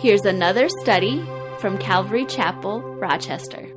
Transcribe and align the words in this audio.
Here's 0.00 0.24
another 0.24 0.70
study 0.80 1.22
from 1.58 1.76
Calvary 1.76 2.24
Chapel, 2.24 2.80
Rochester. 2.80 3.68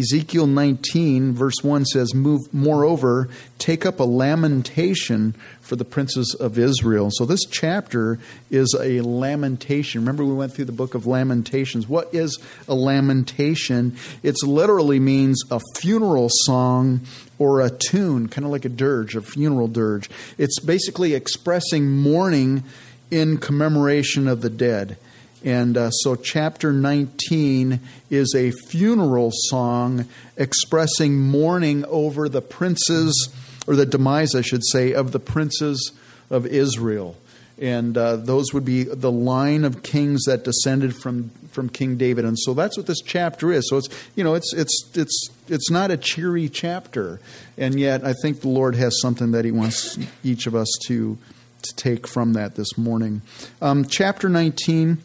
Ezekiel 0.00 0.46
19, 0.46 1.34
verse 1.34 1.62
1 1.62 1.84
says, 1.84 2.14
Move, 2.14 2.52
Moreover, 2.54 3.28
take 3.58 3.84
up 3.84 4.00
a 4.00 4.04
lamentation 4.04 5.34
for 5.60 5.76
the 5.76 5.84
princes 5.84 6.34
of 6.40 6.58
Israel. 6.58 7.10
So 7.12 7.26
this 7.26 7.44
chapter 7.44 8.18
is 8.50 8.74
a 8.80 9.02
lamentation. 9.02 10.00
Remember, 10.00 10.24
we 10.24 10.32
went 10.32 10.54
through 10.54 10.64
the 10.64 10.72
book 10.72 10.94
of 10.94 11.06
Lamentations. 11.06 11.86
What 11.86 12.14
is 12.14 12.38
a 12.66 12.74
lamentation? 12.74 13.96
It 14.22 14.36
literally 14.42 14.98
means 14.98 15.42
a 15.50 15.60
funeral 15.76 16.28
song 16.30 17.02
or 17.38 17.60
a 17.60 17.70
tune, 17.70 18.28
kind 18.28 18.46
of 18.46 18.50
like 18.50 18.64
a 18.64 18.70
dirge, 18.70 19.14
a 19.14 19.22
funeral 19.22 19.68
dirge. 19.68 20.08
It's 20.38 20.60
basically 20.60 21.14
expressing 21.14 21.90
mourning 21.90 22.64
in 23.10 23.36
commemoration 23.36 24.28
of 24.28 24.40
the 24.40 24.50
dead. 24.50 24.96
And 25.44 25.76
uh, 25.76 25.90
so, 25.90 26.16
chapter 26.16 26.72
19 26.72 27.80
is 28.10 28.34
a 28.36 28.50
funeral 28.50 29.30
song 29.32 30.06
expressing 30.36 31.18
mourning 31.18 31.84
over 31.86 32.28
the 32.28 32.42
princes, 32.42 33.30
or 33.66 33.74
the 33.74 33.86
demise, 33.86 34.34
I 34.34 34.42
should 34.42 34.64
say, 34.66 34.92
of 34.92 35.12
the 35.12 35.20
princes 35.20 35.92
of 36.28 36.46
Israel. 36.46 37.16
And 37.58 37.96
uh, 37.96 38.16
those 38.16 38.52
would 38.52 38.64
be 38.64 38.84
the 38.84 39.12
line 39.12 39.64
of 39.64 39.82
kings 39.82 40.24
that 40.24 40.44
descended 40.44 40.96
from, 40.96 41.30
from 41.52 41.68
King 41.68 41.96
David. 41.96 42.24
And 42.24 42.38
so 42.38 42.54
that's 42.54 42.76
what 42.76 42.86
this 42.86 43.00
chapter 43.02 43.52
is. 43.52 43.68
So 43.68 43.76
it's, 43.76 43.88
you 44.16 44.24
know, 44.24 44.34
it's, 44.34 44.52
it's, 44.54 44.90
it's, 44.94 45.28
it's 45.48 45.70
not 45.70 45.90
a 45.90 45.98
cheery 45.98 46.48
chapter. 46.48 47.20
And 47.56 47.78
yet, 47.78 48.04
I 48.04 48.14
think 48.22 48.40
the 48.40 48.48
Lord 48.48 48.74
has 48.76 48.98
something 49.00 49.32
that 49.32 49.44
He 49.46 49.52
wants 49.52 49.98
each 50.22 50.46
of 50.46 50.54
us 50.54 50.68
to, 50.86 51.16
to 51.62 51.76
take 51.76 52.06
from 52.06 52.34
that 52.34 52.56
this 52.56 52.76
morning. 52.76 53.22
Um, 53.62 53.86
chapter 53.86 54.28
19 54.28 55.02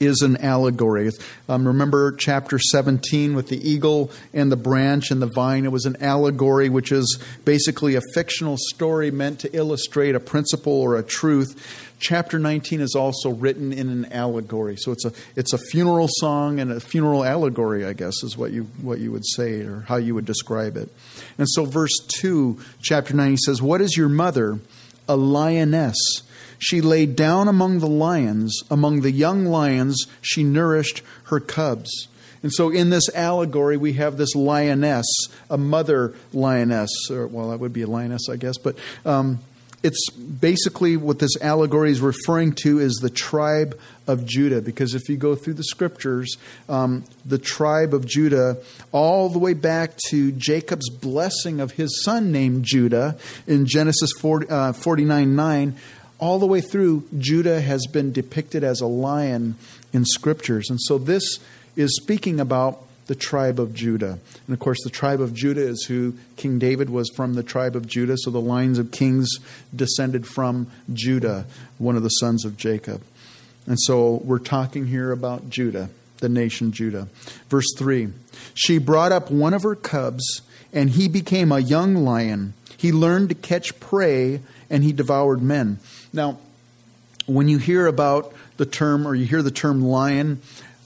is 0.00 0.22
an 0.22 0.36
allegory. 0.38 1.10
Um, 1.48 1.66
remember 1.66 2.12
chapter 2.12 2.58
17 2.58 3.34
with 3.34 3.48
the 3.48 3.68
eagle 3.68 4.10
and 4.32 4.50
the 4.52 4.56
branch 4.56 5.10
and 5.10 5.20
the 5.20 5.26
vine? 5.26 5.64
It 5.64 5.72
was 5.72 5.86
an 5.86 5.96
allegory, 6.00 6.68
which 6.68 6.92
is 6.92 7.18
basically 7.44 7.94
a 7.94 8.00
fictional 8.14 8.56
story 8.58 9.10
meant 9.10 9.40
to 9.40 9.56
illustrate 9.56 10.14
a 10.14 10.20
principle 10.20 10.72
or 10.72 10.96
a 10.96 11.02
truth. 11.02 11.86
Chapter 12.00 12.38
19 12.38 12.80
is 12.80 12.94
also 12.94 13.30
written 13.30 13.72
in 13.72 13.88
an 13.88 14.12
allegory. 14.12 14.76
So 14.76 14.92
it's 14.92 15.04
a, 15.04 15.12
it's 15.34 15.52
a 15.52 15.58
funeral 15.58 16.08
song 16.08 16.60
and 16.60 16.70
a 16.70 16.80
funeral 16.80 17.24
allegory, 17.24 17.84
I 17.84 17.92
guess, 17.92 18.22
is 18.22 18.36
what 18.36 18.52
you, 18.52 18.64
what 18.80 19.00
you 19.00 19.10
would 19.10 19.26
say 19.26 19.62
or 19.62 19.80
how 19.88 19.96
you 19.96 20.14
would 20.14 20.24
describe 20.24 20.76
it. 20.76 20.90
And 21.38 21.48
so, 21.48 21.64
verse 21.64 21.96
2, 22.20 22.60
chapter 22.80 23.14
9, 23.14 23.30
he 23.30 23.36
says, 23.36 23.60
What 23.60 23.80
is 23.80 23.96
your 23.96 24.08
mother? 24.08 24.60
A 25.10 25.16
lioness 25.16 25.96
she 26.58 26.80
lay 26.80 27.06
down 27.06 27.48
among 27.48 27.78
the 27.78 27.86
lions, 27.86 28.62
among 28.70 29.00
the 29.00 29.12
young 29.12 29.46
lions, 29.46 30.06
she 30.20 30.42
nourished 30.42 31.02
her 31.24 31.40
cubs. 31.40 32.08
And 32.42 32.52
so 32.52 32.70
in 32.70 32.90
this 32.90 33.08
allegory, 33.14 33.76
we 33.76 33.94
have 33.94 34.16
this 34.16 34.34
lioness, 34.34 35.06
a 35.50 35.58
mother 35.58 36.14
lioness, 36.32 36.90
or 37.10 37.26
well, 37.26 37.50
that 37.50 37.58
would 37.58 37.72
be 37.72 37.82
a 37.82 37.86
lioness, 37.86 38.28
I 38.28 38.36
guess, 38.36 38.58
but 38.58 38.76
um, 39.04 39.40
it's 39.82 40.10
basically 40.10 40.96
what 40.96 41.20
this 41.20 41.40
allegory 41.40 41.90
is 41.90 42.00
referring 42.00 42.52
to 42.52 42.80
is 42.80 42.94
the 42.94 43.10
tribe 43.10 43.78
of 44.08 44.26
Judah. 44.26 44.60
Because 44.60 44.94
if 44.94 45.08
you 45.08 45.16
go 45.16 45.36
through 45.36 45.54
the 45.54 45.64
scriptures, 45.64 46.36
um, 46.68 47.04
the 47.24 47.38
tribe 47.38 47.94
of 47.94 48.04
Judah, 48.06 48.56
all 48.90 49.28
the 49.28 49.38
way 49.38 49.54
back 49.54 49.96
to 50.08 50.32
Jacob's 50.32 50.90
blessing 50.90 51.60
of 51.60 51.72
his 51.72 52.02
son 52.02 52.32
named 52.32 52.64
Judah 52.64 53.16
in 53.46 53.66
Genesis 53.66 54.10
40, 54.20 54.48
uh, 54.48 54.72
49 54.72 55.36
9, 55.36 55.76
all 56.18 56.38
the 56.38 56.46
way 56.46 56.60
through, 56.60 57.04
Judah 57.18 57.60
has 57.60 57.86
been 57.86 58.12
depicted 58.12 58.64
as 58.64 58.80
a 58.80 58.86
lion 58.86 59.56
in 59.92 60.04
scriptures. 60.04 60.68
And 60.70 60.80
so 60.80 60.98
this 60.98 61.38
is 61.76 61.96
speaking 61.96 62.40
about 62.40 62.82
the 63.06 63.14
tribe 63.14 63.58
of 63.58 63.74
Judah. 63.74 64.18
And 64.46 64.54
of 64.54 64.58
course, 64.58 64.78
the 64.84 64.90
tribe 64.90 65.20
of 65.20 65.32
Judah 65.32 65.66
is 65.66 65.84
who 65.84 66.14
King 66.36 66.58
David 66.58 66.90
was 66.90 67.10
from 67.16 67.34
the 67.34 67.42
tribe 67.42 67.74
of 67.74 67.86
Judah. 67.86 68.16
So 68.18 68.30
the 68.30 68.40
lines 68.40 68.78
of 68.78 68.90
kings 68.90 69.30
descended 69.74 70.26
from 70.26 70.70
Judah, 70.92 71.46
one 71.78 71.96
of 71.96 72.02
the 72.02 72.10
sons 72.10 72.44
of 72.44 72.56
Jacob. 72.56 73.02
And 73.66 73.78
so 73.80 74.20
we're 74.24 74.38
talking 74.38 74.86
here 74.86 75.10
about 75.10 75.50
Judah, 75.50 75.90
the 76.18 76.28
nation 76.28 76.72
Judah. 76.72 77.08
Verse 77.48 77.72
3 77.76 78.12
She 78.54 78.78
brought 78.78 79.12
up 79.12 79.30
one 79.30 79.54
of 79.54 79.62
her 79.62 79.74
cubs, 79.74 80.42
and 80.72 80.90
he 80.90 81.08
became 81.08 81.50
a 81.50 81.60
young 81.60 81.94
lion. 81.94 82.54
He 82.76 82.92
learned 82.92 83.30
to 83.30 83.34
catch 83.34 83.78
prey, 83.80 84.40
and 84.70 84.84
he 84.84 84.92
devoured 84.92 85.42
men. 85.42 85.78
Now, 86.12 86.38
when 87.26 87.48
you 87.48 87.58
hear 87.58 87.86
about 87.86 88.32
the 88.56 88.66
term 88.66 89.06
or 89.06 89.14
you 89.14 89.26
hear 89.26 89.42
the 89.42 89.50
term 89.50 89.82
lion, 89.82 90.40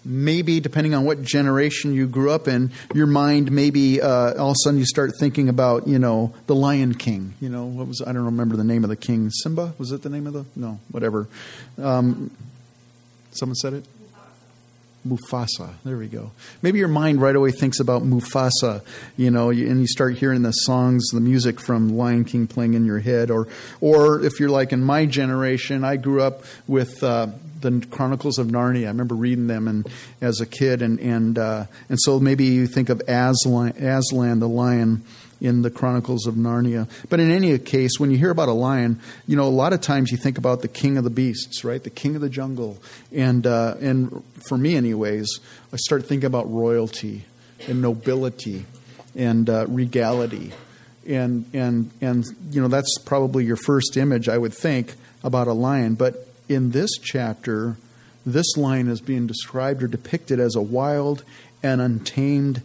maybe 0.05 0.61
depending 0.61 0.95
on 0.95 1.05
what 1.05 1.23
generation 1.23 1.95
you 1.95 2.07
grew 2.07 2.31
up 2.31 2.49
in, 2.49 2.71
your 2.95 3.07
mind 3.07 3.53
maybe 3.53 4.01
uh, 4.01 4.35
all 4.39 4.51
of 4.51 4.53
a 4.53 4.59
sudden 4.65 4.79
you 4.79 4.87
start 4.87 5.13
thinking 5.19 5.49
about 5.49 5.87
you 5.87 5.99
know 5.99 6.35
the 6.47 6.55
Lion 6.55 6.95
King. 6.95 7.35
You 7.41 7.49
know 7.49 7.65
what 7.65 7.89
was 7.89 8.03
I 8.03 8.13
don't 8.13 8.25
remember 8.25 8.57
the 8.57 8.65
name 8.65 8.85
of 8.85 8.91
the 8.91 8.97
king. 8.97 9.31
Simba 9.31 9.75
was 9.79 9.93
it 9.93 10.03
the 10.03 10.11
name 10.11 10.27
of 10.27 10.33
the 10.33 10.45
no 10.57 10.81
whatever. 10.91 11.29
Um, 11.79 12.31
someone 13.33 13.57
said 13.57 13.75
it. 13.75 13.85
Mufasa. 15.07 15.75
There 15.85 15.97
we 15.97 16.09
go. 16.09 16.31
Maybe 16.63 16.79
your 16.79 16.89
mind 16.89 17.21
right 17.21 17.35
away 17.35 17.51
thinks 17.51 17.81
about 17.81 18.03
Mufasa, 18.03 18.83
you 19.17 19.31
know, 19.31 19.51
and 19.51 19.81
you 19.81 19.87
start 19.87 20.17
hearing 20.17 20.43
the 20.43 20.53
songs, 20.53 21.09
the 21.09 21.21
music 21.21 21.61
from 21.61 21.97
Lion 21.97 22.25
King 22.25 22.47
playing 22.47 22.75
in 22.75 22.85
your 22.85 23.01
head, 23.01 23.31
or, 23.31 23.49
or 23.81 24.25
if 24.25 24.39
you're 24.39 24.51
like 24.51 24.73
in 24.73 24.83
my 24.83 25.07
generation, 25.07 25.85
I 25.85 25.97
grew 25.97 26.23
up 26.23 26.45
with 26.67 27.03
uh, 27.03 27.29
the 27.63 27.87
Chronicles 27.91 28.39
of 28.39 28.49
Narnia. 28.49 28.85
I 28.85 28.89
remember 28.89 29.15
reading 29.15 29.47
them 29.47 29.67
and 29.69 29.89
as 30.21 30.41
a 30.41 30.47
kid, 30.47 30.83
and 30.83 31.01
and 31.01 31.39
uh, 31.39 31.67
and 31.89 31.99
so 32.01 32.21
maybe 32.21 32.45
you 32.45 32.67
think 32.67 32.89
of 32.89 33.01
Aslan, 33.09 33.71
Aslan 33.79 34.41
the 34.41 34.49
lion 34.49 35.05
in 35.43 35.63
the 35.63 35.71
Chronicles 35.71 36.27
of 36.27 36.37
Narnia. 36.37 36.89
But 37.11 37.19
in 37.19 37.33
any 37.33 37.59
case, 37.59 37.99
when 37.99 38.13
you 38.13 38.17
hear 38.17 38.31
about 38.31 38.49
a 38.49 38.53
lion, 38.53 39.01
you 39.27 39.37
know, 39.37 39.43
a 39.43 39.51
lot 39.51 39.73
of 39.73 39.81
times 39.81 40.13
you 40.13 40.17
think 40.17 40.39
about 40.39 40.63
the 40.63 40.69
king 40.69 40.97
of 40.97 41.03
the 41.03 41.11
beasts, 41.11 41.65
right? 41.65 41.83
The 41.83 41.91
king 41.91 42.15
of 42.15 42.23
the 42.23 42.31
jungle. 42.31 42.79
And, 43.11 43.45
uh, 43.45 43.75
and 43.81 44.23
for 44.49 44.57
me, 44.57 44.77
anyways, 44.77 45.41
I 45.73 45.77
start 45.77 46.07
thinking 46.07 46.29
about 46.29 46.49
royalty 46.51 47.25
and 47.67 47.83
nobility 47.83 48.67
and 49.17 49.51
uh, 49.51 49.67
regality. 49.67 50.53
And, 51.09 51.45
and, 51.53 51.91
and, 52.01 52.25
you 52.53 52.63
know, 52.63 52.69
that's 52.69 52.99
probably 53.05 53.45
your 53.45 53.57
first 53.57 53.97
image, 53.97 54.29
I 54.29 54.39
would 54.39 54.55
think, 54.55 54.95
about 55.25 55.49
a 55.49 55.53
lion. 55.53 55.97
But 55.97 56.25
in 56.49 56.71
this 56.71 56.91
chapter, 57.03 57.77
this 58.25 58.57
lion 58.57 58.89
is 58.89 59.01
being 59.01 59.27
described 59.27 59.83
or 59.83 59.89
depicted 59.89 60.39
as 60.39 60.55
a 60.55 60.63
wild 60.63 61.25
and 61.65 61.81
untamed 61.81 62.63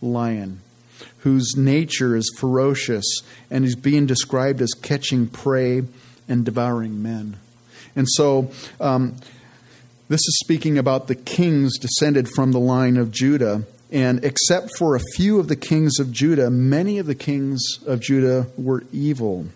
lion 0.00 0.62
whose 1.18 1.54
nature 1.56 2.16
is 2.16 2.34
ferocious 2.38 3.04
and 3.50 3.64
is 3.64 3.76
being 3.76 4.06
described 4.06 4.60
as 4.60 4.70
catching 4.82 5.26
prey 5.26 5.82
and 6.28 6.44
devouring 6.44 7.02
men. 7.02 7.36
And 7.96 8.06
so, 8.08 8.50
um, 8.80 9.16
this 10.08 10.20
is 10.20 10.38
speaking 10.42 10.76
about 10.76 11.06
the 11.06 11.14
kings 11.14 11.78
descended 11.78 12.28
from 12.28 12.52
the 12.52 12.58
line 12.58 12.96
of 12.96 13.12
Judah. 13.12 13.62
And 13.92 14.24
except 14.24 14.70
for 14.76 14.94
a 14.94 15.00
few 15.14 15.38
of 15.38 15.48
the 15.48 15.56
kings 15.56 15.98
of 15.98 16.12
Judah, 16.12 16.50
many 16.50 16.98
of 16.98 17.06
the 17.06 17.14
kings 17.14 17.60
of 17.86 18.00
Judah 18.00 18.46
were 18.56 18.84
evil. 18.92 19.46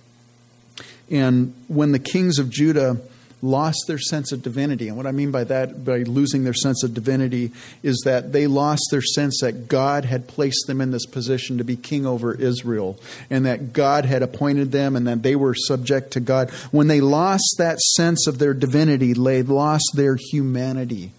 And 1.10 1.54
when 1.68 1.92
the 1.92 1.98
kings 1.98 2.38
of 2.38 2.50
Judah 2.50 2.98
lost 3.44 3.84
their 3.86 3.98
sense 3.98 4.32
of 4.32 4.42
divinity. 4.42 4.88
And 4.88 4.96
what 4.96 5.06
I 5.06 5.12
mean 5.12 5.30
by 5.30 5.44
that, 5.44 5.84
by 5.84 5.98
losing 5.98 6.44
their 6.44 6.54
sense 6.54 6.82
of 6.82 6.94
divinity, 6.94 7.52
is 7.82 8.02
that 8.04 8.32
they 8.32 8.46
lost 8.46 8.82
their 8.90 9.02
sense 9.02 9.40
that 9.42 9.68
God 9.68 10.04
had 10.06 10.26
placed 10.26 10.66
them 10.66 10.80
in 10.80 10.90
this 10.90 11.06
position 11.06 11.58
to 11.58 11.64
be 11.64 11.76
king 11.76 12.06
over 12.06 12.34
Israel, 12.34 12.98
and 13.30 13.44
that 13.46 13.72
God 13.72 14.06
had 14.06 14.22
appointed 14.22 14.72
them, 14.72 14.96
and 14.96 15.06
that 15.06 15.22
they 15.22 15.36
were 15.36 15.54
subject 15.54 16.12
to 16.12 16.20
God. 16.20 16.50
When 16.70 16.88
they 16.88 17.00
lost 17.00 17.56
that 17.58 17.78
sense 17.80 18.26
of 18.26 18.38
their 18.38 18.54
divinity, 18.54 19.12
they 19.12 19.42
lost 19.42 19.92
their 19.94 20.16
humanity. 20.16 21.12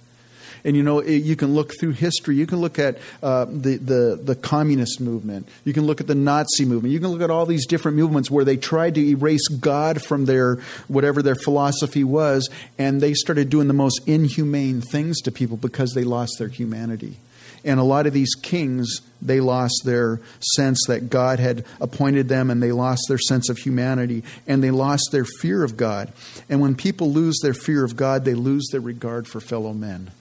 And 0.65 0.75
you 0.75 0.81
know, 0.81 1.03
you 1.03 1.35
can 1.35 1.53
look 1.53 1.73
through 1.79 1.91
history. 1.91 2.35
You 2.35 2.47
can 2.47 2.59
look 2.59 2.79
at 2.79 2.97
uh, 3.21 3.45
the, 3.45 3.77
the, 3.77 4.19
the 4.21 4.35
communist 4.35 4.99
movement. 4.99 5.47
You 5.63 5.73
can 5.73 5.85
look 5.85 6.01
at 6.01 6.07
the 6.07 6.15
Nazi 6.15 6.65
movement. 6.65 6.91
You 6.91 6.99
can 6.99 7.09
look 7.09 7.21
at 7.21 7.29
all 7.29 7.45
these 7.45 7.67
different 7.67 7.97
movements 7.97 8.31
where 8.31 8.43
they 8.43 8.57
tried 8.57 8.95
to 8.95 9.07
erase 9.07 9.47
God 9.47 10.01
from 10.01 10.25
their 10.25 10.55
whatever 10.87 11.21
their 11.21 11.35
philosophy 11.35 12.03
was, 12.03 12.49
and 12.79 12.99
they 12.99 13.13
started 13.13 13.49
doing 13.51 13.67
the 13.67 13.75
most 13.75 14.01
inhumane 14.07 14.81
things 14.81 15.21
to 15.21 15.31
people 15.31 15.55
because 15.55 15.93
they 15.93 16.03
lost 16.03 16.33
their 16.39 16.47
humanity. 16.47 17.17
And 17.63 17.79
a 17.79 17.83
lot 17.83 18.07
of 18.07 18.13
these 18.13 18.33
kings, 18.35 19.01
they 19.21 19.39
lost 19.39 19.83
their 19.85 20.19
sense 20.55 20.83
that 20.87 21.09
God 21.11 21.39
had 21.39 21.63
appointed 21.79 22.27
them 22.27 22.49
and 22.49 22.61
they 22.61 22.71
lost 22.71 23.03
their 23.07 23.17
sense 23.17 23.49
of 23.49 23.57
humanity 23.57 24.23
and 24.47 24.63
they 24.63 24.71
lost 24.71 25.09
their 25.11 25.25
fear 25.25 25.63
of 25.63 25.77
God. 25.77 26.11
And 26.49 26.59
when 26.59 26.75
people 26.75 27.11
lose 27.11 27.39
their 27.41 27.55
fear 27.55 27.83
of 27.83 27.95
God, 27.95 28.23
they 28.23 28.35
lose 28.35 28.67
their 28.71 28.81
regard 28.81 29.27
for 29.27 29.39
fellow 29.39 29.73
men. 29.73 30.11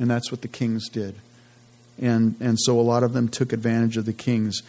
And 0.00 0.10
that's 0.10 0.32
what 0.32 0.42
the 0.42 0.48
kings 0.48 0.88
did. 0.88 1.14
And, 2.00 2.34
and 2.40 2.58
so 2.58 2.80
a 2.80 2.82
lot 2.82 3.04
of 3.04 3.12
them 3.12 3.28
took 3.28 3.52
advantage 3.52 3.96
of 3.96 4.06
the 4.06 4.12
kings. 4.12 4.62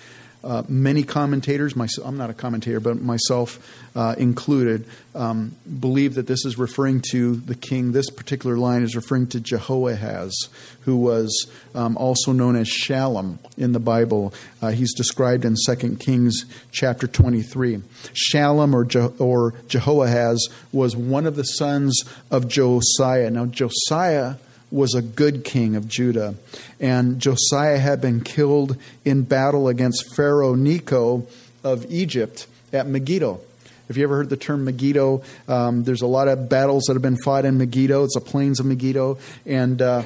uh, 0.43 0.63
many 0.67 1.03
commentators, 1.03 1.75
my, 1.75 1.87
I'm 2.03 2.17
not 2.17 2.29
a 2.29 2.33
commentator, 2.33 2.79
but 2.79 2.99
myself 2.99 3.59
uh, 3.95 4.15
included, 4.17 4.85
um, 5.13 5.55
believe 5.79 6.15
that 6.15 6.25
this 6.25 6.45
is 6.45 6.57
referring 6.57 7.01
to 7.11 7.35
the 7.35 7.53
king. 7.53 7.91
This 7.91 8.09
particular 8.09 8.57
line 8.57 8.81
is 8.81 8.95
referring 8.95 9.27
to 9.27 9.39
Jehoahaz, 9.39 10.33
who 10.81 10.97
was 10.97 11.47
um, 11.75 11.95
also 11.95 12.31
known 12.31 12.55
as 12.55 12.67
Shallum 12.67 13.37
in 13.55 13.73
the 13.73 13.79
Bible. 13.79 14.33
Uh, 14.61 14.71
he's 14.71 14.93
described 14.95 15.45
in 15.45 15.55
2 15.67 15.97
Kings 15.97 16.45
chapter 16.71 17.07
23. 17.07 17.83
Shallum 18.13 18.73
or, 18.73 18.83
Je- 18.83 19.13
or 19.19 19.53
Jehoahaz 19.67 20.49
was 20.71 20.95
one 20.95 21.27
of 21.27 21.35
the 21.35 21.43
sons 21.43 22.03
of 22.31 22.47
Josiah. 22.47 23.29
Now, 23.29 23.45
Josiah 23.45 24.35
was 24.71 24.95
a 24.95 25.01
good 25.01 25.43
king 25.43 25.75
of 25.75 25.87
Judah. 25.87 26.35
And 26.79 27.19
Josiah 27.19 27.77
had 27.77 28.01
been 28.01 28.21
killed 28.21 28.77
in 29.05 29.23
battle 29.23 29.67
against 29.67 30.15
Pharaoh 30.15 30.55
Necho 30.55 31.27
of 31.63 31.85
Egypt 31.91 32.47
at 32.73 32.87
Megiddo. 32.87 33.41
Have 33.87 33.97
you 33.97 34.03
ever 34.03 34.15
heard 34.15 34.29
the 34.29 34.37
term 34.37 34.63
Megiddo? 34.63 35.21
Um, 35.49 35.83
there's 35.83 36.01
a 36.01 36.07
lot 36.07 36.29
of 36.29 36.47
battles 36.47 36.85
that 36.85 36.93
have 36.93 37.01
been 37.01 37.17
fought 37.17 37.43
in 37.43 37.57
Megiddo. 37.57 38.05
It's 38.05 38.13
the 38.13 38.21
plains 38.21 38.61
of 38.61 38.65
Megiddo. 38.65 39.17
And 39.45 39.81
uh, 39.81 40.03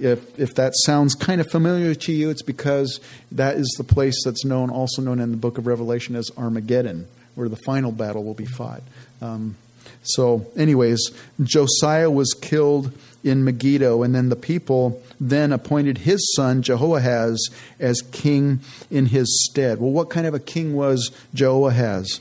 if, 0.00 0.36
if 0.36 0.56
that 0.56 0.72
sounds 0.84 1.14
kind 1.14 1.40
of 1.40 1.48
familiar 1.48 1.94
to 1.94 2.12
you, 2.12 2.30
it's 2.30 2.42
because 2.42 2.98
that 3.30 3.56
is 3.56 3.72
the 3.78 3.84
place 3.84 4.20
that's 4.24 4.44
known, 4.44 4.68
also 4.68 5.00
known 5.00 5.20
in 5.20 5.30
the 5.30 5.36
book 5.36 5.58
of 5.58 5.68
Revelation 5.68 6.16
as 6.16 6.28
Armageddon, 6.36 7.06
where 7.36 7.48
the 7.48 7.58
final 7.64 7.92
battle 7.92 8.24
will 8.24 8.34
be 8.34 8.46
fought. 8.46 8.82
Um, 9.22 9.54
so, 10.02 10.46
anyways, 10.56 11.12
Josiah 11.40 12.10
was 12.10 12.34
killed 12.34 12.92
in 13.22 13.44
Megiddo, 13.44 14.02
and 14.02 14.14
then 14.14 14.28
the 14.28 14.36
people 14.36 15.02
then 15.20 15.52
appointed 15.52 15.98
his 15.98 16.32
son 16.34 16.62
Jehoahaz 16.62 17.38
as 17.78 18.00
king 18.12 18.60
in 18.90 19.06
his 19.06 19.46
stead. 19.48 19.80
Well, 19.80 19.90
what 19.90 20.10
kind 20.10 20.26
of 20.26 20.34
a 20.34 20.40
king 20.40 20.74
was 20.74 21.10
Jehoahaz? 21.34 22.20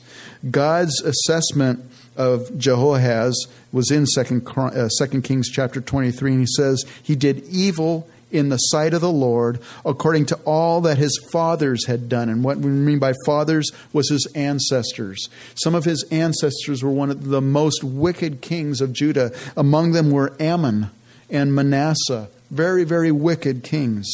God's 0.50 1.02
assessment 1.02 1.84
of 2.18 2.58
Jehoahaz 2.58 3.48
was 3.72 3.90
in 3.92 4.06
Second, 4.06 4.48
uh, 4.58 4.90
Kings 5.24 5.50
chapter 5.50 5.80
23, 5.80 6.32
and 6.32 6.42
he 6.42 6.48
says, 6.48 6.84
He 7.02 7.16
did 7.16 7.46
evil 7.48 8.10
in 8.32 8.50
the 8.50 8.58
sight 8.58 8.94
of 8.94 9.02
the 9.02 9.12
Lord 9.12 9.60
according 9.86 10.26
to 10.28 10.36
all 10.46 10.82
that 10.82 10.98
his 10.98 11.20
fathers 11.32 11.86
had 11.88 12.10
done. 12.10 12.30
And 12.30 12.44
what 12.44 12.58
we 12.58 12.70
mean 12.70 13.00
by 13.00 13.14
fathers 13.26 13.70
was 13.94 14.10
his 14.10 14.28
ancestors. 14.36 15.28
Some 15.56 15.76
of 15.76 15.86
his 15.86 16.04
ancestors 16.12 16.84
were 16.84 16.92
one 16.92 17.10
of 17.10 17.26
the 17.26 17.42
most 17.42 17.84
wicked 17.84 18.42
kings 18.42 18.82
of 18.82 18.94
Judah. 18.94 19.32
Among 19.56 19.92
them 19.92 20.12
were 20.12 20.34
Amon 20.40 20.92
and 21.30 21.54
Manasseh, 21.54 22.30
very, 22.50 22.84
very 22.84 23.12
wicked 23.12 23.64
kings. 23.64 24.08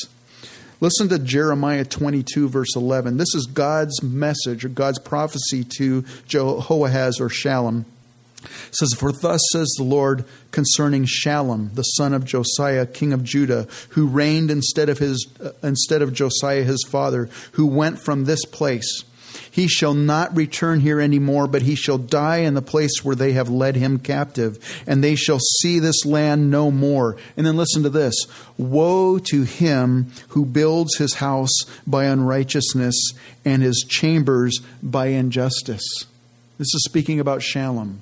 Listen 0.82 1.08
to 1.10 1.18
Jeremiah 1.18 1.86
22, 1.86 2.50
verse 2.50 2.76
11. 2.76 3.18
This 3.18 3.34
is 3.34 3.46
God's 3.46 4.04
message 4.04 4.66
or 4.66 4.70
God's 4.70 5.00
prophecy 5.00 5.64
to 5.78 6.04
Jehoahaz 6.28 7.22
or 7.22 7.30
Shallum. 7.30 7.86
It 8.46 8.76
says, 8.76 8.94
For 8.94 9.12
thus 9.12 9.42
says 9.52 9.74
the 9.78 9.84
Lord 9.84 10.26
concerning 10.52 11.06
Shallum, 11.06 11.74
the 11.76 11.84
son 11.84 12.14
of 12.14 12.26
Josiah, 12.26 12.86
king 12.86 13.14
of 13.14 13.24
Judah, 13.24 13.68
who 13.90 14.08
reigned 14.08 14.50
instead 14.50 14.90
of, 14.90 15.00
his, 15.00 15.28
uh, 15.44 15.52
instead 15.62 16.02
of 16.02 16.14
Josiah 16.14 16.64
his 16.64 16.84
father, 16.90 17.30
who 17.54 17.66
went 17.66 18.00
from 18.00 18.26
this 18.26 18.46
place. 18.46 19.04
He 19.56 19.68
shall 19.68 19.94
not 19.94 20.36
return 20.36 20.82
here 20.82 21.00
any 21.00 21.18
more, 21.18 21.48
but 21.48 21.62
he 21.62 21.76
shall 21.76 21.98
die 21.98 22.40
in 22.40 22.56
the 22.56 22.62
place 22.62 23.04
where 23.04 23.16
they 23.16 23.34
have 23.34 23.50
led 23.50 23.76
him 23.76 24.00
captive, 24.00 24.58
and 24.86 25.04
they 25.04 25.16
shall 25.16 25.40
see 25.40 25.80
this 25.80 26.06
land 26.06 26.52
no 26.52 26.72
more. 26.72 27.16
And 27.38 27.46
then 27.46 27.56
listen 27.56 27.84
to 27.84 27.90
this 27.90 28.16
Woe 28.58 29.18
to 29.20 29.44
him 29.44 30.12
who 30.30 30.46
builds 30.46 30.98
his 30.98 31.16
house 31.16 31.58
by 31.88 32.04
unrighteousness 32.04 33.14
and 33.46 33.64
his 33.64 33.86
chambers 33.88 34.60
by 34.84 35.08
injustice. 35.08 36.06
This 36.58 36.74
is 36.74 36.84
speaking 36.84 37.20
about 37.20 37.40
Shallum. 37.40 38.00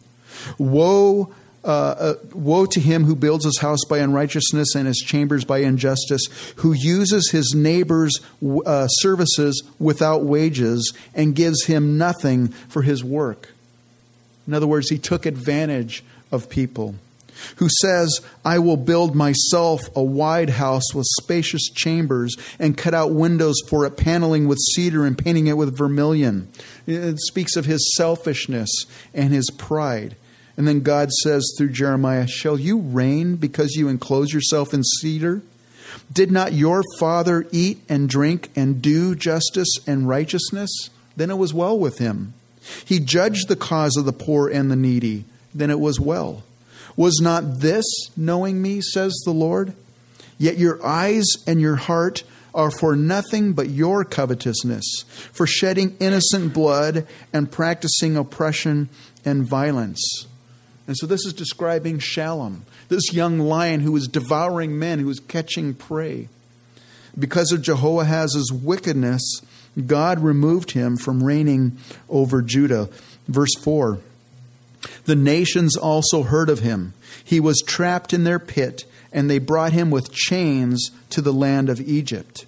Woe, 0.58 1.34
uh, 1.64 1.68
uh, 1.68 2.14
woe 2.34 2.66
to 2.66 2.80
him 2.80 3.06
who 3.06 3.16
builds 3.16 3.46
his 3.46 3.60
house 3.60 3.86
by 3.88 4.00
unrighteousness 4.00 4.76
and 4.76 4.88
his 4.88 4.98
chambers 4.98 5.46
by 5.46 5.60
injustice, 5.60 6.26
who 6.58 6.74
uses 6.74 7.32
his 7.32 7.54
neighbor's 7.56 8.20
uh, 8.66 8.88
services 8.88 9.64
without 9.80 10.24
wages 10.24 10.94
and 11.14 11.36
gives 11.36 11.66
him 11.66 11.98
nothing 11.98 12.50
for 12.50 12.82
his 12.82 13.04
work. 13.04 13.50
In 14.46 14.54
other 14.54 14.68
words, 14.68 14.90
he 14.90 14.98
took 14.98 15.26
advantage 15.26 16.04
of 16.32 16.50
people. 16.50 16.96
Who 17.58 17.68
says, 17.82 18.22
I 18.46 18.60
will 18.60 18.78
build 18.78 19.16
myself 19.16 19.82
a 19.96 20.04
wide 20.04 20.52
house 20.52 20.94
with 20.94 21.06
spacious 21.22 21.64
chambers 21.74 22.36
and 22.60 22.78
cut 22.78 22.94
out 22.94 23.14
windows 23.14 23.56
for 23.68 23.86
it, 23.86 23.98
paneling 23.98 24.48
with 24.48 24.60
cedar 24.76 25.06
and 25.06 25.18
painting 25.18 25.48
it 25.48 25.58
with 25.58 25.78
vermilion. 25.78 26.48
It 26.86 27.20
speaks 27.20 27.56
of 27.56 27.66
his 27.66 27.96
selfishness 27.98 28.70
and 29.14 29.34
his 29.34 29.50
pride. 29.58 30.16
And 30.56 30.68
then 30.68 30.82
God 30.82 31.12
says 31.12 31.54
through 31.58 31.72
Jeremiah, 31.72 32.28
Shall 32.28 32.60
you 32.60 32.80
reign 32.80 33.36
because 33.36 33.76
you 33.76 33.88
enclose 33.88 34.32
yourself 34.32 34.74
in 34.74 34.84
cedar? 34.84 35.42
Did 36.12 36.32
not 36.32 36.54
your 36.54 36.84
father 37.00 37.48
eat 37.52 37.82
and 37.90 38.10
drink 38.10 38.50
and 38.56 38.82
do 38.82 39.16
justice 39.16 39.70
and 39.88 40.08
righteousness? 40.08 40.90
Then 41.16 41.30
it 41.30 41.38
was 41.38 41.54
well 41.54 41.78
with 41.78 42.00
him. 42.00 42.34
He 42.86 43.00
judged 43.00 43.48
the 43.48 43.56
cause 43.56 43.98
of 43.98 44.06
the 44.06 44.14
poor 44.14 44.48
and 44.48 44.72
the 44.72 44.76
needy. 44.76 45.26
Then 45.54 45.70
it 45.70 45.80
was 45.80 46.00
well. 46.00 46.44
Was 46.96 47.20
not 47.22 47.60
this 47.60 47.86
knowing 48.16 48.62
me, 48.62 48.82
says 48.82 49.14
the 49.26 49.32
Lord? 49.32 49.74
Yet 50.38 50.58
your 50.58 50.84
eyes 50.86 51.26
and 51.48 51.60
your 51.60 51.76
heart 51.76 52.24
are 52.54 52.72
for 52.72 52.96
nothing 52.96 53.54
but 53.54 53.70
your 53.70 54.04
covetousness, 54.06 55.06
for 55.32 55.48
shedding 55.48 55.96
innocent 56.00 56.54
blood 56.54 57.08
and 57.32 57.52
practicing 57.52 58.16
oppression 58.16 58.90
and 59.26 59.46
violence. 59.46 60.28
And 60.86 60.98
so 60.98 61.06
this 61.08 61.26
is 61.26 61.34
describing 61.34 62.00
Shallum, 62.00 62.62
this 62.90 63.14
young 63.14 63.40
lion 63.40 63.80
who 63.80 63.94
was 63.94 64.08
devouring 64.08 64.78
men, 64.78 65.00
who 65.00 65.08
was 65.08 65.20
catching 65.20 65.74
prey. 65.74 66.28
Because 67.18 67.52
of 67.52 67.62
Jehoahaz's 67.62 68.52
wickedness, 68.52 69.42
God 69.86 70.20
removed 70.20 70.72
him 70.72 70.98
from 70.98 71.24
reigning 71.24 71.78
over 72.10 72.42
Judah. 72.42 72.90
Verse 73.28 73.56
4 73.62 74.00
The 75.06 75.16
nations 75.16 75.78
also 75.78 76.24
heard 76.24 76.50
of 76.50 76.60
him. 76.60 76.94
He 77.24 77.40
was 77.40 77.64
trapped 77.66 78.14
in 78.14 78.24
their 78.24 78.40
pit, 78.40 78.86
and 79.12 79.30
they 79.30 79.40
brought 79.40 79.74
him 79.74 79.90
with 79.90 80.12
chains 80.12 80.92
to 81.12 81.22
the 81.22 81.34
land 81.34 81.70
of 81.70 81.80
Egypt. 81.80 82.46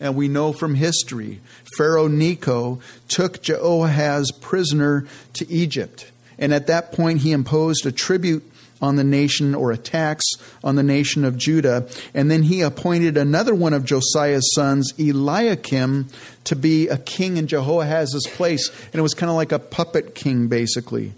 And 0.00 0.16
we 0.16 0.28
know 0.28 0.52
from 0.52 0.74
history, 0.74 1.40
Pharaoh 1.76 2.08
Necho 2.08 2.80
took 3.08 3.42
Jehoahaz 3.42 4.30
prisoner 4.40 5.06
to 5.34 5.48
Egypt. 5.50 6.10
And 6.38 6.52
at 6.52 6.66
that 6.66 6.92
point, 6.92 7.20
he 7.20 7.32
imposed 7.32 7.86
a 7.86 7.92
tribute 7.92 8.50
on 8.82 8.96
the 8.96 9.04
nation 9.04 9.54
or 9.54 9.72
a 9.72 9.76
tax 9.76 10.24
on 10.62 10.76
the 10.76 10.82
nation 10.82 11.24
of 11.24 11.38
Judah. 11.38 11.88
And 12.12 12.30
then 12.30 12.44
he 12.44 12.60
appointed 12.60 13.16
another 13.16 13.54
one 13.54 13.72
of 13.72 13.84
Josiah's 13.84 14.52
sons, 14.54 14.92
Eliakim, 14.98 16.08
to 16.44 16.56
be 16.56 16.88
a 16.88 16.98
king 16.98 17.36
in 17.36 17.46
Jehoahaz's 17.46 18.26
place. 18.32 18.68
And 18.86 18.96
it 18.96 19.02
was 19.02 19.14
kind 19.14 19.30
of 19.30 19.36
like 19.36 19.52
a 19.52 19.58
puppet 19.58 20.14
king, 20.14 20.48
basically. 20.48 21.14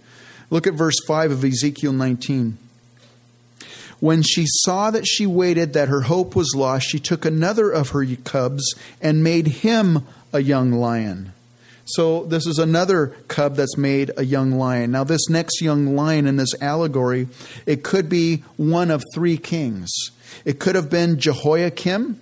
Look 0.51 0.67
at 0.67 0.75
verse 0.75 0.99
5 1.07 1.33
of 1.33 1.45
Ezekiel 1.45 1.93
19. 1.93 2.59
When 3.99 4.23
she 4.23 4.45
saw 4.47 4.91
that 4.91 5.07
she 5.07 5.27
waited, 5.27 5.73
that 5.73 5.89
her 5.89 6.03
hope 6.03 6.37
was 6.37 6.55
lost, 6.55 6.87
she 6.87 7.01
took 7.01 7.25
another 7.25 7.71
of 7.71 7.91
her 7.91 8.05
cubs 8.25 8.75
and 9.01 9.25
made 9.25 9.47
him 9.47 10.07
a 10.33 10.41
young 10.41 10.73
lion. 10.73 11.33
So, 11.89 12.25
this 12.25 12.47
is 12.47 12.59
another 12.59 13.15
cub 13.29 13.55
that's 13.55 13.77
made 13.77 14.11
a 14.17 14.25
young 14.25 14.51
lion. 14.53 14.91
Now, 14.91 15.05
this 15.05 15.29
next 15.29 15.63
young 15.63 15.95
lion 15.95 16.27
in 16.27 16.37
this 16.37 16.61
allegory, 16.61 17.29
it 17.65 17.85
could 17.85 18.09
be 18.09 18.43
one 18.57 18.91
of 18.91 19.05
three 19.15 19.39
kings. 19.39 19.93
It 20.45 20.59
could 20.59 20.75
have 20.75 20.91
been 20.91 21.21
Jehoiakim, 21.21 22.21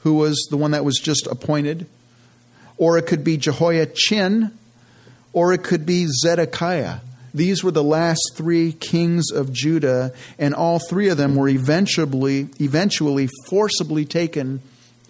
who 0.00 0.14
was 0.14 0.46
the 0.50 0.56
one 0.56 0.70
that 0.70 0.86
was 0.86 0.98
just 0.98 1.26
appointed, 1.26 1.86
or 2.78 2.96
it 2.96 3.06
could 3.06 3.24
be 3.24 3.36
Jehoiachin, 3.36 4.56
or 5.34 5.52
it 5.52 5.62
could 5.62 5.84
be 5.84 6.06
Zedekiah. 6.08 7.00
These 7.34 7.62
were 7.62 7.72
the 7.72 7.82
last 7.82 8.22
three 8.36 8.72
kings 8.72 9.30
of 9.30 9.52
Judah, 9.52 10.14
and 10.38 10.54
all 10.54 10.78
three 10.78 11.08
of 11.08 11.18
them 11.18 11.34
were 11.34 11.48
eventually, 11.48 12.48
eventually 12.58 13.28
forcibly 13.50 14.06
taken 14.06 14.62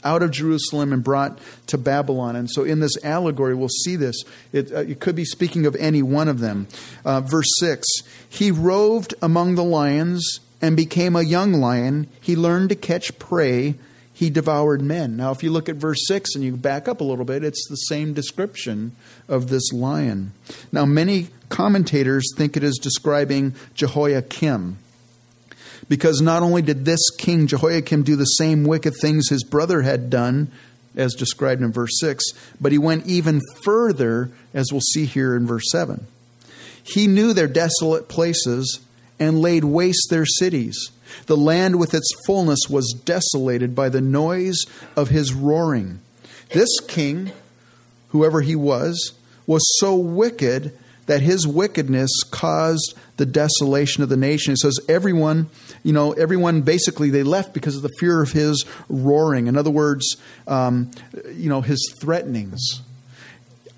out 0.04 0.22
of 0.22 0.30
Jerusalem 0.30 0.92
and 0.92 1.02
brought 1.02 1.38
to 1.68 1.78
Babylon. 1.78 2.36
And 2.36 2.50
so 2.50 2.62
in 2.62 2.80
this 2.80 3.02
allegory, 3.02 3.54
we'll 3.54 3.68
see 3.68 3.96
this. 3.96 4.22
It, 4.52 4.72
uh, 4.72 4.80
it 4.80 5.00
could 5.00 5.16
be 5.16 5.24
speaking 5.24 5.66
of 5.66 5.74
any 5.76 6.02
one 6.02 6.28
of 6.28 6.40
them. 6.40 6.68
Uh, 7.04 7.20
verse 7.20 7.50
6 7.58 7.86
He 8.28 8.50
roved 8.50 9.14
among 9.22 9.54
the 9.54 9.64
lions 9.64 10.40
and 10.60 10.76
became 10.76 11.16
a 11.16 11.22
young 11.22 11.54
lion. 11.54 12.08
He 12.20 12.36
learned 12.36 12.68
to 12.70 12.76
catch 12.76 13.18
prey. 13.18 13.74
He 14.12 14.30
devoured 14.30 14.80
men. 14.80 15.16
Now, 15.16 15.32
if 15.32 15.42
you 15.42 15.50
look 15.50 15.68
at 15.68 15.74
verse 15.74 16.06
6 16.06 16.36
and 16.36 16.44
you 16.44 16.56
back 16.56 16.86
up 16.86 17.00
a 17.00 17.04
little 17.04 17.24
bit, 17.24 17.42
it's 17.42 17.66
the 17.68 17.74
same 17.74 18.14
description 18.14 18.94
of 19.28 19.48
this 19.48 19.72
lion. 19.72 20.32
Now, 20.70 20.84
many 20.84 21.28
commentators 21.48 22.32
think 22.36 22.56
it 22.56 22.62
is 22.62 22.78
describing 22.78 23.56
Jehoiakim 23.74 24.78
because 25.88 26.20
not 26.20 26.42
only 26.42 26.62
did 26.62 26.84
this 26.84 27.10
king 27.18 27.46
Jehoiakim 27.46 28.02
do 28.02 28.16
the 28.16 28.24
same 28.24 28.64
wicked 28.64 28.94
things 29.00 29.28
his 29.28 29.44
brother 29.44 29.82
had 29.82 30.10
done 30.10 30.50
as 30.96 31.14
described 31.14 31.62
in 31.62 31.72
verse 31.72 31.98
6, 31.98 32.24
but 32.60 32.72
he 32.72 32.78
went 32.78 33.06
even 33.06 33.40
further, 33.64 34.30
as 34.52 34.70
we'll 34.70 34.80
see 34.80 35.06
here 35.06 35.36
in 35.36 35.46
verse 35.46 35.64
7. 35.70 36.06
He 36.82 37.06
knew 37.06 37.32
their 37.32 37.48
desolate 37.48 38.08
places 38.08 38.80
and 39.18 39.40
laid 39.40 39.64
waste 39.64 40.08
their 40.10 40.26
cities. 40.26 40.90
The 41.26 41.36
land 41.36 41.78
with 41.78 41.94
its 41.94 42.08
fullness 42.26 42.68
was 42.68 43.00
desolated 43.04 43.74
by 43.74 43.88
the 43.88 44.00
noise 44.00 44.64
of 44.96 45.08
his 45.08 45.32
roaring. 45.32 46.00
This 46.50 46.80
king, 46.86 47.32
whoever 48.08 48.40
he 48.40 48.56
was, 48.56 49.12
was 49.46 49.62
so 49.78 49.94
wicked 49.96 50.76
that 51.06 51.22
his 51.22 51.46
wickedness 51.46 52.10
caused 52.30 52.94
the 53.16 53.26
desolation 53.26 54.02
of 54.02 54.08
the 54.08 54.16
nation. 54.16 54.52
It 54.52 54.58
says 54.58 54.80
everyone, 54.88 55.48
you 55.84 55.92
know, 55.92 56.12
everyone 56.12 56.62
basically 56.62 57.10
they 57.10 57.22
left 57.22 57.54
because 57.54 57.76
of 57.76 57.82
the 57.82 57.90
fear 58.00 58.22
of 58.22 58.32
his 58.32 58.64
roaring. 58.88 59.46
In 59.46 59.56
other 59.56 59.70
words, 59.70 60.16
um, 60.48 60.90
you 61.32 61.48
know, 61.48 61.60
his 61.60 61.94
threatenings. 62.00 62.80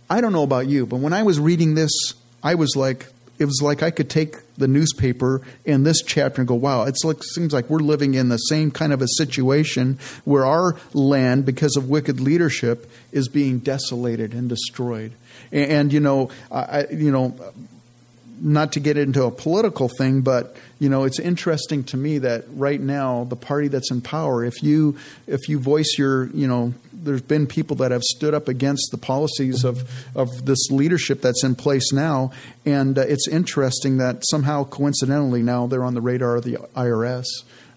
I 0.08 0.20
don't 0.20 0.32
know 0.32 0.44
about 0.44 0.68
you, 0.68 0.86
but 0.86 1.00
when 1.00 1.12
I 1.12 1.24
was 1.24 1.38
reading 1.38 1.74
this, 1.74 2.14
I 2.42 2.54
was 2.54 2.76
like, 2.76 3.08
it 3.38 3.44
was 3.44 3.60
like 3.60 3.82
I 3.82 3.90
could 3.90 4.08
take 4.08 4.36
the 4.56 4.68
newspaper 4.68 5.42
in 5.64 5.82
this 5.82 6.00
chapter 6.00 6.40
and 6.40 6.48
go, 6.48 6.54
wow, 6.54 6.84
it's 6.84 7.04
like 7.04 7.22
seems 7.22 7.52
like 7.52 7.68
we're 7.68 7.80
living 7.80 8.14
in 8.14 8.28
the 8.28 8.38
same 8.38 8.70
kind 8.70 8.92
of 8.92 9.02
a 9.02 9.08
situation 9.08 9.98
where 10.24 10.46
our 10.46 10.76
land, 10.94 11.44
because 11.44 11.76
of 11.76 11.88
wicked 11.88 12.20
leadership, 12.20 12.90
is 13.12 13.28
being 13.28 13.58
desolated 13.58 14.32
and 14.32 14.48
destroyed. 14.48 15.12
And, 15.52 15.70
and 15.70 15.92
you 15.92 16.00
know, 16.00 16.30
I, 16.50 16.86
you 16.90 17.10
know, 17.10 17.36
not 18.40 18.72
to 18.72 18.80
get 18.80 18.96
into 18.96 19.24
a 19.24 19.30
political 19.30 19.88
thing, 19.88 20.20
but 20.20 20.56
you 20.78 20.88
know, 20.88 21.04
it's 21.04 21.18
interesting 21.18 21.84
to 21.84 21.96
me 21.96 22.18
that 22.18 22.44
right 22.50 22.80
now 22.80 23.24
the 23.24 23.36
party 23.36 23.68
that's 23.68 23.90
in 23.90 24.00
power, 24.00 24.44
if 24.44 24.62
you 24.62 24.96
if 25.26 25.48
you 25.48 25.58
voice 25.58 25.96
your, 25.98 26.26
you 26.30 26.46
know, 26.46 26.74
there's 26.92 27.22
been 27.22 27.46
people 27.46 27.76
that 27.76 27.92
have 27.92 28.02
stood 28.02 28.34
up 28.34 28.48
against 28.48 28.90
the 28.90 28.98
policies 28.98 29.64
of 29.64 29.88
of 30.14 30.44
this 30.44 30.70
leadership 30.70 31.22
that's 31.22 31.44
in 31.44 31.54
place 31.54 31.92
now, 31.92 32.32
and 32.64 32.98
uh, 32.98 33.02
it's 33.02 33.28
interesting 33.28 33.98
that 33.98 34.22
somehow 34.28 34.64
coincidentally 34.64 35.42
now 35.42 35.66
they're 35.66 35.84
on 35.84 35.94
the 35.94 36.00
radar 36.00 36.36
of 36.36 36.44
the 36.44 36.56
IRS 36.76 37.24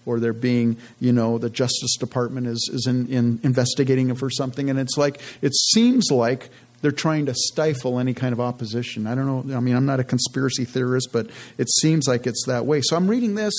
or 0.06 0.18
they're 0.18 0.32
being, 0.32 0.76
you 0.98 1.12
know, 1.12 1.38
the 1.38 1.50
Justice 1.50 1.96
Department 1.98 2.46
is, 2.46 2.70
is 2.72 2.86
in, 2.86 3.06
in 3.08 3.38
investigating 3.42 4.08
them 4.08 4.16
for 4.16 4.30
something. 4.30 4.70
And 4.70 4.78
it's 4.78 4.96
like, 4.96 5.20
it 5.42 5.54
seems 5.54 6.10
like 6.10 6.48
they're 6.82 6.92
trying 6.92 7.26
to 7.26 7.34
stifle 7.34 7.98
any 7.98 8.14
kind 8.14 8.32
of 8.32 8.40
opposition. 8.40 9.06
I 9.06 9.14
don't 9.14 9.46
know. 9.46 9.56
I 9.56 9.60
mean, 9.60 9.76
I'm 9.76 9.86
not 9.86 10.00
a 10.00 10.04
conspiracy 10.04 10.64
theorist, 10.64 11.10
but 11.12 11.28
it 11.58 11.68
seems 11.68 12.08
like 12.08 12.26
it's 12.26 12.44
that 12.46 12.66
way. 12.66 12.80
So 12.82 12.96
I'm 12.96 13.08
reading 13.08 13.34
this 13.34 13.54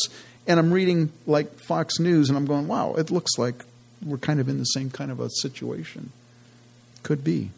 and 0.47 0.59
I'm 0.59 0.71
reading 0.71 1.11
like 1.27 1.59
Fox 1.59 1.99
News 1.99 2.29
and 2.29 2.37
I'm 2.37 2.45
going, 2.45 2.67
wow, 2.67 2.95
it 2.95 3.11
looks 3.11 3.37
like 3.37 3.63
we're 4.03 4.17
kind 4.17 4.39
of 4.39 4.49
in 4.49 4.57
the 4.57 4.65
same 4.65 4.89
kind 4.89 5.11
of 5.11 5.19
a 5.19 5.29
situation. 5.29 6.11
Could 7.03 7.23
be. 7.23 7.51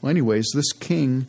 Well, 0.00 0.10
anyways, 0.10 0.50
this 0.54 0.72
king, 0.72 1.26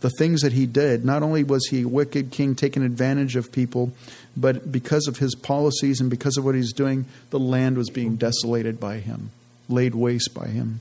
the 0.00 0.10
things 0.10 0.40
that 0.42 0.52
he 0.52 0.66
did, 0.66 1.04
not 1.04 1.22
only 1.22 1.44
was 1.44 1.68
he 1.68 1.82
a 1.82 1.88
wicked 1.88 2.32
king 2.32 2.54
taking 2.54 2.82
advantage 2.82 3.36
of 3.36 3.52
people, 3.52 3.92
but 4.36 4.72
because 4.72 5.06
of 5.06 5.18
his 5.18 5.34
policies 5.34 6.00
and 6.00 6.10
because 6.10 6.36
of 6.36 6.44
what 6.44 6.54
he's 6.54 6.72
doing, 6.72 7.06
the 7.30 7.38
land 7.38 7.76
was 7.76 7.90
being 7.90 8.16
desolated 8.16 8.80
by 8.80 8.98
him, 8.98 9.30
laid 9.68 9.94
waste 9.94 10.34
by 10.34 10.48
him. 10.48 10.80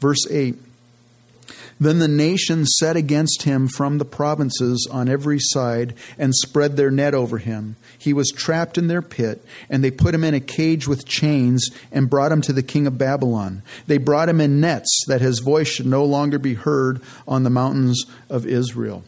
Verse 0.00 0.26
8 0.30 0.56
then 1.78 1.98
the 1.98 2.08
nations 2.08 2.74
set 2.78 2.96
against 2.96 3.42
him 3.42 3.68
from 3.68 3.98
the 3.98 4.04
provinces 4.04 4.88
on 4.90 5.08
every 5.08 5.38
side 5.38 5.94
and 6.18 6.34
spread 6.34 6.76
their 6.76 6.90
net 6.90 7.12
over 7.12 7.38
him. 7.38 7.76
He 7.98 8.14
was 8.14 8.32
trapped 8.34 8.78
in 8.78 8.86
their 8.86 9.02
pit, 9.02 9.44
and 9.68 9.84
they 9.84 9.90
put 9.90 10.14
him 10.14 10.24
in 10.24 10.32
a 10.32 10.40
cage 10.40 10.88
with 10.88 11.06
chains 11.06 11.68
and 11.92 12.08
brought 12.08 12.32
him 12.32 12.40
to 12.42 12.52
the 12.52 12.62
king 12.62 12.86
of 12.86 12.96
Babylon. 12.96 13.62
They 13.86 13.98
brought 13.98 14.28
him 14.28 14.40
in 14.40 14.60
nets 14.60 15.04
that 15.06 15.20
his 15.20 15.40
voice 15.40 15.68
should 15.68 15.86
no 15.86 16.04
longer 16.04 16.38
be 16.38 16.54
heard 16.54 17.02
on 17.28 17.42
the 17.42 17.50
mountains 17.50 18.06
of 18.30 18.46
Israel. 18.46 19.04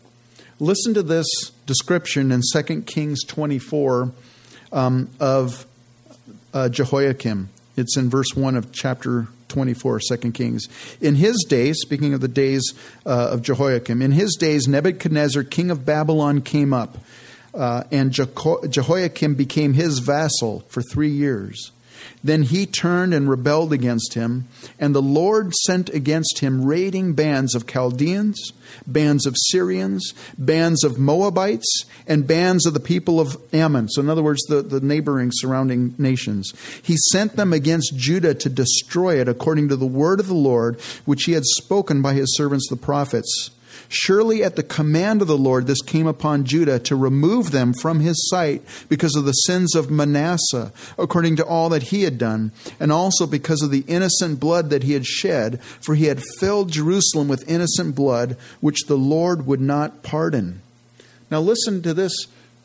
Listen 0.61 0.93
to 0.95 1.03
this 1.03 1.27
description 1.65 2.33
in 2.33 2.43
2 2.53 2.83
Kings 2.83 3.25
24 3.25 4.13
um, 4.73 5.09
of 5.21 5.65
uh, 6.53 6.69
Jehoiakim. 6.69 7.49
It's 7.79 7.97
in 7.97 8.11
verse 8.11 8.35
1 8.35 8.57
of 8.57 8.73
chapter 8.73 9.29
24, 9.49 10.01
2 10.01 10.33
Kings. 10.33 10.69
In 11.01 11.15
his 11.15 11.45
days, 11.49 11.79
speaking 11.81 12.13
of 12.15 12.21
the 12.21 12.29
days 12.29 12.75
uh, 13.07 13.31
of 13.31 13.43
Jehoiakim, 13.43 14.03
in 14.03 14.13
his 14.13 14.37
days, 14.37 14.69
Nebuchadnezzar, 14.69 15.45
king 15.45 15.71
of 15.71 15.87
Babylon, 15.87 16.43
came 16.43 16.73
up, 16.73 16.99
uh, 17.55 17.85
and 17.91 18.13
Jeho- 18.13 18.69
Jehoiakim 18.69 19.35
became 19.35 19.75
his 19.75 20.01
vassal 20.01 20.65
for 20.69 20.83
three 20.83 21.11
years. 21.11 21.73
Then 22.23 22.43
he 22.43 22.67
turned 22.67 23.15
and 23.15 23.29
rebelled 23.29 23.73
against 23.73 24.15
him, 24.15 24.49
and 24.79 24.95
the 24.95 25.03
Lord 25.03 25.55
sent 25.55 25.89
against 25.91 26.41
him 26.41 26.65
raiding 26.65 27.15
bands 27.15 27.55
of 27.55 27.67
Chaldeans, 27.67 28.53
bands 28.87 29.27
of 29.27 29.35
Syrians, 29.51 30.15
bands 30.37 30.85
of 30.85 30.99
Moabites, 30.99 31.85
and 32.07 32.27
bands 32.27 32.67
of 32.67 32.75
the 32.75 32.81
people 32.81 33.21
of 33.21 33.37
Ammon. 33.53 33.89
So, 33.89 34.03
in 34.03 34.11
other 34.11 34.23
words, 34.23 34.43
the, 34.49 34.63
the 34.63 34.81
neighboring 34.81 35.31
surrounding 35.33 35.95
nations. 35.99 36.53
He 36.83 36.97
sent 37.13 37.37
them 37.37 37.53
against 37.53 37.97
Judah 37.97 38.35
to 38.35 38.49
destroy 38.49 39.21
it 39.21 39.29
according 39.29 39.69
to 39.69 39.77
the 39.77 39.87
word 39.87 40.21
of 40.21 40.27
the 40.27 40.35
Lord, 40.35 40.81
which 41.05 41.25
he 41.25 41.33
had 41.33 41.45
spoken 41.45 42.03
by 42.03 42.15
his 42.15 42.37
servants 42.37 42.69
the 42.69 42.77
prophets. 42.77 43.51
Surely 43.89 44.45
at 44.45 44.57
the 44.57 44.63
command 44.63 45.23
of 45.23 45.29
the 45.29 45.39
Lord 45.39 45.67
this 45.67 45.81
came 45.81 46.07
upon 46.07 46.45
Judah 46.45 46.79
to 46.81 46.95
remove 46.95 47.51
them 47.51 47.73
from 47.73 48.01
his 48.01 48.29
sight 48.29 48.63
because 48.89 49.17
of 49.17 49.25
the 49.25 49.33
sins 49.33 49.75
of 49.75 49.91
Manasseh, 49.91 50.73
according 50.99 51.37
to 51.37 51.45
all 51.45 51.71
that 51.71 51.85
he 51.85 52.03
had 52.03 52.19
done, 52.19 52.53
and 52.79 52.93
also 52.93 53.27
because 53.27 53.63
of 53.63 53.71
the 53.71 53.85
innocent 53.89 54.39
blood 54.39 54.69
that 54.71 54.83
he 54.83 54.93
had 54.93 55.07
shed, 55.07 55.63
for 55.63 55.95
he 55.95 56.05
had 56.05 56.23
filled 56.39 56.71
Jerusalem 56.71 57.29
with 57.29 57.49
innocent 57.49 57.95
blood, 57.95 58.37
which 58.61 58.87
the 58.87 58.99
Lord 58.99 59.47
would 59.47 59.61
not 59.61 60.03
pardon. 60.03 60.61
Now 61.31 61.41
listen 61.41 61.83
to 61.83 61.95
this 61.95 62.13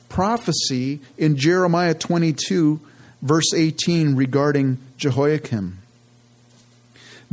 prophecy 0.09 0.99
in 1.17 1.37
Jeremiah 1.37 1.93
22, 1.93 2.81
verse 3.21 3.53
18, 3.53 4.15
regarding 4.15 4.77
Jehoiakim. 4.97 5.79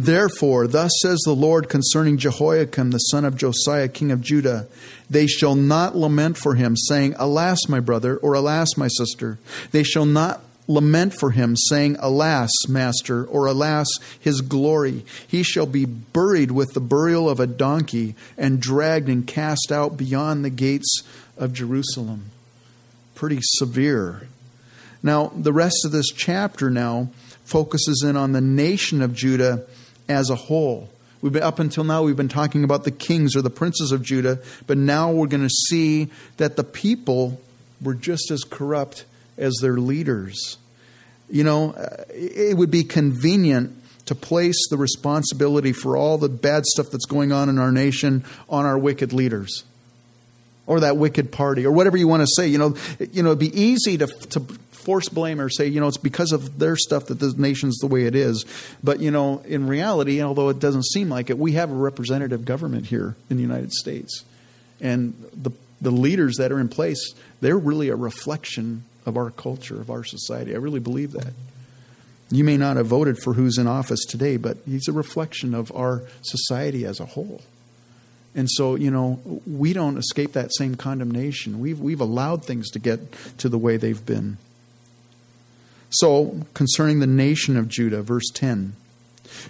Therefore, 0.00 0.66
thus 0.66 0.92
says 1.02 1.18
the 1.26 1.34
Lord 1.34 1.68
concerning 1.68 2.16
Jehoiakim, 2.16 2.90
the 2.90 2.98
son 2.98 3.26
of 3.26 3.36
Josiah, 3.36 3.86
king 3.86 4.10
of 4.10 4.22
Judah 4.22 4.66
They 5.10 5.26
shall 5.26 5.54
not 5.54 5.94
lament 5.94 6.38
for 6.38 6.54
him, 6.54 6.74
saying, 6.74 7.16
Alas, 7.18 7.68
my 7.68 7.80
brother, 7.80 8.16
or 8.16 8.32
Alas, 8.32 8.78
my 8.78 8.88
sister. 8.88 9.38
They 9.72 9.82
shall 9.82 10.06
not 10.06 10.40
lament 10.66 11.12
for 11.12 11.32
him, 11.32 11.54
saying, 11.54 11.98
Alas, 12.00 12.48
master, 12.66 13.26
or 13.26 13.44
Alas, 13.44 13.88
his 14.18 14.40
glory. 14.40 15.04
He 15.28 15.42
shall 15.42 15.66
be 15.66 15.84
buried 15.84 16.52
with 16.52 16.72
the 16.72 16.80
burial 16.80 17.28
of 17.28 17.38
a 17.38 17.46
donkey, 17.46 18.14
and 18.38 18.58
dragged 18.58 19.10
and 19.10 19.26
cast 19.26 19.70
out 19.70 19.98
beyond 19.98 20.46
the 20.46 20.50
gates 20.50 21.02
of 21.36 21.52
Jerusalem. 21.52 22.30
Pretty 23.14 23.40
severe. 23.42 24.28
Now, 25.02 25.30
the 25.36 25.52
rest 25.52 25.84
of 25.84 25.92
this 25.92 26.08
chapter 26.08 26.70
now 26.70 27.10
focuses 27.44 28.02
in 28.02 28.16
on 28.16 28.32
the 28.32 28.40
nation 28.40 29.02
of 29.02 29.12
Judah 29.12 29.66
as 30.10 30.30
a 30.30 30.34
whole. 30.34 30.88
We've 31.22 31.32
been 31.32 31.42
up 31.42 31.58
until 31.58 31.84
now 31.84 32.02
we've 32.02 32.16
been 32.16 32.28
talking 32.28 32.64
about 32.64 32.84
the 32.84 32.90
kings 32.90 33.36
or 33.36 33.42
the 33.42 33.50
princes 33.50 33.92
of 33.92 34.02
Judah, 34.02 34.40
but 34.66 34.78
now 34.78 35.12
we're 35.12 35.26
going 35.26 35.42
to 35.42 35.50
see 35.68 36.08
that 36.38 36.56
the 36.56 36.64
people 36.64 37.40
were 37.82 37.94
just 37.94 38.30
as 38.30 38.42
corrupt 38.42 39.04
as 39.36 39.54
their 39.60 39.76
leaders. 39.76 40.58
You 41.28 41.44
know, 41.44 41.72
uh, 41.72 42.04
it 42.10 42.56
would 42.56 42.70
be 42.70 42.84
convenient 42.84 43.76
to 44.06 44.14
place 44.14 44.68
the 44.70 44.76
responsibility 44.76 45.72
for 45.72 45.96
all 45.96 46.18
the 46.18 46.28
bad 46.28 46.64
stuff 46.66 46.90
that's 46.90 47.06
going 47.06 47.32
on 47.32 47.48
in 47.48 47.58
our 47.58 47.70
nation 47.70 48.24
on 48.48 48.64
our 48.64 48.78
wicked 48.78 49.12
leaders 49.12 49.64
or 50.66 50.80
that 50.80 50.96
wicked 50.96 51.30
party 51.30 51.66
or 51.66 51.72
whatever 51.72 51.96
you 51.96 52.08
want 52.08 52.22
to 52.22 52.28
say. 52.34 52.48
You 52.48 52.58
know, 52.58 52.76
you 53.12 53.22
know, 53.22 53.30
it'd 53.30 53.38
be 53.38 53.60
easy 53.60 53.98
to 53.98 54.06
to 54.06 54.40
force 54.90 55.08
blame 55.08 55.40
or 55.40 55.48
say, 55.48 55.68
you 55.68 55.78
know, 55.78 55.86
it's 55.86 55.96
because 55.96 56.32
of 56.32 56.58
their 56.58 56.74
stuff 56.74 57.06
that 57.06 57.20
the 57.20 57.32
nation's 57.38 57.78
the 57.78 57.86
way 57.86 58.06
it 58.06 58.16
is. 58.16 58.44
But, 58.82 58.98
you 58.98 59.12
know, 59.12 59.38
in 59.46 59.68
reality, 59.68 60.20
although 60.20 60.48
it 60.48 60.58
doesn't 60.58 60.84
seem 60.86 61.08
like 61.08 61.30
it, 61.30 61.38
we 61.38 61.52
have 61.52 61.70
a 61.70 61.74
representative 61.74 62.44
government 62.44 62.86
here 62.86 63.14
in 63.30 63.36
the 63.36 63.42
United 63.44 63.70
States. 63.70 64.24
And 64.80 65.14
the, 65.32 65.52
the 65.80 65.92
leaders 65.92 66.38
that 66.38 66.50
are 66.50 66.58
in 66.58 66.68
place, 66.68 67.14
they're 67.40 67.56
really 67.56 67.88
a 67.88 67.94
reflection 67.94 68.82
of 69.06 69.16
our 69.16 69.30
culture, 69.30 69.80
of 69.80 69.90
our 69.90 70.02
society. 70.02 70.54
I 70.54 70.58
really 70.58 70.80
believe 70.80 71.12
that. 71.12 71.34
You 72.32 72.42
may 72.42 72.56
not 72.56 72.76
have 72.76 72.86
voted 72.86 73.22
for 73.22 73.34
who's 73.34 73.58
in 73.58 73.68
office 73.68 74.04
today, 74.04 74.38
but 74.38 74.56
he's 74.66 74.88
a 74.88 74.92
reflection 74.92 75.54
of 75.54 75.70
our 75.72 76.02
society 76.22 76.84
as 76.84 76.98
a 76.98 77.06
whole. 77.06 77.42
And 78.34 78.50
so, 78.50 78.74
you 78.74 78.90
know, 78.90 79.20
we 79.46 79.72
don't 79.72 79.98
escape 79.98 80.32
that 80.32 80.50
same 80.52 80.74
condemnation. 80.74 81.60
We've, 81.60 81.78
we've 81.78 82.00
allowed 82.00 82.44
things 82.44 82.70
to 82.70 82.80
get 82.80 82.98
to 83.38 83.48
the 83.48 83.58
way 83.58 83.76
they've 83.76 84.04
been. 84.04 84.38
So, 85.90 86.46
concerning 86.54 87.00
the 87.00 87.06
nation 87.06 87.56
of 87.56 87.68
Judah, 87.68 88.02
verse 88.02 88.30
10 88.32 88.74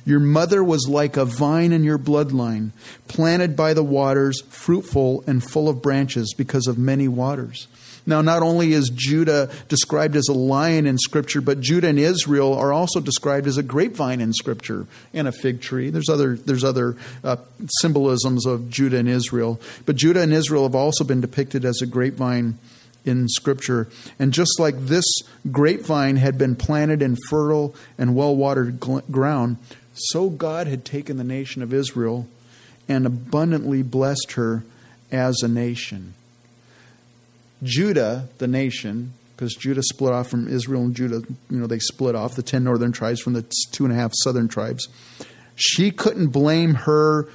Your 0.06 0.20
mother 0.20 0.64
was 0.64 0.88
like 0.88 1.16
a 1.16 1.24
vine 1.24 1.72
in 1.72 1.84
your 1.84 1.98
bloodline, 1.98 2.70
planted 3.08 3.54
by 3.54 3.74
the 3.74 3.84
waters, 3.84 4.40
fruitful 4.48 5.22
and 5.26 5.44
full 5.44 5.68
of 5.68 5.82
branches 5.82 6.34
because 6.36 6.66
of 6.66 6.78
many 6.78 7.08
waters. 7.08 7.68
Now, 8.06 8.22
not 8.22 8.42
only 8.42 8.72
is 8.72 8.90
Judah 8.94 9.50
described 9.68 10.16
as 10.16 10.28
a 10.28 10.32
lion 10.32 10.86
in 10.86 10.98
Scripture, 10.98 11.40
but 11.40 11.60
Judah 11.60 11.88
and 11.88 11.98
Israel 11.98 12.54
are 12.54 12.72
also 12.72 13.00
described 13.00 13.46
as 13.46 13.58
a 13.58 13.62
grapevine 13.62 14.20
in 14.20 14.32
Scripture 14.32 14.86
and 15.12 15.28
a 15.28 15.32
fig 15.32 15.60
tree. 15.60 15.90
There's 15.90 16.08
other, 16.08 16.36
there's 16.36 16.64
other 16.64 16.96
uh, 17.22 17.36
symbolisms 17.80 18.46
of 18.46 18.70
Judah 18.70 18.96
and 18.96 19.08
Israel. 19.08 19.60
But 19.84 19.96
Judah 19.96 20.22
and 20.22 20.32
Israel 20.32 20.62
have 20.62 20.74
also 20.74 21.04
been 21.04 21.20
depicted 21.20 21.64
as 21.64 21.82
a 21.82 21.86
grapevine 21.86 22.58
in 23.04 23.28
Scripture. 23.28 23.88
And 24.18 24.32
just 24.32 24.58
like 24.58 24.76
this 24.78 25.04
grapevine 25.50 26.16
had 26.16 26.38
been 26.38 26.56
planted 26.56 27.02
in 27.02 27.16
fertile 27.28 27.74
and 27.98 28.14
well 28.14 28.34
watered 28.34 28.80
ground, 28.80 29.56
so 29.94 30.30
God 30.30 30.66
had 30.66 30.84
taken 30.84 31.16
the 31.16 31.24
nation 31.24 31.62
of 31.62 31.74
Israel 31.74 32.26
and 32.88 33.06
abundantly 33.06 33.82
blessed 33.82 34.32
her 34.32 34.64
as 35.12 35.42
a 35.42 35.48
nation. 35.48 36.14
Judah, 37.62 38.28
the 38.38 38.48
nation, 38.48 39.12
because 39.36 39.54
Judah 39.54 39.82
split 39.82 40.12
off 40.12 40.28
from 40.28 40.48
Israel 40.48 40.82
and 40.82 40.94
Judah, 40.94 41.22
you 41.50 41.58
know, 41.58 41.66
they 41.66 41.78
split 41.78 42.14
off 42.14 42.34
the 42.34 42.42
10 42.42 42.64
northern 42.64 42.92
tribes 42.92 43.20
from 43.20 43.34
the 43.34 43.44
two 43.72 43.84
and 43.84 43.92
a 43.92 43.96
half 43.96 44.12
southern 44.22 44.48
tribes. 44.48 44.88
She 45.56 45.90
couldn't 45.90 46.28
blame 46.28 46.74
her 46.74 47.28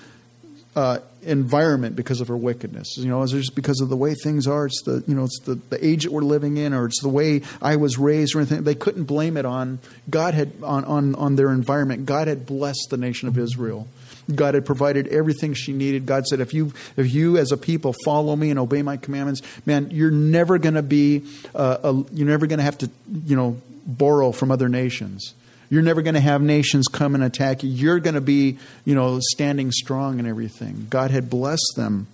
uh, 0.76 1.00
environment 1.26 1.96
because 1.96 2.22
of 2.22 2.28
her 2.28 2.38
wickedness. 2.38 2.98
You 2.98 3.08
know, 3.08 3.22
it's 3.24 3.32
just 3.32 3.56
because 3.56 3.82
of 3.82 3.90
the 3.90 3.98
way 3.98 4.14
things 4.14 4.48
are. 4.48 4.66
It's 4.68 4.82
the 4.84 5.04
you 5.08 5.16
know, 5.16 5.26
it's 5.26 5.40
the, 5.42 5.56
the 5.56 5.86
age 5.86 6.04
that 6.04 6.12
we're 6.12 6.22
living 6.22 6.58
in, 6.58 6.74
or 6.74 6.86
it's 6.86 7.02
the 7.02 7.10
way 7.10 7.42
I 7.62 7.76
was 7.76 7.98
raised, 7.98 8.36
or 8.36 8.40
anything. 8.40 8.64
They 8.64 8.76
couldn't 8.76 9.06
blame 9.06 9.38
it 9.38 9.46
on 9.46 9.80
God 10.10 10.34
had 10.34 10.54
on 10.64 10.86
on, 10.86 11.16
on 11.16 11.36
their 11.36 11.52
environment. 11.52 12.06
God 12.06 12.28
had 12.28 12.46
blessed 12.46 12.88
the 12.90 12.98
nation 12.98 13.28
of 13.28 13.38
Israel. 13.38 13.88
God 14.34 14.56
had 14.56 14.66
provided 14.66 15.08
everything 15.08 15.54
she 15.54 15.72
needed. 15.72 16.06
God 16.06 16.26
said, 16.26 16.40
if 16.40 16.54
you, 16.54 16.74
if 16.98 17.14
you 17.14 17.38
as 17.38 17.52
a 17.52 17.58
people 17.58 17.94
follow 18.04 18.36
me 18.36 18.50
and 18.50 18.58
obey 18.58 18.82
my 18.82 18.98
commandments, 18.98 19.42
man, 19.66 19.90
you're 19.92 20.12
never 20.12 20.58
going 20.58 20.74
to 20.74 20.82
be, 20.82 21.24
uh, 21.54 21.78
a, 21.84 22.04
you're 22.12 22.28
never 22.28 22.48
going 22.48 22.58
to 22.58 22.64
have 22.64 22.78
to, 22.80 22.90
you 23.26 23.36
know, 23.36 23.62
borrow 23.86 24.32
from 24.32 24.50
other 24.50 24.68
nations. 24.68 25.36
You're 25.70 25.82
never 25.82 26.02
going 26.02 26.16
to 26.16 26.20
have 26.22 26.42
nations 26.42 26.88
come 26.88 27.16
and 27.16 27.24
attack 27.24 27.64
you. 27.64 27.70
You're 27.70 28.00
going 28.00 28.16
to 28.16 28.22
be, 28.22 28.58
you 28.84 28.96
know, 28.96 29.20
standing 29.22 29.72
strong 29.72 30.20
and 30.20 30.28
everything. 30.28 30.88
God 30.90 31.12
had 31.12 31.30
blessed 31.30 31.74
them. 31.76 32.08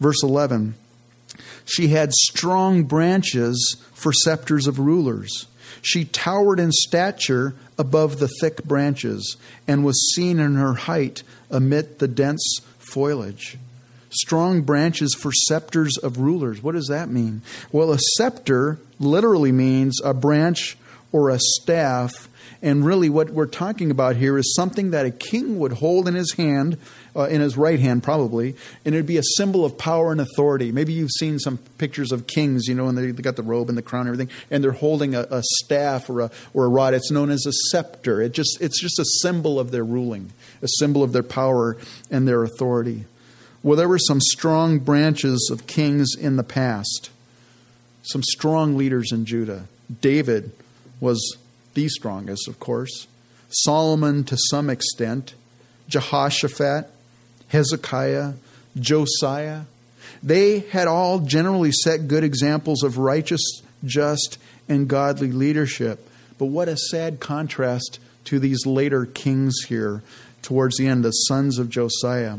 Verse 0.00 0.22
11 0.22 0.74
She 1.64 1.88
had 1.88 2.12
strong 2.12 2.84
branches 2.84 3.76
for 3.92 4.12
scepters 4.12 4.66
of 4.66 4.78
rulers. 4.78 5.46
She 5.82 6.04
towered 6.04 6.60
in 6.60 6.72
stature 6.72 7.54
above 7.76 8.18
the 8.18 8.28
thick 8.40 8.64
branches 8.64 9.36
and 9.66 9.84
was 9.84 10.14
seen 10.14 10.38
in 10.38 10.54
her 10.54 10.74
height 10.74 11.22
amid 11.50 11.98
the 11.98 12.08
dense 12.08 12.60
foliage. 12.78 13.58
Strong 14.10 14.62
branches 14.62 15.14
for 15.14 15.32
scepters 15.32 15.96
of 15.98 16.18
rulers. 16.18 16.62
What 16.62 16.74
does 16.74 16.86
that 16.86 17.10
mean? 17.10 17.42
Well, 17.72 17.92
a 17.92 17.98
scepter 18.16 18.78
literally 19.00 19.50
means 19.50 20.00
a 20.04 20.14
branch 20.14 20.78
or 21.12 21.30
a 21.30 21.38
staff 21.40 22.28
and 22.64 22.82
really, 22.82 23.10
what 23.10 23.28
we're 23.28 23.44
talking 23.44 23.90
about 23.90 24.16
here 24.16 24.38
is 24.38 24.54
something 24.54 24.92
that 24.92 25.04
a 25.04 25.10
king 25.10 25.58
would 25.58 25.74
hold 25.74 26.08
in 26.08 26.14
his 26.14 26.32
hand, 26.32 26.78
uh, 27.14 27.24
in 27.24 27.42
his 27.42 27.58
right 27.58 27.78
hand 27.78 28.02
probably, 28.02 28.56
and 28.86 28.94
it'd 28.94 29.06
be 29.06 29.18
a 29.18 29.22
symbol 29.36 29.66
of 29.66 29.76
power 29.76 30.12
and 30.12 30.18
authority. 30.18 30.72
Maybe 30.72 30.94
you've 30.94 31.10
seen 31.10 31.38
some 31.38 31.58
pictures 31.76 32.10
of 32.10 32.26
kings, 32.26 32.66
you 32.66 32.74
know, 32.74 32.88
and 32.88 32.96
they, 32.96 33.10
they 33.10 33.22
got 33.22 33.36
the 33.36 33.42
robe 33.42 33.68
and 33.68 33.76
the 33.76 33.82
crown 33.82 34.06
and 34.06 34.14
everything, 34.14 34.34
and 34.50 34.64
they're 34.64 34.72
holding 34.72 35.14
a, 35.14 35.26
a 35.30 35.42
staff 35.42 36.08
or 36.08 36.22
a, 36.22 36.30
or 36.54 36.64
a 36.64 36.68
rod. 36.68 36.94
It's 36.94 37.10
known 37.10 37.28
as 37.28 37.44
a 37.44 37.52
scepter. 37.68 38.22
It 38.22 38.32
just, 38.32 38.56
it's 38.62 38.80
just 38.80 38.98
a 38.98 39.04
symbol 39.20 39.60
of 39.60 39.70
their 39.70 39.84
ruling, 39.84 40.32
a 40.62 40.68
symbol 40.78 41.02
of 41.02 41.12
their 41.12 41.22
power 41.22 41.76
and 42.10 42.26
their 42.26 42.44
authority. 42.44 43.04
Well, 43.62 43.76
there 43.76 43.88
were 43.88 43.98
some 43.98 44.22
strong 44.22 44.78
branches 44.78 45.50
of 45.52 45.66
kings 45.66 46.14
in 46.18 46.36
the 46.36 46.42
past, 46.42 47.10
some 48.04 48.22
strong 48.22 48.78
leaders 48.78 49.12
in 49.12 49.26
Judah. 49.26 49.66
David 50.00 50.52
was 50.98 51.36
the 51.74 51.88
strongest, 51.88 52.48
of 52.48 52.58
course, 52.58 53.06
Solomon 53.50 54.24
to 54.24 54.36
some 54.50 54.70
extent, 54.70 55.34
Jehoshaphat, 55.88 56.90
Hezekiah, 57.48 58.34
Josiah. 58.78 59.62
They 60.22 60.60
had 60.60 60.88
all 60.88 61.20
generally 61.20 61.72
set 61.72 62.08
good 62.08 62.24
examples 62.24 62.82
of 62.82 62.98
righteous, 62.98 63.62
just, 63.84 64.38
and 64.68 64.88
godly 64.88 65.30
leadership. 65.30 66.08
But 66.38 66.46
what 66.46 66.68
a 66.68 66.76
sad 66.76 67.20
contrast 67.20 67.98
to 68.24 68.38
these 68.38 68.66
later 68.66 69.06
kings 69.06 69.54
here 69.68 70.02
towards 70.42 70.76
the 70.76 70.86
end, 70.88 71.04
the 71.04 71.10
sons 71.10 71.58
of 71.58 71.70
Josiah. 71.70 72.38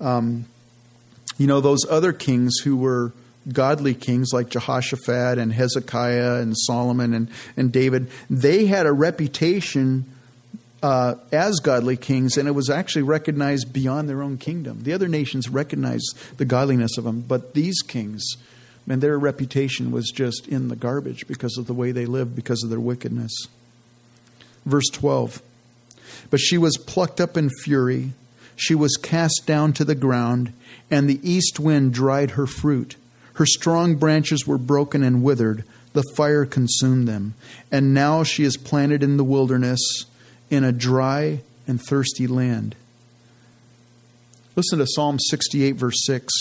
Um, 0.00 0.46
you 1.38 1.46
know, 1.46 1.60
those 1.60 1.84
other 1.88 2.12
kings 2.12 2.58
who 2.64 2.76
were 2.76 3.12
godly 3.52 3.94
kings 3.94 4.32
like 4.32 4.48
Jehoshaphat 4.48 5.38
and 5.38 5.52
Hezekiah 5.52 6.36
and 6.40 6.56
Solomon 6.56 7.14
and, 7.14 7.28
and 7.56 7.72
David, 7.72 8.10
they 8.30 8.66
had 8.66 8.86
a 8.86 8.92
reputation 8.92 10.06
uh, 10.84 11.14
as 11.32 11.60
godly 11.60 11.96
kings, 11.96 12.36
and 12.36 12.46
it 12.46 12.52
was 12.52 12.68
actually 12.68 13.02
recognized 13.02 13.72
beyond 13.72 14.06
their 14.06 14.22
own 14.22 14.36
kingdom. 14.36 14.82
The 14.82 14.92
other 14.92 15.08
nations 15.08 15.48
recognized 15.48 16.14
the 16.36 16.44
godliness 16.44 16.98
of 16.98 17.04
them, 17.04 17.24
but 17.26 17.54
these 17.54 17.80
kings, 17.80 18.22
man, 18.86 19.00
their 19.00 19.18
reputation 19.18 19.90
was 19.90 20.10
just 20.10 20.46
in 20.46 20.68
the 20.68 20.76
garbage 20.76 21.26
because 21.26 21.56
of 21.56 21.66
the 21.66 21.72
way 21.72 21.90
they 21.90 22.04
lived, 22.04 22.36
because 22.36 22.62
of 22.62 22.68
their 22.68 22.80
wickedness. 22.80 23.32
Verse 24.66 24.88
12 24.92 25.40
But 26.28 26.40
she 26.40 26.58
was 26.58 26.76
plucked 26.76 27.18
up 27.18 27.38
in 27.38 27.48
fury, 27.62 28.12
she 28.54 28.74
was 28.74 28.98
cast 28.98 29.44
down 29.46 29.72
to 29.74 29.86
the 29.86 29.94
ground, 29.94 30.52
and 30.90 31.08
the 31.08 31.20
east 31.22 31.58
wind 31.58 31.94
dried 31.94 32.32
her 32.32 32.46
fruit. 32.46 32.96
Her 33.34 33.46
strong 33.46 33.96
branches 33.96 34.46
were 34.46 34.58
broken 34.58 35.02
and 35.02 35.22
withered. 35.22 35.64
The 35.92 36.04
fire 36.16 36.44
consumed 36.44 37.06
them. 37.06 37.34
And 37.70 37.94
now 37.94 38.22
she 38.24 38.44
is 38.44 38.56
planted 38.56 39.02
in 39.02 39.16
the 39.16 39.24
wilderness 39.24 39.80
in 40.50 40.64
a 40.64 40.72
dry 40.72 41.40
and 41.66 41.80
thirsty 41.80 42.26
land. 42.26 42.74
Listen 44.56 44.78
to 44.78 44.86
Psalm 44.86 45.18
68, 45.18 45.72
verse 45.72 46.04
6. 46.06 46.32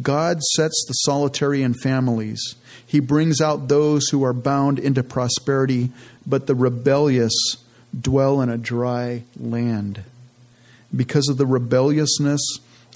God 0.00 0.40
sets 0.54 0.84
the 0.86 0.94
solitary 0.94 1.62
in 1.62 1.74
families. 1.74 2.54
He 2.86 3.00
brings 3.00 3.40
out 3.40 3.68
those 3.68 4.08
who 4.08 4.24
are 4.24 4.32
bound 4.32 4.78
into 4.78 5.02
prosperity, 5.02 5.90
but 6.26 6.46
the 6.46 6.54
rebellious 6.54 7.34
dwell 7.98 8.40
in 8.40 8.48
a 8.48 8.56
dry 8.56 9.24
land. 9.38 10.04
Because 10.94 11.28
of 11.28 11.36
the 11.36 11.46
rebelliousness 11.46 12.40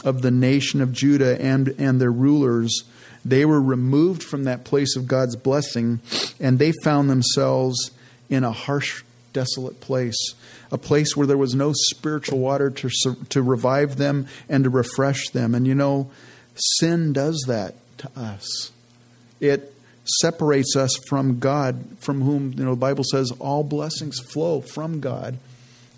of 0.05 0.22
the 0.22 0.31
nation 0.31 0.81
of 0.81 0.92
Judah 0.92 1.40
and, 1.40 1.68
and 1.79 2.01
their 2.01 2.12
rulers, 2.12 2.85
they 3.28 3.44
were 3.44 3.60
removed 3.60 4.22
from 4.22 4.44
that 4.44 4.64
place 4.64 4.96
of 4.96 5.06
God's 5.06 5.36
blessing 5.36 6.00
and 6.38 6.58
they 6.58 6.72
found 6.82 7.10
themselves 7.10 7.90
in 8.28 8.44
a 8.44 8.52
harsh, 8.52 9.02
desolate 9.32 9.80
place, 9.80 10.34
a 10.70 10.78
place 10.78 11.16
where 11.16 11.26
there 11.26 11.36
was 11.36 11.54
no 11.54 11.72
spiritual 11.74 12.38
water 12.38 12.70
to, 12.70 12.90
to 13.28 13.42
revive 13.42 13.96
them 13.96 14.26
and 14.48 14.64
to 14.64 14.70
refresh 14.70 15.28
them. 15.30 15.54
And 15.54 15.66
you 15.66 15.74
know, 15.74 16.10
sin 16.54 17.12
does 17.12 17.44
that 17.46 17.74
to 17.98 18.10
us. 18.16 18.70
It 19.40 19.74
separates 20.20 20.76
us 20.76 20.96
from 21.08 21.38
God, 21.38 21.98
from 21.98 22.22
whom, 22.22 22.52
you 22.52 22.64
know, 22.64 22.70
the 22.70 22.76
Bible 22.76 23.04
says 23.04 23.32
all 23.38 23.64
blessings 23.64 24.18
flow 24.18 24.60
from 24.60 25.00
God. 25.00 25.38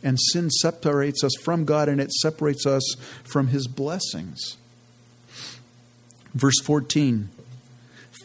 And 0.02 0.18
sin 0.18 0.50
separates 0.50 1.24
us 1.24 1.34
from 1.42 1.64
God 1.64 1.88
and 1.88 2.00
it 2.00 2.12
separates 2.12 2.66
us 2.66 2.94
from 3.24 3.48
His 3.48 3.66
blessings. 3.66 4.58
Verse 6.34 6.60
14 6.62 7.28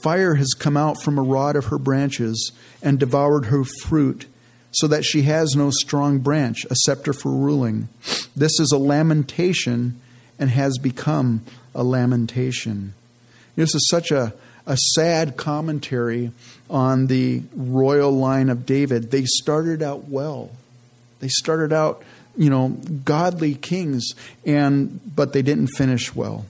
Fire 0.02 0.36
has 0.36 0.54
come 0.54 0.76
out 0.76 1.02
from 1.02 1.18
a 1.18 1.24
rod 1.24 1.56
of 1.56 1.66
her 1.66 1.78
branches 1.78 2.52
and 2.82 3.00
devoured 3.00 3.46
her 3.46 3.64
fruit, 3.64 4.26
so 4.72 4.88
that 4.88 5.06
she 5.06 5.22
has 5.22 5.56
no 5.56 5.70
strong 5.72 6.20
branch, 6.20 6.66
a 6.70 6.76
scepter 6.76 7.14
for 7.14 7.32
ruling. 7.32 7.88
This 8.36 8.60
is 8.60 8.72
a 8.74 8.78
lamentation 8.78 10.02
and 10.38 10.50
has 10.50 10.78
become 10.78 11.42
a 11.74 11.84
lamentation. 11.84 12.94
This 13.56 13.74
is 13.74 13.88
such 13.90 14.12
a, 14.12 14.34
a 14.66 14.76
sad 14.96 15.38
commentary 15.38 16.32
on 16.70 17.08
the 17.08 17.44
royal 17.56 18.12
line 18.12 18.50
of 18.50 18.66
David. 18.66 19.12
They 19.12 19.24
started 19.26 19.82
out 19.82 20.10
well. 20.10 20.52
They 21.20 21.30
started 21.30 21.72
out, 21.72 22.04
you 22.36 22.50
know, 22.50 22.70
godly 23.06 23.56
kings, 23.56 24.10
and 24.46 25.00
but 25.16 25.32
they 25.32 25.42
didn't 25.42 25.68
finish 25.68 26.14
well. 26.14 26.46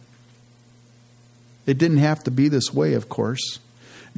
It 1.66 1.78
didn't 1.78 1.98
have 1.98 2.24
to 2.26 2.32
be 2.32 2.50
this 2.50 2.74
way, 2.74 2.94
of 2.94 3.10
course. 3.10 3.60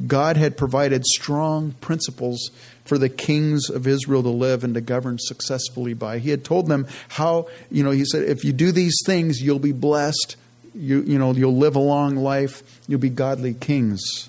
God 0.06 0.36
had 0.36 0.58
provided 0.58 1.06
strong 1.06 1.72
principles 1.80 2.50
for 2.84 2.98
the 2.98 3.08
kings 3.08 3.70
of 3.70 3.86
Israel 3.86 4.22
to 4.22 4.28
live 4.28 4.62
and 4.62 4.74
to 4.74 4.80
govern 4.80 5.18
successfully 5.18 5.94
by. 5.94 6.18
He 6.18 6.30
had 6.30 6.44
told 6.44 6.68
them 6.68 6.86
how, 7.08 7.48
you 7.70 7.82
know, 7.82 7.90
he 7.90 8.04
said, 8.04 8.24
if 8.24 8.44
you 8.44 8.52
do 8.52 8.72
these 8.72 8.96
things, 9.06 9.40
you'll 9.40 9.58
be 9.58 9.72
blessed. 9.72 10.36
You, 10.74 11.00
you 11.02 11.18
know, 11.18 11.32
you'll 11.32 11.56
live 11.56 11.76
a 11.76 11.80
long 11.80 12.16
life. 12.16 12.62
You'll 12.86 13.00
be 13.00 13.08
godly 13.08 13.54
kings. 13.54 14.28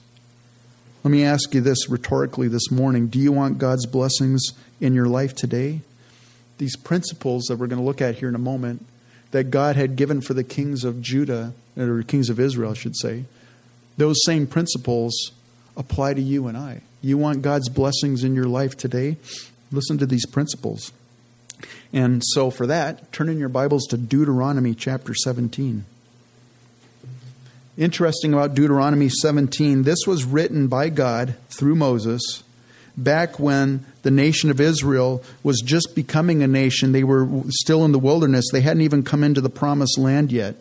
Let 1.04 1.12
me 1.12 1.24
ask 1.24 1.54
you 1.54 1.62
this 1.62 1.90
rhetorically 1.90 2.48
this 2.48 2.72
morning 2.72 3.08
Do 3.08 3.20
you 3.20 3.32
want 3.32 3.58
God's 3.58 3.86
blessings 3.86 4.46
in 4.80 4.94
your 4.94 5.08
life 5.08 5.36
today? 5.36 5.82
These 6.58 6.76
principles 6.78 7.46
that 7.46 7.58
we're 7.58 7.68
going 7.68 7.80
to 7.80 7.86
look 7.86 8.02
at 8.02 8.16
here 8.16 8.30
in 8.30 8.36
a 8.36 8.40
moment 8.40 8.86
that 9.32 9.52
God 9.52 9.76
had 9.76 9.96
given 9.96 10.22
for 10.22 10.34
the 10.34 10.44
kings 10.44 10.84
of 10.84 11.02
Judah, 11.02 11.54
or 11.78 12.04
kings 12.04 12.30
of 12.30 12.40
Israel, 12.40 12.72
I 12.72 12.76
should 12.76 12.96
say, 12.96 13.26
those 13.98 14.18
same 14.26 14.48
principles 14.48 15.32
apply 15.76 16.14
to 16.14 16.22
you 16.22 16.48
and 16.48 16.58
I. 16.58 16.82
You 17.02 17.18
want 17.18 17.42
God's 17.42 17.70
blessings 17.70 18.24
in 18.24 18.36
your 18.36 18.48
life 18.48 18.78
today? 18.78 19.18
Listen 19.72 19.98
to 19.98 20.06
these 20.06 20.26
principles. 20.26 20.92
And 21.92 22.22
so, 22.26 22.50
for 22.52 22.68
that, 22.68 23.12
turn 23.12 23.30
in 23.30 23.40
your 23.40 23.50
Bibles 23.50 23.86
to 23.88 23.98
Deuteronomy 23.98 24.76
chapter 24.76 25.14
17. 25.14 25.86
Interesting 27.78 28.34
about 28.34 28.56
Deuteronomy 28.56 29.10
17, 29.10 29.84
this 29.84 30.06
was 30.08 30.24
written 30.24 30.68
by 30.68 30.90
God 30.90 31.36
through 31.50 31.76
Moses 31.76 32.44
back 32.98 33.40
when 33.40 33.86
the 34.02 34.12
nation 34.12 34.50
of 34.50 34.60
Israel 34.60 35.24
was 35.44 35.62
just 35.62 35.96
becoming 35.96 36.42
a 36.42 36.48
nation. 36.48 36.92
They 36.92 37.04
were 37.04 37.28
still 37.50 37.86
in 37.86 37.92
the 37.92 38.00
wilderness, 38.00 38.46
they 38.52 38.62
hadn't 38.62 38.82
even 38.82 39.04
come 39.04 39.24
into 39.24 39.42
the 39.42 39.50
promised 39.50 39.98
land 39.98 40.32
yet 40.32 40.56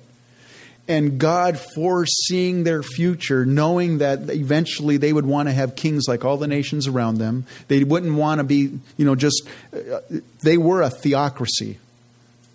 and 0.88 1.18
God 1.18 1.58
foreseeing 1.74 2.64
their 2.64 2.82
future, 2.82 3.44
knowing 3.44 3.98
that 3.98 4.30
eventually 4.30 4.96
they 4.96 5.12
would 5.12 5.26
want 5.26 5.48
to 5.48 5.52
have 5.52 5.74
kings 5.74 6.06
like 6.06 6.24
all 6.24 6.36
the 6.36 6.46
nations 6.46 6.86
around 6.86 7.18
them. 7.18 7.44
They 7.68 7.82
wouldn't 7.84 8.14
want 8.14 8.38
to 8.38 8.44
be, 8.44 8.78
you 8.96 9.04
know, 9.04 9.14
just, 9.14 9.48
uh, 9.74 10.00
they 10.42 10.56
were 10.56 10.82
a 10.82 10.90
theocracy, 10.90 11.78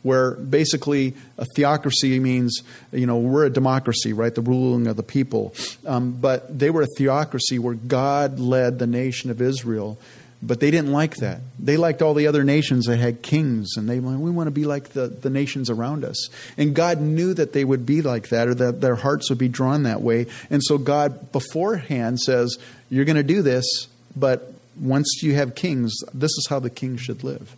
where 0.04 0.32
basically 0.32 1.14
a 1.38 1.46
theocracy 1.56 2.20
means, 2.20 2.62
you 2.92 3.06
know, 3.06 3.18
we're 3.18 3.46
a 3.46 3.50
democracy, 3.50 4.14
right? 4.14 4.34
The 4.34 4.42
ruling 4.42 4.88
of 4.88 4.98
the 4.98 5.04
people. 5.04 5.54
Um, 5.86 6.12
but 6.12 6.58
they 6.58 6.70
were 6.70 6.84
a 6.84 6.88
theocracy 6.98 7.60
where 7.60 7.76
God 7.76 8.40
led 8.40 8.80
the 8.80 8.88
nation 8.88 9.30
of 9.30 9.42
Israel 9.42 9.98
but 10.44 10.60
they 10.60 10.72
didn't 10.72 10.92
like 10.92 11.18
that. 11.18 11.40
They 11.60 11.78
liked 11.78 12.02
all 12.02 12.14
the 12.14 12.28
other 12.28 12.44
nations 12.44 12.86
that 12.88 12.98
had 12.98 13.22
kings, 13.22 13.78
and 13.78 13.88
they 13.88 14.00
went, 14.00 14.20
we 14.20 14.32
want 14.32 14.48
to 14.48 14.52
be 14.52 14.66
like 14.66 14.90
the, 14.90 15.08
the 15.08 15.30
nations 15.30 15.70
around 15.70 16.04
us. 16.04 16.30
And 16.58 16.74
God 16.76 17.00
knew 17.00 17.34
that 17.36 17.54
they 17.54 17.64
would 17.64 17.86
be 17.86 18.02
like 18.02 18.30
that, 18.30 18.48
or 18.48 18.56
that 18.56 18.82
their 18.82 18.96
hearts 18.96 19.30
would 19.30 19.38
be 19.38 19.48
drawn 19.48 19.84
that 19.84 20.02
way. 20.02 20.26
And 20.50 20.64
so 20.64 20.78
God 20.78 21.32
beforehand 21.32 22.20
says, 22.20 22.58
You're 22.90 23.06
going 23.06 23.18
to 23.18 23.24
do 23.24 23.44
this, 23.44 23.88
but 24.16 24.52
once 24.80 25.22
you 25.22 25.36
have 25.36 25.54
kings, 25.54 25.94
this 26.14 26.32
is 26.32 26.48
how 26.50 26.60
the 26.60 26.70
king 26.72 26.98
should 26.98 27.24
live. 27.24 27.56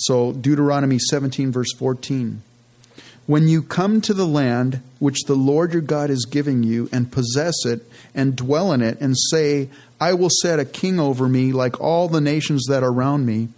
So, 0.00 0.32
Deuteronomy 0.32 0.98
17, 0.98 1.52
verse 1.52 1.72
14. 1.74 2.42
When 3.26 3.48
you 3.48 3.62
come 3.62 4.00
to 4.00 4.14
the 4.14 4.26
land 4.26 4.80
which 4.98 5.24
the 5.26 5.34
Lord 5.34 5.72
your 5.72 5.82
God 5.82 6.10
is 6.10 6.26
giving 6.28 6.62
you, 6.62 6.88
and 6.90 7.12
possess 7.12 7.54
it, 7.66 7.86
and 8.14 8.34
dwell 8.34 8.72
in 8.72 8.80
it, 8.80 8.98
and 9.00 9.14
say, 9.30 9.68
I 10.00 10.14
will 10.14 10.30
set 10.42 10.58
a 10.58 10.64
king 10.64 10.98
over 10.98 11.28
me 11.28 11.52
like 11.52 11.80
all 11.80 12.08
the 12.08 12.20
nations 12.20 12.64
that 12.68 12.82
are 12.82 12.90
around 12.90 13.26
me. 13.26 13.48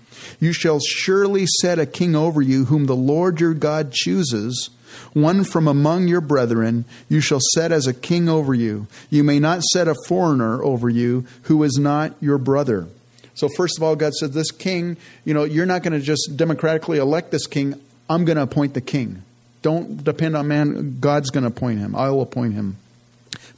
You 0.41 0.53
shall 0.53 0.81
surely 0.81 1.47
set 1.47 1.79
a 1.79 1.87
king 1.87 2.17
over 2.17 2.43
you, 2.43 2.65
whom 2.67 2.87
the 2.87 2.97
Lord 2.97 3.41
your 3.41 3.55
God 3.55 3.93
chooses, 3.93 4.71
one 5.13 5.45
from 5.45 5.69
among 5.69 6.09
your 6.09 6.21
brethren, 6.21 6.85
you 7.09 7.21
shall 7.21 7.41
set 7.55 7.71
as 7.73 7.87
a 7.87 7.95
king 7.95 8.29
over 8.29 8.55
you. 8.55 8.87
You 9.11 9.25
may 9.25 9.39
not 9.39 9.63
set 9.63 9.89
a 9.89 9.95
foreigner 10.07 10.63
over 10.63 10.89
you 10.89 11.27
who 11.43 11.63
is 11.63 11.79
not 11.79 12.15
your 12.21 12.39
brother. 12.39 12.89
So, 13.35 13.49
first 13.57 13.79
of 13.79 13.83
all, 13.83 13.97
God 13.97 14.13
said, 14.15 14.33
This 14.33 14.51
king, 14.51 14.97
you 15.25 15.35
know, 15.35 15.45
you're 15.45 15.67
not 15.67 15.83
going 15.83 15.99
to 15.99 16.01
just 16.01 16.37
democratically 16.37 16.99
elect 16.99 17.31
this 17.31 17.47
king. 17.47 17.75
I'm 18.09 18.25
going 18.25 18.37
to 18.37 18.43
appoint 18.43 18.75
the 18.75 18.81
king. 18.81 19.23
Don't 19.63 20.03
depend 20.03 20.37
on 20.37 20.49
man. 20.49 20.99
God's 21.01 21.31
going 21.31 21.45
to 21.45 21.49
appoint 21.49 21.79
him. 21.79 21.95
I 21.95 22.11
will 22.11 22.23
appoint 22.23 22.55
him. 22.55 22.77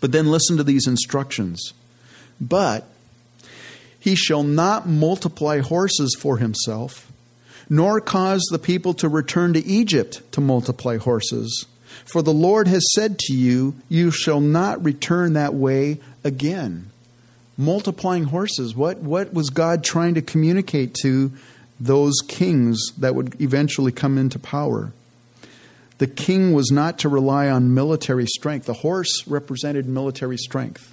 But 0.00 0.12
then 0.12 0.30
listen 0.30 0.56
to 0.58 0.64
these 0.64 0.87
instructions. 0.87 1.72
But 2.40 2.84
he 3.98 4.14
shall 4.14 4.42
not 4.42 4.87
multiply 4.87 5.60
horses 5.60 6.14
for 6.20 6.37
himself, 6.37 7.10
nor 7.70 8.00
cause 8.00 8.42
the 8.50 8.58
people 8.58 8.92
to 8.94 9.08
return 9.08 9.54
to 9.54 9.64
Egypt 9.64 10.20
to 10.32 10.42
multiply 10.42 10.98
horses. 10.98 11.64
For 12.04 12.20
the 12.20 12.32
Lord 12.32 12.68
has 12.68 12.84
said 12.92 13.18
to 13.20 13.32
you, 13.32 13.76
You 13.88 14.10
shall 14.10 14.40
not 14.40 14.84
return 14.84 15.32
that 15.32 15.54
way 15.54 16.00
again. 16.22 16.90
Multiplying 17.56 18.24
horses. 18.24 18.74
What, 18.74 18.98
what 18.98 19.32
was 19.32 19.50
God 19.50 19.84
trying 19.84 20.14
to 20.14 20.22
communicate 20.22 20.94
to 21.02 21.32
those 21.78 22.14
kings 22.26 22.80
that 22.98 23.14
would 23.14 23.40
eventually 23.40 23.92
come 23.92 24.18
into 24.18 24.38
power? 24.38 24.92
The 25.98 26.06
king 26.08 26.52
was 26.52 26.70
not 26.70 26.98
to 27.00 27.08
rely 27.08 27.48
on 27.48 27.74
military 27.74 28.26
strength. 28.26 28.66
The 28.66 28.74
horse 28.74 29.26
represented 29.26 29.86
military 29.86 30.36
strength 30.36 30.92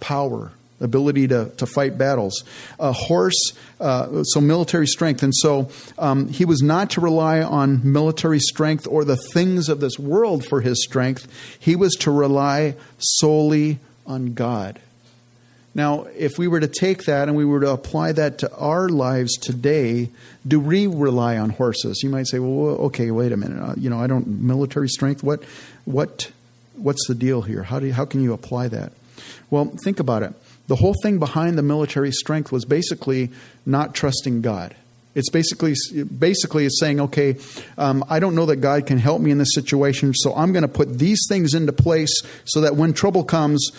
power, 0.00 0.50
ability 0.80 1.28
to, 1.28 1.50
to 1.56 1.64
fight 1.64 1.96
battles. 1.96 2.42
A 2.80 2.92
horse, 2.92 3.52
uh, 3.80 4.24
so 4.24 4.40
military 4.40 4.88
strength. 4.88 5.22
And 5.22 5.32
so 5.34 5.70
um, 5.96 6.28
he 6.28 6.44
was 6.44 6.60
not 6.60 6.90
to 6.90 7.00
rely 7.00 7.40
on 7.40 7.80
military 7.92 8.40
strength 8.40 8.88
or 8.90 9.04
the 9.04 9.16
things 9.16 9.68
of 9.68 9.78
this 9.78 9.98
world 9.98 10.44
for 10.44 10.60
his 10.60 10.82
strength. 10.82 11.28
He 11.58 11.76
was 11.76 11.94
to 12.00 12.10
rely 12.10 12.74
solely 12.98 13.78
on 14.04 14.34
God. 14.34 14.80
Now, 15.74 16.06
if 16.16 16.38
we 16.38 16.48
were 16.48 16.60
to 16.60 16.68
take 16.68 17.04
that 17.04 17.28
and 17.28 17.36
we 17.36 17.44
were 17.44 17.60
to 17.60 17.70
apply 17.70 18.12
that 18.12 18.38
to 18.38 18.54
our 18.56 18.88
lives 18.88 19.36
today, 19.38 20.10
do 20.46 20.60
we 20.60 20.86
rely 20.86 21.38
on 21.38 21.50
horses? 21.50 22.00
You 22.02 22.10
might 22.10 22.28
say, 22.28 22.38
"Well, 22.38 22.76
okay, 22.86 23.10
wait 23.10 23.32
a 23.32 23.36
minute. 23.36 23.62
Uh, 23.62 23.74
you 23.76 23.88
know, 23.88 23.98
I 23.98 24.06
don't 24.06 24.26
military 24.26 24.88
strength. 24.88 25.22
What, 25.22 25.42
what, 25.84 26.30
what's 26.74 27.06
the 27.08 27.14
deal 27.14 27.42
here? 27.42 27.62
How 27.62 27.80
do 27.80 27.86
you, 27.86 27.92
how 27.94 28.04
can 28.04 28.22
you 28.22 28.32
apply 28.32 28.68
that?" 28.68 28.92
Well, 29.50 29.72
think 29.84 29.98
about 29.98 30.22
it. 30.22 30.34
The 30.68 30.76
whole 30.76 30.94
thing 31.02 31.18
behind 31.18 31.58
the 31.58 31.62
military 31.62 32.12
strength 32.12 32.52
was 32.52 32.64
basically 32.64 33.30
not 33.66 33.94
trusting 33.94 34.42
God. 34.42 34.74
It's 35.14 35.28
basically 35.28 35.74
basically 36.18 36.64
it's 36.64 36.80
saying, 36.80 37.00
okay, 37.00 37.36
um, 37.76 38.04
I 38.08 38.18
don't 38.18 38.34
know 38.34 38.46
that 38.46 38.56
God 38.56 38.86
can 38.86 38.98
help 38.98 39.20
me 39.20 39.30
in 39.30 39.38
this 39.38 39.54
situation, 39.54 40.14
so 40.14 40.34
I'm 40.34 40.52
going 40.52 40.62
to 40.62 40.68
put 40.68 40.98
these 40.98 41.20
things 41.28 41.52
into 41.52 41.72
place 41.72 42.22
so 42.44 42.62
that 42.62 42.76
when 42.76 42.94
trouble 42.94 43.24
comes, 43.24 43.72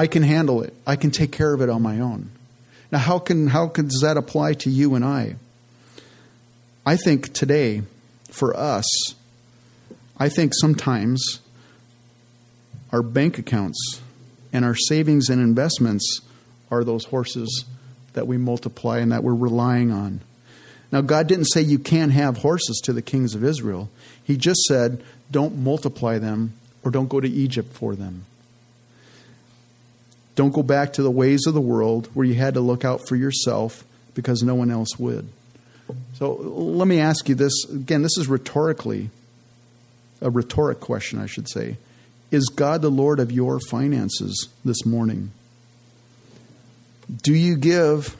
I 0.00 0.06
can 0.06 0.22
handle 0.22 0.62
it. 0.62 0.72
I 0.86 0.96
can 0.96 1.10
take 1.10 1.30
care 1.30 1.52
of 1.52 1.60
it 1.60 1.68
on 1.68 1.82
my 1.82 2.00
own. 2.00 2.30
Now, 2.90 3.00
how 3.00 3.18
can 3.18 3.48
how 3.48 3.66
does 3.66 4.00
that 4.00 4.16
apply 4.16 4.54
to 4.54 4.70
you 4.70 4.94
and 4.94 5.04
I? 5.04 5.36
I 6.86 6.96
think 6.96 7.34
today, 7.34 7.82
for 8.30 8.56
us, 8.56 8.86
I 10.16 10.30
think 10.30 10.54
sometimes 10.54 11.40
our 12.90 13.02
bank 13.02 13.36
accounts 13.36 14.00
and 14.54 14.64
our 14.64 14.74
savings 14.74 15.28
and 15.28 15.38
investments 15.38 16.22
are 16.70 16.82
those 16.82 17.04
horses 17.04 17.66
that 18.14 18.26
we 18.26 18.38
multiply 18.38 19.00
and 19.00 19.12
that 19.12 19.22
we're 19.22 19.34
relying 19.34 19.90
on. 19.90 20.22
Now, 20.90 21.02
God 21.02 21.26
didn't 21.26 21.52
say 21.52 21.60
you 21.60 21.78
can't 21.78 22.12
have 22.12 22.38
horses 22.38 22.80
to 22.84 22.94
the 22.94 23.02
kings 23.02 23.34
of 23.34 23.44
Israel. 23.44 23.90
He 24.24 24.38
just 24.38 24.62
said, 24.62 25.04
don't 25.30 25.58
multiply 25.58 26.16
them 26.16 26.54
or 26.82 26.90
don't 26.90 27.10
go 27.10 27.20
to 27.20 27.28
Egypt 27.28 27.74
for 27.74 27.94
them. 27.94 28.24
Don't 30.40 30.54
go 30.54 30.62
back 30.62 30.94
to 30.94 31.02
the 31.02 31.10
ways 31.10 31.42
of 31.46 31.52
the 31.52 31.60
world 31.60 32.08
where 32.14 32.24
you 32.24 32.32
had 32.32 32.54
to 32.54 32.62
look 32.62 32.82
out 32.82 33.06
for 33.06 33.14
yourself 33.14 33.84
because 34.14 34.42
no 34.42 34.54
one 34.54 34.70
else 34.70 34.98
would. 34.98 35.28
So 36.14 36.32
let 36.32 36.88
me 36.88 36.98
ask 36.98 37.28
you 37.28 37.34
this 37.34 37.52
again, 37.64 38.00
this 38.00 38.16
is 38.16 38.26
rhetorically 38.26 39.10
a 40.22 40.30
rhetoric 40.30 40.80
question, 40.80 41.20
I 41.20 41.26
should 41.26 41.46
say. 41.46 41.76
Is 42.30 42.46
God 42.46 42.80
the 42.80 42.88
Lord 42.88 43.20
of 43.20 43.30
your 43.30 43.60
finances 43.68 44.48
this 44.64 44.86
morning? 44.86 45.32
Do 47.22 47.34
you 47.34 47.54
give 47.58 48.16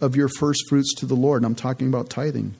of 0.00 0.16
your 0.16 0.30
first 0.38 0.70
fruits 0.70 0.94
to 0.94 1.04
the 1.04 1.16
Lord? 1.16 1.44
I'm 1.44 1.54
talking 1.54 1.88
about 1.88 2.08
tithing. 2.08 2.54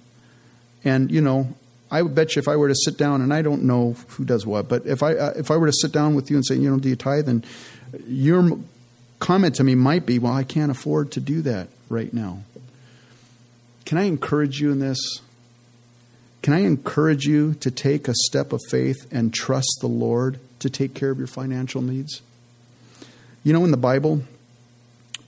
And, 0.85 1.11
you 1.11 1.23
know, 1.23 1.55
I 1.90 2.03
would 2.03 2.14
bet 2.14 2.37
you 2.37 2.40
if 2.40 2.47
I 2.47 2.57
were 2.57 2.68
to 2.68 2.77
sit 2.85 2.99
down, 2.99 3.23
and 3.23 3.33
I 3.33 3.40
don't 3.40 3.62
know 3.62 3.97
who 4.09 4.27
does 4.27 4.44
what, 4.44 4.68
but 4.68 4.85
if 4.85 5.03
I, 5.03 5.14
uh, 5.14 5.33
if 5.35 5.51
I 5.51 5.57
were 5.57 5.68
to 5.68 5.73
sit 5.73 5.92
down 5.92 6.14
with 6.14 6.31
you 6.31 6.37
and 6.37 6.44
say, 6.44 6.57
you 6.57 6.71
know, 6.71 6.79
do 6.79 6.90
you 6.90 6.97
tithe? 6.97 7.27
And 7.27 7.47
your 8.07 8.59
comment 9.19 9.55
to 9.57 9.65
me 9.65 9.75
might 9.75 10.07
be, 10.07 10.19
well, 10.19 10.33
I 10.33 10.45
can't 10.45 10.71
afford 10.71 11.13
to 11.13 11.21
do 11.21 11.43
that 11.43 11.69
right 11.89 12.13
now. 12.13 12.43
Can 13.85 13.99
I 13.99 14.05
encourage 14.05 14.61
you 14.61 14.71
in 14.71 14.81
this? 14.81 14.99
Can 16.43 16.53
I 16.53 16.61
encourage 16.61 17.27
you 17.27 17.55
to 17.55 17.71
take 17.71 18.07
a 18.07 18.15
step 18.15 18.53
of 18.53 18.61
faith 18.69 19.07
and 19.11 19.35
trust 19.35 19.79
the 19.81 19.87
Lord 19.89 20.39
to 20.61 20.71
take 20.71 20.95
care 20.95 21.11
of 21.11 21.19
your 21.19 21.27
financial 21.27 21.83
needs? 21.83 22.23
You 23.45 23.53
know, 23.53 23.65
in 23.65 23.71
the 23.71 23.77
Bible, 23.77 24.23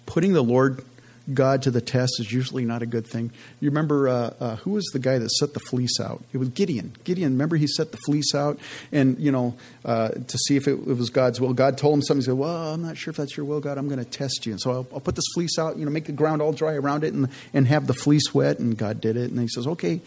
putting 0.07 0.33
the 0.33 0.43
Lord 0.43 0.85
God 1.33 1.63
to 1.63 1.71
the 1.71 1.81
test 1.81 2.21
is 2.21 2.33
usually 2.33 2.65
not 2.65 2.83
a 2.83 2.87
good 2.87 3.07
thing. 3.07 3.31
You 3.61 3.71
remember 3.71 4.09
uh, 4.09 4.35
uh, 4.41 4.57
who 4.57 4.73
was 4.73 4.85
the 4.93 4.99
guy 4.99 5.19
that 5.19 5.31
set 5.31 5.55
the 5.55 5.61
fleece 5.61 6.01
out? 6.01 6.23
It 6.33 6.39
was 6.39 6.49
Gideon. 6.49 6.93
Gideon, 7.05 7.33
remember 7.33 7.57
he 7.57 7.67
set 7.67 7.93
the 7.93 7.99
fleece 7.99 8.35
out 8.35 8.59
and, 8.93 9.19
you 9.19 9.33
know, 9.33 9.57
uh, 9.85 10.09
to 10.09 10.39
see 10.39 10.57
if 10.57 10.67
it, 10.67 10.73
it, 10.73 10.97
was 10.97 11.11
God's 11.11 11.41
will. 11.41 11.53
God 11.53 11.79
told 11.79 11.95
him 11.95 12.03
something. 12.03 12.23
He 12.23 12.27
said, 12.27 12.35
Well, 12.35 12.75
I'm 12.75 12.83
not 12.83 12.97
sure 12.97 13.11
if 13.11 13.17
that's 13.17 13.37
your 13.37 13.47
will, 13.47 13.61
God. 13.61 13.79
I'm 13.79 13.89
going 13.89 14.03
to 14.03 14.11
test 14.11 14.47
you. 14.47 14.53
And 14.53 14.61
so 14.61 14.71
I'll, 14.71 14.87
I'll, 14.93 15.01
put 15.01 15.17
this 15.17 15.25
fleece 15.35 15.59
out, 15.59 15.77
you 15.77 15.85
know, 15.85 15.91
make 15.91 16.07
the 16.07 16.13
ground 16.13 16.43
all 16.43 16.53
dry 16.53 16.75
around 16.75 17.05
it 17.05 17.15
and, 17.15 17.29
and 17.53 17.67
have 17.67 17.87
the 17.87 17.95
fleece 17.95 18.35
wet. 18.35 18.59
And 18.59 18.77
God 18.77 19.01
did 19.01 19.17
it. 19.17 19.31
And 19.31 19.41
he 19.41 19.49
says, 19.49 19.67
Okay, 19.67 20.01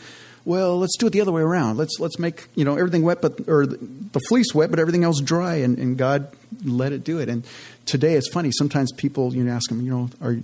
well, 0.46 0.78
let's 0.78 0.98
do 0.98 1.08
it 1.08 1.12
the 1.12 1.22
other 1.22 1.32
way 1.32 1.42
around. 1.42 1.78
Let's 1.78 2.00
let's 2.00 2.20
make 2.20 2.48
you 2.56 2.66
know 2.66 2.76
everything 2.76 3.04
wet, 3.04 3.22
but 3.22 3.48
or 3.48 3.66
the 3.66 4.20
fleece 4.28 4.54
wet, 4.54 4.70
but 4.70 4.80
everything 4.80 5.04
else 5.04 5.22
dry, 5.22 5.56
and, 5.56 5.78
and 5.78 5.98
God 5.98 6.28
let 6.66 6.92
it 6.92 7.04
do 7.04 7.20
it. 7.20 7.30
And 7.30 7.46
today 7.86 8.16
it's 8.16 8.30
funny. 8.30 8.52
Sometimes 8.52 8.92
people 8.92 9.34
you 9.34 9.44
know, 9.44 9.54
ask 9.54 9.70
them, 9.70 9.82
you 9.82 9.92
know, 9.92 10.10
are 10.22 10.38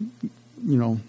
you 0.00 0.76
know, 0.76 1.00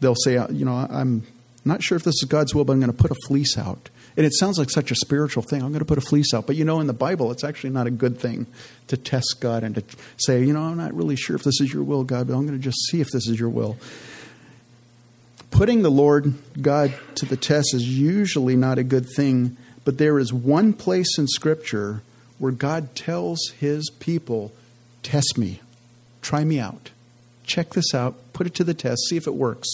they'll 0.00 0.14
say, 0.14 0.34
you 0.50 0.64
know, 0.64 0.74
I'm 0.74 1.26
not 1.64 1.82
sure 1.82 1.96
if 1.96 2.04
this 2.04 2.14
is 2.22 2.28
God's 2.28 2.54
will, 2.54 2.64
but 2.64 2.72
I'm 2.72 2.80
going 2.80 2.92
to 2.92 2.96
put 2.96 3.10
a 3.10 3.16
fleece 3.26 3.58
out. 3.58 3.90
And 4.16 4.26
it 4.26 4.34
sounds 4.34 4.58
like 4.58 4.70
such 4.70 4.90
a 4.90 4.96
spiritual 4.96 5.44
thing. 5.44 5.62
I'm 5.62 5.68
going 5.68 5.78
to 5.78 5.84
put 5.84 5.98
a 5.98 6.02
fleece 6.02 6.34
out. 6.34 6.46
But 6.46 6.56
you 6.56 6.64
know, 6.64 6.80
in 6.80 6.88
the 6.88 6.92
Bible, 6.92 7.30
it's 7.30 7.44
actually 7.44 7.70
not 7.70 7.86
a 7.86 7.90
good 7.90 8.18
thing 8.18 8.46
to 8.88 8.96
test 8.96 9.36
God 9.38 9.62
and 9.62 9.76
to 9.76 9.84
say, 10.16 10.42
you 10.42 10.52
know, 10.52 10.62
I'm 10.62 10.76
not 10.76 10.92
really 10.92 11.14
sure 11.14 11.36
if 11.36 11.44
this 11.44 11.60
is 11.60 11.72
your 11.72 11.84
will, 11.84 12.02
God, 12.02 12.26
but 12.26 12.34
I'm 12.34 12.44
going 12.44 12.58
to 12.58 12.64
just 12.64 12.78
see 12.90 13.00
if 13.00 13.08
this 13.12 13.28
is 13.28 13.38
your 13.38 13.48
will. 13.48 13.76
Putting 15.50 15.82
the 15.82 15.90
Lord 15.90 16.34
God 16.60 16.94
to 17.16 17.26
the 17.26 17.36
test 17.36 17.74
is 17.74 17.88
usually 17.88 18.56
not 18.56 18.78
a 18.78 18.82
good 18.82 19.06
thing, 19.14 19.56
but 19.84 19.98
there 19.98 20.18
is 20.18 20.32
one 20.32 20.72
place 20.72 21.16
in 21.16 21.26
Scripture 21.28 22.02
where 22.38 22.52
God 22.52 22.94
tells 22.94 23.50
his 23.58 23.90
people, 23.98 24.52
Test 25.02 25.38
me, 25.38 25.60
try 26.22 26.44
me 26.44 26.58
out, 26.58 26.90
check 27.48 27.70
this 27.70 27.94
out, 27.94 28.14
put 28.32 28.46
it 28.46 28.54
to 28.54 28.64
the 28.64 28.74
test, 28.74 29.08
see 29.08 29.16
if 29.16 29.26
it 29.26 29.34
works. 29.34 29.68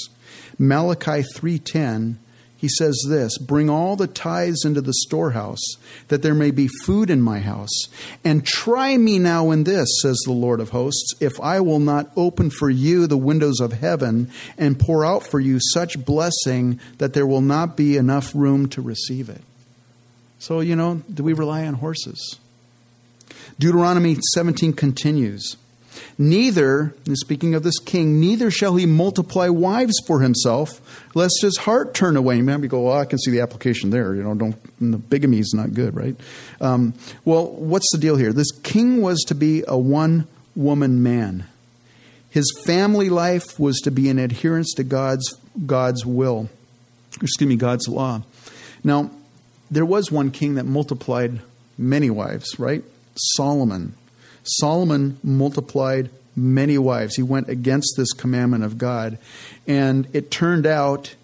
Malachi 0.59 1.23
3:10 1.37 2.17
he 2.65 2.69
says 2.69 2.99
this 3.07 3.37
Bring 3.37 3.69
all 3.69 3.95
the 3.95 4.07
tithes 4.07 4.65
into 4.65 4.81
the 4.81 4.95
storehouse, 4.95 5.63
that 6.09 6.23
there 6.23 6.35
may 6.35 6.51
be 6.51 6.67
food 6.85 7.11
in 7.11 7.21
my 7.21 7.41
house. 7.41 7.89
And 8.25 8.47
try 8.47 8.97
me 8.97 9.19
now 9.19 9.51
in 9.51 9.65
this, 9.65 9.87
says 10.01 10.19
the 10.25 10.33
Lord 10.33 10.61
of 10.61 10.71
hosts, 10.71 11.13
if 11.21 11.39
I 11.43 11.61
will 11.61 11.79
not 11.79 12.11
open 12.17 12.49
for 12.49 12.71
you 12.71 13.07
the 13.07 13.19
windows 13.19 13.61
of 13.61 13.75
heaven 13.75 14.31
and 14.57 14.81
pour 14.81 15.05
out 15.05 15.27
for 15.27 15.41
you 15.41 15.59
such 15.61 16.07
blessing 16.07 16.81
that 16.97 17.13
there 17.13 17.27
will 17.27 17.43
not 17.43 17.77
be 17.77 17.99
enough 17.99 18.35
room 18.35 18.67
to 18.71 18.81
receive 18.81 19.29
it. 19.29 19.43
So, 20.39 20.61
you 20.61 20.75
know, 20.75 21.03
do 21.13 21.23
we 21.23 21.35
rely 21.35 21.67
on 21.67 21.75
horses? 21.75 22.39
Deuteronomy 23.59 24.17
17 24.33 24.73
continues. 24.73 25.59
Neither, 26.19 26.95
speaking 27.15 27.55
of 27.55 27.63
this 27.63 27.79
king, 27.79 28.21
neither 28.21 28.51
shall 28.51 28.77
he 28.77 28.87
multiply 28.87 29.49
wives 29.49 29.95
for 30.07 30.21
himself, 30.21 30.81
lest 31.15 31.41
his 31.43 31.57
heart 31.59 31.95
turn 31.95 32.17
away. 32.17 32.41
Maybe 32.41 32.69
go, 32.69 32.83
well, 32.83 32.99
I 32.99 33.05
can 33.05 33.19
see 33.19 33.31
the 33.31 33.41
application 33.41 33.91
there. 33.91 34.15
You 34.15 34.23
know, 34.23 34.35
don't 34.35 34.57
the 34.93 34.99
bigamy 34.99 35.39
is 35.39 35.53
not 35.55 35.75
good, 35.75 35.95
right? 35.95 36.17
Um, 36.61 36.95
well, 37.25 37.47
what's 37.47 37.91
the 37.93 37.99
deal 37.99 38.17
here? 38.17 38.33
This 38.33 38.51
king 38.51 39.01
was 39.01 39.23
to 39.25 39.35
be 39.35 39.65
a 39.67 39.79
one 39.79 40.27
woman 40.55 41.03
man. 41.03 41.47
His 42.31 42.53
family 42.65 43.11
life 43.11 43.59
was 43.59 43.81
to 43.81 43.91
be 43.91 44.09
in 44.09 44.19
adherence 44.19 44.73
to 44.75 44.85
God's 44.85 45.35
God's 45.67 46.05
will. 46.05 46.49
Excuse 47.23 47.49
me, 47.49 47.57
God's 47.57 47.87
law. 47.87 48.23
Now, 48.83 49.11
there 49.71 49.85
was 49.85 50.11
one 50.11 50.31
king 50.31 50.57
that 50.57 50.65
multiplied 50.65 51.41
many 51.79 52.11
wives, 52.11 52.59
right? 52.59 52.85
Solomon. 53.17 53.95
Solomon 54.45 55.19
multiplied 55.23 56.11
many 56.37 56.79
wives. 56.79 57.17
He 57.17 57.23
went 57.23 57.49
against 57.49 57.95
this 57.97 58.13
commandment 58.13 58.65
of 58.65 58.79
God. 58.79 59.19
And 59.67 60.07
it 60.13 60.31
turned 60.31 60.67
out 60.67 61.15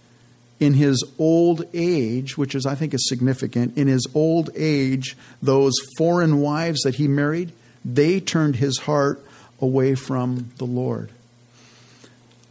in 0.58 0.74
his 0.74 1.02
old 1.18 1.64
age, 1.72 2.36
which 2.36 2.54
is, 2.54 2.66
I 2.66 2.74
think, 2.74 2.92
is 2.92 3.08
significant, 3.08 3.78
in 3.78 3.88
his 3.88 4.06
old 4.14 4.50
age, 4.54 5.16
those 5.42 5.72
foreign 5.96 6.40
wives 6.40 6.82
that 6.82 6.96
he 6.96 7.08
married, 7.08 7.52
they 7.84 8.20
turned 8.20 8.56
his 8.56 8.78
heart 8.78 9.24
away 9.60 9.94
from 9.94 10.50
the 10.58 10.66
Lord. 10.66 11.10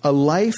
A 0.03 0.11
life 0.11 0.57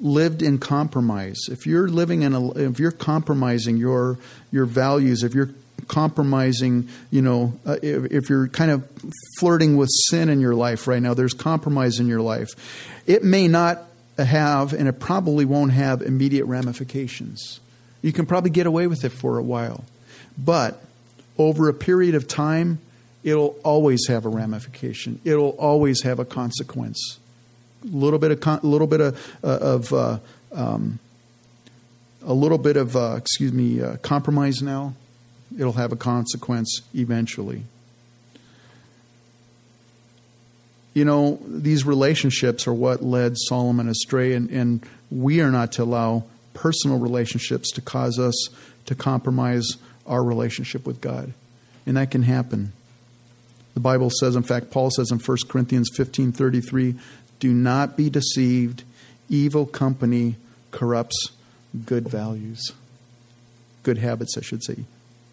lived 0.00 0.42
in 0.42 0.58
compromise. 0.58 1.38
If 1.50 1.66
you're 1.66 1.88
living 1.88 2.22
in 2.22 2.34
a, 2.34 2.50
if 2.52 2.78
you're 2.78 2.90
compromising 2.90 3.76
your 3.76 4.18
your 4.50 4.66
values, 4.66 5.22
if 5.22 5.34
you're 5.34 5.50
compromising, 5.88 6.88
you 7.10 7.22
know, 7.22 7.58
uh, 7.66 7.76
if, 7.82 8.04
if, 8.12 8.30
you're 8.30 8.48
kind 8.48 8.70
of 8.70 8.88
flirting 9.38 9.76
with 9.76 9.88
sin 10.08 10.28
in 10.28 10.40
your 10.40 10.54
life 10.54 10.86
right 10.86 11.02
now, 11.02 11.14
there's 11.14 11.34
compromise 11.34 12.00
in 12.00 12.08
your 12.08 12.20
life. 12.20 12.48
It 13.06 13.24
may 13.24 13.48
not 13.48 13.82
have, 14.18 14.72
and 14.72 14.88
it 14.88 15.00
probably 15.00 15.44
won't 15.44 15.72
have 15.72 16.02
immediate 16.02 16.46
ramifications. 16.46 17.60
You 18.02 18.12
can 18.12 18.26
probably 18.26 18.50
get 18.50 18.66
away 18.66 18.86
with 18.86 19.04
it 19.04 19.10
for 19.10 19.38
a 19.38 19.42
while. 19.42 19.84
But 20.36 20.82
over 21.38 21.68
a 21.68 21.74
period 21.74 22.14
of 22.14 22.28
time, 22.28 22.78
it'll 23.22 23.56
always 23.64 24.06
have 24.08 24.24
a 24.26 24.28
ramification. 24.28 25.20
It'll 25.24 25.50
always 25.50 26.02
have 26.02 26.18
a 26.18 26.24
consequence. 26.24 27.18
A 27.82 27.96
little 27.96 28.18
bit 28.18 28.30
of, 28.30 28.40
con- 28.40 28.60
a 28.62 28.66
little 28.66 28.86
bit 28.86 29.00
of, 29.00 29.36
uh, 29.42 29.58
of 29.60 29.92
uh, 29.92 30.18
um, 30.52 30.98
a 32.22 32.32
little 32.32 32.58
bit 32.58 32.76
of, 32.76 32.96
uh, 32.96 33.16
excuse 33.18 33.52
me, 33.52 33.82
uh, 33.82 33.96
compromise 33.98 34.62
now 34.62 34.94
it'll 35.58 35.74
have 35.74 35.92
a 35.92 35.96
consequence 35.96 36.80
eventually. 36.94 37.64
You 40.92 41.04
know, 41.04 41.40
these 41.44 41.84
relationships 41.84 42.66
are 42.66 42.72
what 42.72 43.02
led 43.02 43.36
Solomon 43.36 43.88
astray, 43.88 44.34
and, 44.34 44.48
and 44.50 44.86
we 45.10 45.40
are 45.40 45.50
not 45.50 45.72
to 45.72 45.82
allow 45.82 46.24
personal 46.54 46.98
relationships 46.98 47.72
to 47.72 47.80
cause 47.80 48.18
us 48.18 48.48
to 48.86 48.94
compromise 48.94 49.76
our 50.06 50.22
relationship 50.22 50.86
with 50.86 51.00
God. 51.00 51.32
And 51.84 51.96
that 51.96 52.10
can 52.10 52.22
happen. 52.22 52.72
The 53.74 53.80
Bible 53.80 54.10
says, 54.10 54.36
in 54.36 54.44
fact, 54.44 54.70
Paul 54.70 54.90
says 54.90 55.10
in 55.10 55.18
1 55.18 55.38
Corinthians 55.48 55.90
15 55.96 56.30
33, 56.30 56.94
do 57.40 57.52
not 57.52 57.96
be 57.96 58.08
deceived. 58.08 58.84
Evil 59.28 59.66
company 59.66 60.36
corrupts 60.70 61.32
good 61.84 62.08
values, 62.08 62.72
good 63.82 63.98
habits, 63.98 64.38
I 64.38 64.42
should 64.42 64.62
say 64.62 64.84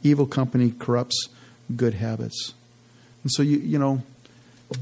evil 0.04 0.26
company 0.26 0.74
corrupts 0.78 1.30
good 1.76 1.94
habits. 1.94 2.54
And 3.24 3.32
so, 3.32 3.44
you, 3.44 3.58
you 3.58 3.80
know, 3.80 4.02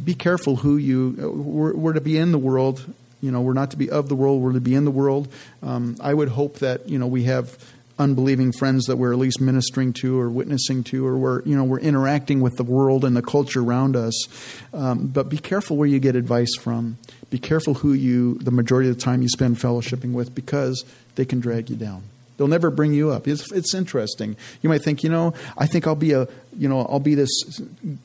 be 0.03 0.13
careful 0.13 0.58
who 0.58 0.77
you, 0.77 1.15
we're, 1.34 1.73
we're, 1.73 1.93
to 1.93 2.01
be 2.01 2.17
in 2.17 2.32
the 2.32 2.38
world. 2.38 2.86
You 3.21 3.32
know, 3.32 3.41
we're 3.41 3.53
not 3.53 3.71
to 3.71 3.77
be 3.77 3.89
of 3.89 4.08
the 4.08 4.15
world, 4.15 4.41
we're 4.41 4.53
to 4.53 4.62
be 4.62 4.75
in 4.75 4.86
the 4.86 4.91
world. 4.91 5.27
Um, 5.62 5.97
I 5.99 6.13
would 6.13 6.29
hope 6.29 6.60
that, 6.60 6.88
you 6.88 6.99
know, 6.99 7.08
we 7.08 7.23
have 7.23 7.58
unbelieving 7.99 8.53
friends 8.53 8.86
that 8.86 8.95
we're 8.95 9.12
at 9.12 9.19
least 9.19 9.41
ministering 9.41 9.91
to 9.91 10.17
or 10.17 10.29
witnessing 10.29 10.84
to 10.86 11.05
or 11.05 11.17
we're 11.17 11.43
you 11.43 11.55
know 11.55 11.65
we're 11.65 11.79
interacting 11.79 12.39
with 12.39 12.55
the 12.55 12.63
world 12.63 13.03
and 13.03 13.15
the 13.15 13.21
culture 13.21 13.62
around 13.62 13.95
us 13.97 14.27
um, 14.73 15.08
but 15.08 15.27
be 15.27 15.38
careful 15.38 15.75
where 15.75 15.88
you 15.88 15.99
get 15.99 16.15
advice 16.15 16.55
from 16.55 16.97
be 17.29 17.38
careful 17.38 17.73
who 17.73 17.91
you 17.91 18.36
the 18.36 18.51
majority 18.51 18.89
of 18.89 18.95
the 18.95 19.01
time 19.01 19.21
you 19.21 19.27
spend 19.27 19.58
fellowshipping 19.58 20.13
with 20.13 20.34
because 20.34 20.86
they 21.15 21.25
can 21.25 21.41
drag 21.41 21.69
you 21.69 21.75
down 21.75 22.01
They'll 22.39 22.47
never 22.47 22.71
bring 22.71 22.93
you 22.93 23.12
up. 23.12 23.28
It's, 23.28 23.52
it's 23.52 23.73
interesting. 23.73 24.38
You 24.62 24.69
might 24.69 24.82
think, 24.82 25.04
you 25.04 25.10
know, 25.10 25.34
I 25.58 25.67
think 25.67 25.86
I'll 25.86 25.93
be 25.93 26.13
a, 26.13 26.25
you 26.58 26.69
know, 26.69 26.86
I'll 26.86 27.02
be 27.02 27.13
this 27.13 27.30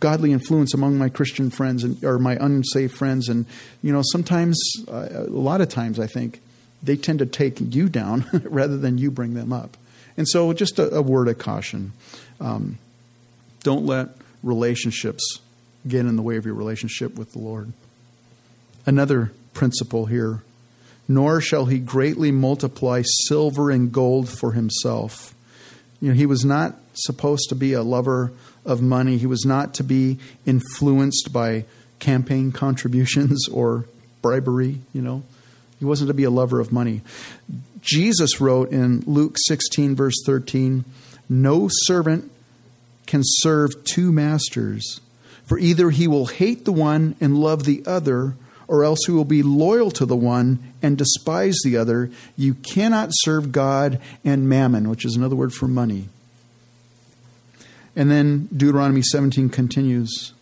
godly 0.01 0.33
influence 0.33 0.75
among 0.75 0.99
my 0.99 1.09
Christian 1.09 1.51
friends 1.51 1.85
and 1.85 2.03
or 2.03 2.19
my 2.19 2.37
unsafe 2.41 2.93
friends, 2.93 3.29
and 3.29 3.47
you 3.81 3.93
know, 3.93 4.03
sometimes, 4.11 4.61
uh, 4.89 5.07
a 5.13 5.31
lot 5.31 5.61
of 5.61 5.69
times, 5.69 6.01
I 6.01 6.09
think 6.09 6.41
they 6.83 6.97
tend 6.97 7.21
to 7.21 7.27
take 7.27 7.61
you 7.61 7.89
down 7.89 8.27
rather 8.45 8.77
than 8.77 8.99
you 8.99 9.13
bring 9.13 9.35
them 9.35 9.53
up. 9.53 9.77
And 10.17 10.29
so, 10.29 10.53
just 10.53 10.81
a, 10.81 10.93
a 10.97 11.01
word 11.01 11.29
of 11.29 11.39
caution: 11.39 11.93
um, 12.41 12.79
don't 13.63 13.87
let 13.87 14.09
relationships 14.43 15.39
get 15.87 16.07
in 16.07 16.17
the 16.17 16.23
way 16.23 16.37
of 16.39 16.45
your 16.45 16.55
relationship 16.55 17.15
with 17.15 17.35
the 17.35 17.39
Lord. 17.39 17.73
Another 18.85 19.31
principle 19.53 20.07
here 20.07 20.43
nor 21.07 21.41
shall 21.41 21.67
he 21.67 21.79
greatly 21.79 22.33
multiply 22.33 23.03
silver 23.27 23.71
and 23.71 23.93
gold 23.93 24.29
for 24.29 24.53
himself. 24.53 25.35
You 26.01 26.09
know, 26.09 26.15
he 26.15 26.27
was 26.27 26.45
not 26.45 26.77
supposed 26.95 27.49
to 27.49 27.55
be 27.55 27.73
a 27.73 27.83
lover 27.83 28.33
of 28.65 28.81
money. 28.81 29.19
He 29.19 29.27
was 29.27 29.45
not 29.45 29.75
to 29.75 29.85
be 29.85 30.19
influenced 30.47 31.33
by 31.33 31.65
campaign 31.99 32.53
contributions 32.53 33.49
or 33.53 33.87
bribery, 34.23 34.81
you 34.93 35.03
know. 35.03 35.23
He 35.79 35.85
wasn't 35.85 36.09
to 36.09 36.15
be 36.15 36.25
a 36.25 36.31
lover 36.31 36.61
of 36.61 36.73
money. 36.73 37.03
Jesus 37.81 38.41
wrote 38.41 38.71
in 38.71 39.01
Luke 39.07 39.37
16, 39.47 39.95
verse 39.95 40.15
13, 40.25 40.85
No 41.29 41.69
servant 41.71 42.31
can 43.07 43.21
serve 43.23 43.85
two 43.85 44.11
masters, 44.11 45.01
for 45.45 45.59
either 45.59 45.91
he 45.91 46.09
will 46.09 46.27
hate 46.27 46.65
the 46.65 46.73
one 46.73 47.17
and 47.21 47.37
love 47.37 47.65
the 47.65 47.83
other, 47.87 48.35
or 48.69 48.85
else 48.85 49.01
he 49.07 49.13
will 49.13 49.25
be 49.25 49.43
loyal 49.43 49.91
to 49.93 50.07
the 50.07 50.17
one 50.17 50.73
and 50.83 50.97
despise 50.97 51.57
the 51.65 51.77
other. 51.77 52.11
You 52.37 52.55
cannot 52.55 53.11
serve 53.13 53.53
God 53.53 54.01
and 54.25 54.49
mammon, 54.49 54.89
which 54.89 55.05
is 55.05 55.17
another 55.17 55.37
word 55.37 55.53
for 55.53 55.69
money. 55.69 56.09
And 57.97 58.11
then 58.11 58.49
Deuteronomy 58.55 59.03
17 59.03 59.51
continues 59.51 60.33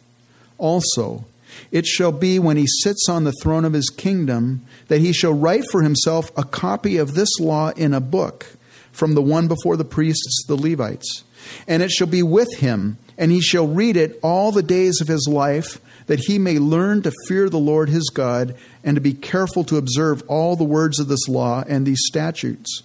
Also, 0.58 1.24
it 1.70 1.86
shall 1.86 2.12
be 2.12 2.38
when 2.38 2.56
he 2.56 2.66
sits 2.66 3.08
on 3.08 3.24
the 3.24 3.34
throne 3.42 3.64
of 3.64 3.72
his 3.74 3.90
kingdom 3.90 4.64
that 4.88 5.00
he 5.00 5.12
shall 5.12 5.34
write 5.34 5.64
for 5.70 5.82
himself 5.82 6.30
a 6.36 6.44
copy 6.44 6.96
of 6.96 7.14
this 7.14 7.40
law 7.40 7.70
in 7.70 7.92
a 7.92 8.00
book 8.00 8.56
from 8.90 9.14
the 9.14 9.22
one 9.22 9.48
before 9.48 9.76
the 9.76 9.84
priests, 9.84 10.44
the 10.46 10.56
Levites. 10.56 11.24
And 11.66 11.82
it 11.82 11.90
shall 11.90 12.06
be 12.06 12.22
with 12.22 12.58
him, 12.58 12.98
and 13.18 13.32
he 13.32 13.40
shall 13.40 13.66
read 13.66 13.96
it 13.96 14.18
all 14.22 14.52
the 14.52 14.62
days 14.62 15.00
of 15.00 15.08
his 15.08 15.26
life 15.28 15.80
that 16.06 16.20
he 16.20 16.38
may 16.38 16.58
learn 16.58 17.02
to 17.02 17.12
fear 17.28 17.48
the 17.48 17.58
Lord 17.58 17.88
his 17.88 18.10
God 18.12 18.54
and 18.82 18.94
to 18.94 19.00
be 19.00 19.14
careful 19.14 19.64
to 19.64 19.76
observe 19.76 20.22
all 20.28 20.56
the 20.56 20.64
words 20.64 20.98
of 20.98 21.08
this 21.08 21.28
law 21.28 21.64
and 21.66 21.86
these 21.86 22.02
statutes, 22.06 22.82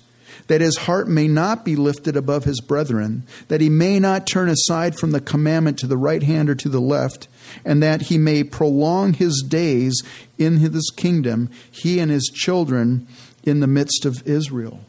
that 0.48 0.62
his 0.62 0.78
heart 0.78 1.08
may 1.08 1.28
not 1.28 1.66
be 1.66 1.76
lifted 1.76 2.16
above 2.16 2.44
his 2.44 2.62
brethren, 2.62 3.24
that 3.48 3.62
he 3.62 3.70
may 3.70 4.00
not 4.00 4.28
turn 4.28 4.50
aside 4.50 4.98
from 4.98 5.12
the 5.12 5.22
commandment 5.22 5.78
to 5.80 5.88
the 5.88 5.98
right 5.98 6.24
hand 6.24 6.50
or 6.50 6.56
to 6.56 6.70
the 6.70 6.82
left, 6.82 7.28
and 7.66 7.82
that 7.82 8.04
he 8.04 8.18
may 8.18 8.44
prolong 8.44 9.14
his 9.14 9.44
days 9.48 10.02
in 10.38 10.58
his 10.58 10.92
kingdom, 10.96 11.50
he 11.70 12.00
and 12.00 12.12
his 12.12 12.32
children 12.34 13.08
in 13.44 13.60
the 13.60 13.68
midst 13.68 14.06
of 14.06 14.26
Israel. 14.28 14.82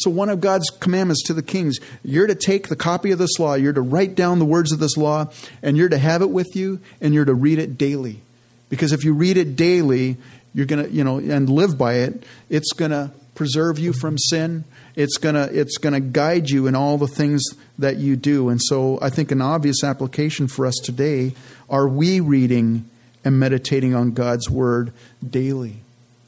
So, 0.00 0.10
one 0.10 0.28
of 0.28 0.40
God's 0.40 0.68
commandments 0.70 1.22
to 1.24 1.34
the 1.34 1.42
kings, 1.42 1.78
you're 2.02 2.26
to 2.26 2.34
take 2.34 2.68
the 2.68 2.76
copy 2.76 3.10
of 3.10 3.18
this 3.18 3.38
law, 3.38 3.54
you're 3.54 3.72
to 3.72 3.82
write 3.82 4.14
down 4.14 4.38
the 4.38 4.44
words 4.44 4.72
of 4.72 4.78
this 4.78 4.96
law, 4.96 5.30
and 5.62 5.76
you're 5.76 5.88
to 5.88 5.98
have 5.98 6.22
it 6.22 6.30
with 6.30 6.56
you, 6.56 6.80
and 7.00 7.12
you're 7.12 7.24
to 7.24 7.34
read 7.34 7.58
it 7.58 7.76
daily. 7.76 8.20
Because 8.70 8.92
if 8.92 9.04
you 9.04 9.12
read 9.12 9.36
it 9.36 9.56
daily, 9.56 10.16
you're 10.54 10.66
going 10.66 10.84
to, 10.84 10.90
you 10.90 11.04
know, 11.04 11.18
and 11.18 11.48
live 11.50 11.76
by 11.76 11.94
it, 11.94 12.24
it's 12.48 12.72
going 12.72 12.92
to 12.92 13.10
preserve 13.34 13.78
you 13.78 13.92
from 13.92 14.18
sin. 14.18 14.64
It's 14.96 15.16
going 15.16 15.34
to 15.34 15.44
it's 15.58 15.78
going 15.78 15.94
to 15.94 16.00
guide 16.00 16.50
you 16.50 16.66
in 16.66 16.74
all 16.74 16.98
the 16.98 17.08
things 17.08 17.42
that 17.78 17.96
you 17.96 18.16
do. 18.16 18.48
And 18.48 18.60
so 18.62 18.98
I 19.00 19.10
think 19.10 19.30
an 19.30 19.40
obvious 19.40 19.82
application 19.84 20.48
for 20.48 20.66
us 20.66 20.76
today 20.82 21.34
are 21.68 21.88
we 21.88 22.20
reading 22.20 22.88
and 23.24 23.38
meditating 23.38 23.94
on 23.94 24.12
God's 24.12 24.50
word 24.50 24.92
daily? 25.26 25.76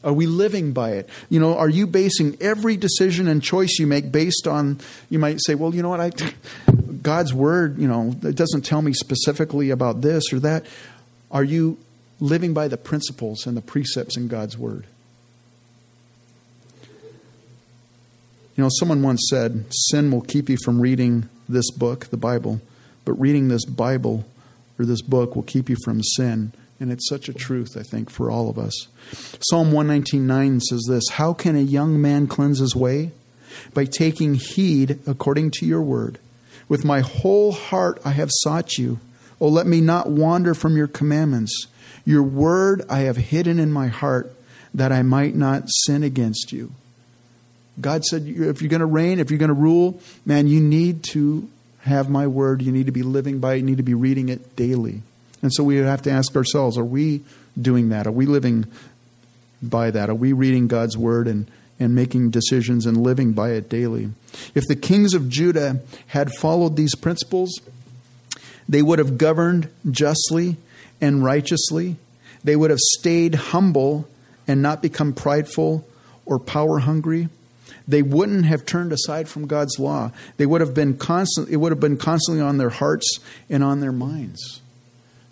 Are 0.05 0.13
we 0.13 0.27
living 0.27 0.73
by 0.73 0.93
it? 0.93 1.09
You 1.29 1.39
know, 1.39 1.57
are 1.57 1.69
you 1.69 1.87
basing 1.87 2.37
every 2.41 2.77
decision 2.77 3.29
and 3.29 3.43
choice 3.43 3.79
you 3.79 3.87
make 3.87 4.11
based 4.11 4.47
on, 4.47 4.81
you 5.09 5.19
might 5.19 5.39
say, 5.41 5.55
well, 5.55 5.75
you 5.75 5.83
know 5.83 5.91
what, 5.91 6.01
I, 6.01 6.11
God's 7.03 7.33
word, 7.33 7.79
you 7.79 7.87
know, 7.87 8.15
it 8.23 8.35
doesn't 8.35 8.63
tell 8.63 8.83
me 8.83 8.93
specifically 8.93 9.71
about 9.71 10.01
this 10.01 10.33
or 10.33 10.41
that. 10.41 10.67
Are 11.31 11.45
you 11.45 11.79
living 12.21 12.53
by 12.53 12.69
the 12.69 12.77
principles 12.77 13.47
and 13.47 13.57
the 13.57 13.63
precepts 13.63 14.17
in 14.17 14.29
God's 14.29 14.59
word? 14.59 14.87
You 18.57 18.65
know, 18.65 18.71
someone 18.71 19.03
once 19.03 19.27
said, 19.31 19.65
sin 19.71 20.11
will 20.11 20.21
keep 20.21 20.49
you 20.49 20.59
from 20.63 20.81
reading 20.81 21.29
this 21.49 21.71
book, 21.71 22.07
the 22.07 22.17
Bible, 22.17 22.61
but 23.05 23.13
reading 23.15 23.49
this 23.49 23.65
Bible 23.65 24.27
or 24.79 24.85
this 24.85 25.01
book 25.01 25.35
will 25.35 25.43
keep 25.43 25.71
you 25.71 25.77
from 25.85 26.03
sin. 26.03 26.53
And 26.83 26.91
it's 26.91 27.09
such 27.09 27.29
a 27.29 27.33
truth, 27.33 27.77
I 27.79 27.85
think, 27.85 28.11
for 28.11 28.29
all 28.29 28.51
of 28.51 28.59
us. 28.59 28.89
Psalm 29.39 29.71
119.9 29.71 30.61
says 30.61 30.85
this 30.89 31.11
How 31.11 31.33
can 31.33 31.55
a 31.55 31.61
young 31.61 32.03
man 32.03 32.27
cleanse 32.27 32.59
his 32.59 32.75
way? 32.75 33.13
By 33.73 33.85
taking 33.85 34.35
heed 34.35 34.99
according 35.07 35.53
to 35.53 35.65
your 35.65 35.81
word. 35.81 36.19
With 36.69 36.85
my 36.85 36.99
whole 36.99 37.53
heart 37.53 38.01
I 38.05 38.11
have 38.11 38.31
sought 38.33 38.79
you. 38.79 38.99
Oh, 39.41 39.47
let 39.47 39.65
me 39.65 39.81
not 39.81 40.11
wander 40.11 40.55
from 40.55 40.77
your 40.77 40.89
commandments. 40.89 41.69
Your 42.05 42.25
word 42.25 42.83
I 42.91 43.03
have 43.03 43.17
hidden 43.17 43.61
in 43.61 43.71
my 43.71 43.87
heart 43.87 44.35
that 44.75 44.91
I 44.91 45.03
might 45.03 45.37
not 45.37 45.69
sin 45.69 46.03
against 46.03 46.51
you. 46.51 46.73
God 47.81 48.05
said, 48.05 48.23
if 48.27 48.61
you're 48.61 48.69
going 48.69 48.81
to 48.81 48.87
reign, 48.87 49.21
if 49.21 49.31
you're 49.31 49.39
going 49.39 49.51
to 49.51 49.55
rule, 49.55 50.01
man, 50.27 50.49
you 50.49 50.61
need 50.61 51.05
to 51.13 51.49
have 51.83 52.11
my 52.11 52.27
word. 52.27 52.61
You 52.61 52.73
need 52.73 52.87
to 52.87 52.93
be 52.93 53.05
living 53.05 53.39
by 53.39 53.55
it. 53.55 53.59
You 53.59 53.63
need 53.63 53.77
to 53.77 53.85
be 53.85 53.95
reading 53.95 54.31
it 54.31 54.57
daily. 54.57 55.03
And 55.43 55.53
so 55.53 55.65
we 55.65 55.77
have 55.77 56.03
to 56.03 56.11
ask 56.11 56.35
ourselves 56.37 56.79
are 56.79 56.85
we 56.85 57.23
doing 57.61 57.89
that? 57.91 58.07
Are 58.07 58.13
we 58.13 58.27
living 58.27 58.67
by 59.63 59.91
that? 59.91 60.09
Are 60.09 60.15
we 60.15 60.33
reading 60.33 60.69
God's 60.69 60.97
word 60.97 61.29
and, 61.29 61.51
and 61.79 61.95
making 61.95 62.31
decisions 62.31 62.87
and 62.87 62.97
living 62.97 63.33
by 63.33 63.51
it 63.51 63.69
daily? 63.69 64.11
If 64.55 64.67
the 64.67 64.77
kings 64.77 65.15
of 65.15 65.29
Judah 65.29 65.81
had 66.09 66.33
followed 66.33 66.77
these 66.77 66.95
principles, 66.95 67.61
they 68.69 68.83
would 68.83 68.99
have 68.99 69.19
governed 69.19 69.69
justly 69.91 70.57
and 71.01 71.25
righteously. 71.25 71.97
They 72.45 72.57
would 72.57 72.71
have 72.71 72.79
stayed 72.79 73.35
humble 73.35 74.09
and 74.47 74.63
not 74.63 74.83
become 74.83 75.13
prideful 75.13 75.87
or 76.25 76.39
power 76.39 76.79
hungry. 76.81 77.29
They 77.87 78.03
wouldn't 78.03 78.47
have 78.47 78.65
turned 78.65 78.93
aside 78.93 79.29
from 79.29 79.47
God's 79.47 79.79
law. 79.79 80.13
They 80.37 80.47
would 80.47 80.61
have 80.61 80.75
been 80.75 80.97
constant, 80.97 81.49
it 81.49 81.57
would 81.57 81.73
have 81.73 81.81
been 81.81 81.97
constantly 81.97 82.43
on 82.43 82.59
their 82.59 82.71
hearts 82.71 83.19
and 83.51 83.63
on 83.65 83.81
their 83.81 83.93
minds. 83.93 84.62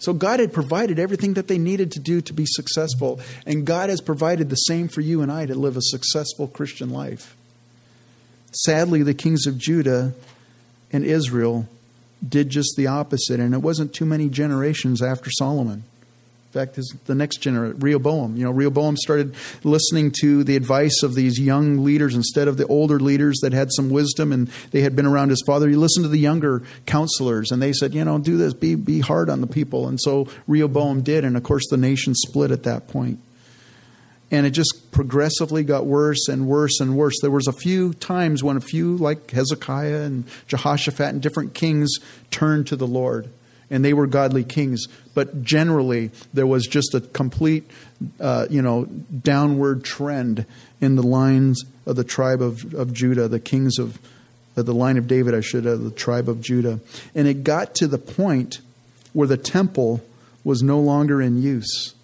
So 0.01 0.15
God 0.15 0.41
had 0.41 0.53
provided 0.53 0.99
everything 0.99 1.35
that 1.35 1.47
they 1.47 1.59
needed 1.59 1.93
to 1.93 2.01
do 2.01 2.23
to 2.23 2.33
be 2.33 2.47
successful. 2.47 3.21
And 3.45 3.67
God 3.67 3.91
has 3.91 4.01
provided 4.01 4.49
the 4.49 4.57
same 4.57 4.89
for 4.89 5.03
you 5.03 5.21
and 5.21 5.31
I 5.31 5.45
to 5.45 5.55
live 5.55 5.77
a 5.77 5.83
successful 5.83 6.49
Christian 6.49 6.91
life. 6.91 7.37
Sadly, 8.51 9.03
the 9.03 9.15
kings 9.15 9.47
of 9.47 9.59
Judah 9.59 10.15
and 10.91 11.05
Israel 11.05 11.69
did 12.27 12.49
just 12.49 12.75
the 12.77 12.87
opposite. 12.87 13.41
And 13.41 13.53
it 13.53 13.59
wasn't 13.59 13.93
too 13.93 14.07
many 14.07 14.31
generations 14.31 15.03
after 15.03 15.31
Solomon 15.31 15.85
fact, 16.53 16.77
his, 16.77 16.95
the 17.07 17.15
next 17.15 17.39
generation, 17.39 17.79
Rehoboam. 17.79 18.37
You 18.37 18.45
know, 18.45 18.51
Rehoboam 18.51 18.97
started 18.97 19.35
listening 19.63 20.13
to 20.21 20.43
the 20.43 20.57
advice 20.57 21.03
of 21.03 21.15
these 21.15 21.39
young 21.39 21.85
leaders 21.85 22.15
instead 22.15 22.49
of 22.49 22.57
the 22.57 22.67
older 22.67 22.99
leaders 22.99 23.39
that 23.43 23.53
had 23.53 23.69
some 23.73 23.91
wisdom 23.91 24.33
and 24.33 24.49
they 24.73 24.81
had 24.81 24.97
been 24.97 25.07
around 25.07 25.31
his 25.31 25.43
father. 25.47 25.69
He 25.69 25.77
listened 25.77 26.05
to 26.05 26.09
the 26.09 26.19
younger 26.19 26.63
counselors 26.87 27.53
and 27.53 27.63
they 27.63 27.73
said, 27.73 27.95
you 27.95 28.05
know, 28.05 28.19
do 28.19 28.37
this, 28.37 28.53
be, 28.53 28.75
be 28.75 29.01
hard 29.01 29.31
on 29.31 29.41
the 29.41 29.47
people. 29.47 29.87
And 29.87 30.01
so 30.01 30.29
Rehoboam 30.47 31.03
did. 31.03 31.25
And 31.25 31.37
of 31.37 31.43
course, 31.45 31.69
the 31.71 31.77
nation 31.77 32.15
split 32.15 32.51
at 32.51 32.65
that 32.65 32.89
point. 32.89 33.21
And 34.33 34.47
it 34.47 34.51
just 34.51 34.93
progressively 34.93 35.65
got 35.65 35.87
worse 35.87 36.29
and 36.29 36.47
worse 36.47 36.81
and 36.81 36.97
worse. 36.97 37.15
There 37.21 37.31
was 37.31 37.49
a 37.49 37.53
few 37.53 37.95
times 37.95 38.45
when 38.45 38.57
a 38.57 38.61
few, 38.61 38.97
like 38.97 39.31
Hezekiah 39.31 40.03
and 40.03 40.25
Jehoshaphat 40.47 41.09
and 41.09 41.21
different 41.21 41.55
kings, 41.55 41.91
turned 42.31 42.69
to 42.69 42.77
the 42.77 42.87
Lord 42.87 43.29
and 43.71 43.85
they 43.85 43.93
were 43.93 44.07
godly 44.07 44.45
kings. 44.45 44.87
But 45.15 45.43
generally, 45.43 46.11
there 46.35 46.47
was 46.47 46.67
just 46.67 46.95
a 46.95 47.01
complete, 47.01 47.71
uh, 48.19 48.47
you 48.51 48.63
know, 48.63 48.85
downward 48.85 49.85
trend 49.85 50.45
in 50.81 50.97
the 50.97 51.03
lines 51.03 51.63
of 51.87 51.97
the 51.97 52.05
tribe 52.05 52.43
of, 52.43 52.75
of 52.75 52.93
Judah, 52.93 53.29
the 53.29 53.41
kings 53.41 53.79
of 53.79 53.99
uh, 54.57 54.63
the 54.63 54.75
line 54.75 54.97
of 54.97 55.07
David, 55.07 55.35
I 55.35 55.41
should, 55.41 55.65
have, 55.65 55.81
the 55.81 55.91
tribe 55.91 56.29
of 56.29 56.41
Judah. 56.41 56.81
And 57.15 57.29
it 57.29 57.45
got 57.45 57.75
to 57.77 57.87
the 57.87 57.99
point 57.99 58.61
where 59.13 59.29
the 59.29 59.37
temple 59.37 60.03
was 60.45 60.63
no 60.63 60.81
longer 60.81 61.23
in 61.23 61.43
use. 61.43 61.95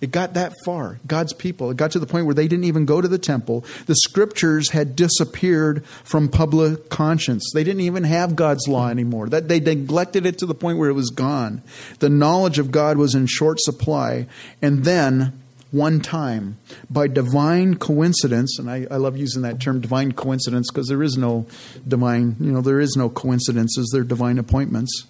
It 0.00 0.12
got 0.12 0.34
that 0.34 0.54
far. 0.64 0.98
God's 1.06 1.32
people. 1.32 1.70
It 1.70 1.76
got 1.76 1.90
to 1.92 1.98
the 1.98 2.06
point 2.06 2.24
where 2.24 2.34
they 2.34 2.48
didn't 2.48 2.64
even 2.64 2.86
go 2.86 3.00
to 3.00 3.08
the 3.08 3.18
temple. 3.18 3.64
The 3.86 3.94
scriptures 3.96 4.70
had 4.70 4.96
disappeared 4.96 5.84
from 6.04 6.28
public 6.28 6.88
conscience. 6.88 7.50
They 7.52 7.64
didn't 7.64 7.82
even 7.82 8.04
have 8.04 8.34
God's 8.34 8.66
law 8.66 8.88
anymore. 8.88 9.28
That 9.28 9.48
they 9.48 9.60
neglected 9.60 10.24
it 10.24 10.38
to 10.38 10.46
the 10.46 10.54
point 10.54 10.78
where 10.78 10.88
it 10.88 10.94
was 10.94 11.10
gone. 11.10 11.62
The 11.98 12.08
knowledge 12.08 12.58
of 12.58 12.70
God 12.70 12.96
was 12.96 13.14
in 13.14 13.26
short 13.26 13.60
supply. 13.60 14.26
And 14.62 14.84
then 14.84 15.38
one 15.70 16.00
time, 16.00 16.58
by 16.88 17.06
divine 17.06 17.76
coincidence, 17.76 18.58
and 18.58 18.70
I, 18.70 18.86
I 18.90 18.96
love 18.96 19.16
using 19.16 19.42
that 19.42 19.60
term 19.60 19.80
divine 19.80 20.12
coincidence 20.12 20.70
because 20.70 20.88
there 20.88 21.02
is 21.02 21.16
no 21.16 21.46
divine, 21.86 22.36
you 22.40 22.52
know, 22.52 22.60
there 22.60 22.80
is 22.80 22.96
no 22.96 23.08
coincidences, 23.08 23.90
they're 23.92 24.02
divine 24.02 24.38
appointments. 24.38 25.06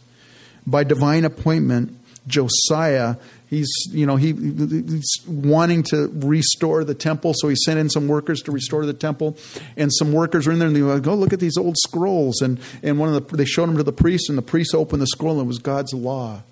By 0.66 0.84
divine 0.84 1.24
appointment, 1.24 1.96
Josiah 2.26 3.16
He's, 3.50 3.68
you 3.90 4.06
know, 4.06 4.14
he, 4.14 4.32
he's 4.32 5.12
wanting 5.26 5.82
to 5.90 6.08
restore 6.14 6.84
the 6.84 6.94
temple, 6.94 7.34
so 7.34 7.48
he 7.48 7.56
sent 7.56 7.80
in 7.80 7.90
some 7.90 8.06
workers 8.06 8.42
to 8.42 8.52
restore 8.52 8.86
the 8.86 8.92
temple. 8.92 9.36
And 9.76 9.92
some 9.92 10.12
workers 10.12 10.46
were 10.46 10.52
in 10.52 10.60
there, 10.60 10.68
and 10.68 10.76
they 10.76 10.82
like, 10.82 11.04
"Oh, 11.08 11.16
look 11.16 11.32
at 11.32 11.40
these 11.40 11.56
old 11.56 11.76
scrolls!" 11.76 12.42
And 12.42 12.60
and 12.84 13.00
one 13.00 13.12
of 13.12 13.28
the 13.28 13.36
they 13.36 13.44
showed 13.44 13.68
them 13.68 13.76
to 13.76 13.82
the 13.82 13.92
priest, 13.92 14.28
and 14.28 14.38
the 14.38 14.42
priest 14.42 14.72
opened 14.72 15.02
the 15.02 15.08
scroll, 15.08 15.40
and 15.40 15.46
it 15.46 15.48
was 15.48 15.58
God's 15.58 15.92
law. 15.92 16.34
And 16.34 16.42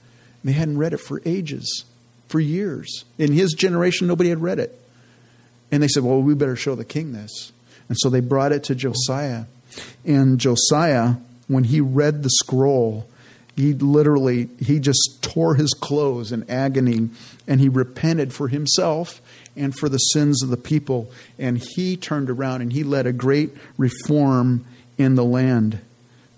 they 0.43 0.53
hadn't 0.53 0.77
read 0.77 0.93
it 0.93 0.99
for 0.99 1.23
ages, 1.25 1.85
for 2.27 2.41
years. 2.41 3.05
In 3.17 3.31
his 3.31 3.53
generation, 3.53 4.09
nobody 4.09 4.31
had 4.31 4.43
read 4.43 4.59
it. 4.59 4.77
And 5.71 5.81
they 5.81 5.89
said, 5.89 6.03
"Well, 6.03 6.21
we 6.21 6.35
better 6.35 6.57
show 6.57 6.75
the 6.75 6.85
king 6.85 7.13
this." 7.13 7.53
And 7.89 7.97
so 8.01 8.11
they 8.11 8.21
brought 8.21 8.51
it 8.51 8.65
to 8.65 8.75
Josiah, 8.75 9.45
and 10.05 10.41
Josiah, 10.41 11.15
when 11.47 11.63
he 11.63 11.81
read 11.81 12.25
the 12.25 12.31
scroll 12.31 13.08
he 13.59 13.73
literally 13.73 14.49
he 14.61 14.79
just 14.79 15.19
tore 15.21 15.57
his 15.57 15.75
clothes 15.75 16.31
in 16.31 16.49
agony 16.49 17.11
and 17.49 17.61
he 17.61 17.69
repented 17.69 18.33
for 18.33 18.47
himself 18.47 19.21
and 19.57 19.75
for 19.75 19.89
the 19.89 19.99
sins 19.99 20.43
of 20.45 20.49
the 20.49 20.57
people 20.57 21.11
and 21.39 21.59
he 21.59 21.97
turned 21.97 22.31
around 22.31 22.63
and 22.63 22.73
he 22.73 22.85
led 22.85 23.05
a 23.05 23.13
great 23.13 23.51
reform 23.77 24.65
in 24.97 25.17
the 25.17 25.25
land. 25.25 25.81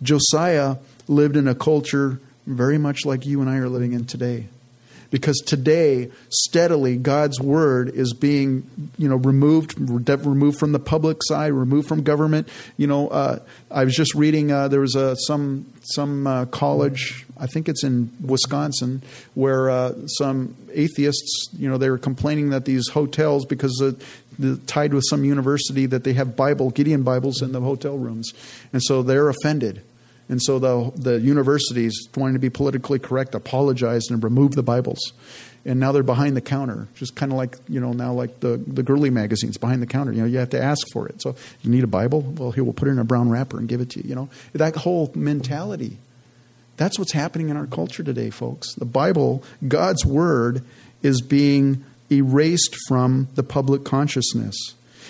Josiah 0.02 0.76
lived 1.08 1.36
in 1.36 1.46
a 1.46 1.54
culture 1.54 2.20
very 2.46 2.78
much 2.78 3.04
like 3.04 3.26
you 3.26 3.40
and 3.42 3.50
i 3.50 3.56
are 3.56 3.68
living 3.68 3.92
in 3.92 4.06
today 4.06 4.46
because 5.10 5.38
today 5.38 6.10
steadily 6.28 6.96
God's 6.96 7.40
word 7.40 7.88
is 7.90 8.12
being 8.12 8.68
you 8.98 9.08
know 9.08 9.16
removed 9.16 9.78
removed 9.78 10.58
from 10.58 10.72
the 10.72 10.78
public 10.78 11.18
side, 11.22 11.52
removed 11.52 11.88
from 11.88 12.02
government. 12.02 12.48
You 12.76 12.86
know, 12.86 13.08
uh, 13.08 13.40
I 13.70 13.84
was 13.84 13.94
just 13.94 14.14
reading 14.14 14.52
uh, 14.52 14.68
there 14.68 14.80
was 14.80 14.94
a 14.94 15.16
some 15.16 15.66
some 15.82 16.26
uh, 16.26 16.46
college 16.46 17.26
I 17.40 17.46
think 17.46 17.68
it's 17.68 17.82
in 17.82 18.12
Wisconsin 18.20 19.02
where 19.34 19.70
uh, 19.70 19.94
some 20.06 20.54
atheists 20.72 21.48
you 21.58 21.68
know 21.68 21.78
they 21.78 21.90
were 21.90 21.98
complaining 21.98 22.50
that 22.50 22.66
these 22.66 22.88
hotels 22.88 23.46
because 23.46 23.72
the, 24.38 24.56
tied 24.66 24.94
with 24.94 25.04
some 25.08 25.24
university 25.24 25.86
that 25.86 26.04
they 26.04 26.12
have 26.12 26.36
Bible 26.36 26.70
Gideon 26.70 27.02
Bibles 27.02 27.42
in 27.42 27.52
the 27.52 27.60
hotel 27.60 27.96
rooms, 27.96 28.32
and 28.72 28.82
so 28.82 29.02
they're 29.02 29.28
offended 29.28 29.82
and 30.30 30.40
so 30.40 30.60
the, 30.60 30.92
the 30.94 31.20
universities, 31.20 32.08
wanting 32.16 32.34
to 32.34 32.38
be 32.40 32.50
politically 32.50 33.00
correct, 33.00 33.34
apologized 33.34 34.12
and 34.12 34.22
removed 34.22 34.54
the 34.54 34.62
Bibles. 34.62 35.12
And 35.64 35.80
now 35.80 35.90
they're 35.90 36.04
behind 36.04 36.36
the 36.36 36.40
counter, 36.40 36.86
just 36.94 37.16
kind 37.16 37.32
of 37.32 37.36
like, 37.36 37.58
you 37.68 37.80
know, 37.80 37.92
now 37.92 38.12
like 38.12 38.38
the, 38.38 38.56
the 38.56 38.84
girly 38.84 39.10
magazines 39.10 39.58
behind 39.58 39.82
the 39.82 39.88
counter. 39.88 40.12
You 40.12 40.20
know, 40.20 40.26
you 40.26 40.38
have 40.38 40.50
to 40.50 40.62
ask 40.62 40.86
for 40.92 41.08
it. 41.08 41.20
So 41.20 41.34
you 41.62 41.70
need 41.70 41.82
a 41.82 41.88
Bible? 41.88 42.22
Well, 42.22 42.52
here, 42.52 42.62
we'll 42.62 42.72
put 42.72 42.86
it 42.86 42.92
in 42.92 43.00
a 43.00 43.04
brown 43.04 43.28
wrapper 43.28 43.58
and 43.58 43.68
give 43.68 43.80
it 43.80 43.90
to 43.90 44.02
you. 44.02 44.08
You 44.08 44.14
know, 44.14 44.28
that 44.52 44.76
whole 44.76 45.10
mentality. 45.16 45.98
That's 46.76 46.96
what's 46.96 47.12
happening 47.12 47.48
in 47.48 47.56
our 47.56 47.66
culture 47.66 48.04
today, 48.04 48.30
folks. 48.30 48.72
The 48.76 48.86
Bible, 48.86 49.42
God's 49.66 50.06
Word, 50.06 50.64
is 51.02 51.20
being 51.20 51.84
erased 52.10 52.76
from 52.86 53.26
the 53.34 53.42
public 53.42 53.84
consciousness. 53.84 54.54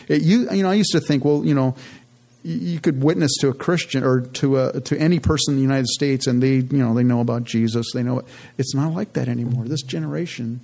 It, 0.09 0.23
you, 0.23 0.51
you 0.51 0.63
know, 0.63 0.71
I 0.71 0.75
used 0.75 0.93
to 0.93 1.01
think, 1.01 1.27
well, 1.27 1.45
you 1.45 1.55
know, 1.55 1.77
you 2.43 2.81
could 2.81 3.03
witness 3.03 3.37
to 3.41 3.49
a 3.49 3.55
Christian 3.55 4.03
or 4.03 4.23
to 4.23 4.59
a, 4.59 4.81
to 4.81 4.99
any 4.99 5.19
person 5.19 5.53
in 5.53 5.57
the 5.57 5.63
United 5.63 5.89
States, 5.89 6.27
and 6.27 6.43
they 6.43 6.57
you 6.57 6.79
know 6.79 6.95
they 6.95 7.03
know 7.03 7.21
about 7.21 7.45
Jesus. 7.45 7.87
They 7.93 8.03
know 8.03 8.21
it. 8.21 8.27
it's 8.57 8.75
not 8.75 8.93
like 8.93 9.13
that 9.15 9.29
anymore. 9.29 9.65
This 9.65 9.83
generation, 9.83 10.61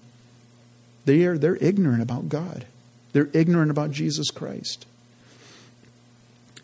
they 1.04 1.24
are 1.24 1.36
they're 1.36 1.56
ignorant 1.56 2.02
about 2.02 2.28
God. 2.28 2.66
They're 3.12 3.28
ignorant 3.32 3.70
about 3.70 3.90
Jesus 3.90 4.30
Christ. 4.30 4.86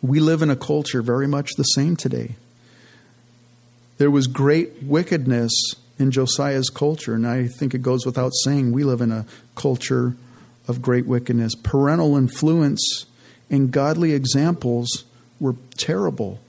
We 0.01 0.19
live 0.19 0.41
in 0.41 0.49
a 0.49 0.55
culture 0.55 1.01
very 1.01 1.27
much 1.27 1.51
the 1.55 1.63
same 1.63 1.95
today. 1.95 2.35
There 3.97 4.11
was 4.11 4.27
great 4.27 4.83
wickedness 4.83 5.51
in 5.97 6.11
Josiah's 6.11 6.69
culture, 6.69 7.13
and 7.13 7.25
I 7.25 7.47
think 7.47 7.73
it 7.73 7.81
goes 7.81 8.05
without 8.05 8.33
saying 8.43 8.71
we 8.71 8.83
live 8.83 9.01
in 9.01 9.11
a 9.11 9.25
culture 9.55 10.15
of 10.67 10.81
great 10.81 11.05
wickedness. 11.05 11.53
Parental 11.55 12.17
influence 12.17 13.05
and 13.53 13.69
godly 13.71 14.13
examples 14.13 15.03
were 15.39 15.55
terrible. 15.77 16.39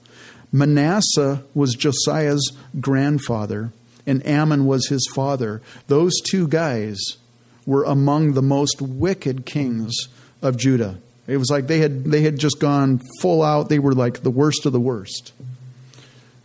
Manasseh 0.50 1.42
was 1.54 1.74
Josiah's 1.74 2.56
grandfather, 2.80 3.72
and 4.06 4.26
Amon 4.26 4.64
was 4.64 4.88
his 4.88 5.06
father. 5.14 5.60
Those 5.86 6.14
two 6.22 6.48
guys 6.48 6.98
were 7.66 7.84
among 7.84 8.32
the 8.32 8.40
most 8.40 8.80
wicked 8.80 9.44
kings 9.44 9.94
of 10.40 10.56
Judah. 10.56 10.96
It 11.26 11.36
was 11.36 11.50
like 11.50 11.66
they 11.66 11.80
had 11.80 12.04
they 12.04 12.22
had 12.22 12.38
just 12.38 12.58
gone 12.58 13.02
full 13.20 13.42
out. 13.42 13.68
They 13.68 13.78
were 13.78 13.92
like 13.92 14.22
the 14.22 14.30
worst 14.30 14.64
of 14.64 14.72
the 14.72 14.80
worst. 14.80 15.34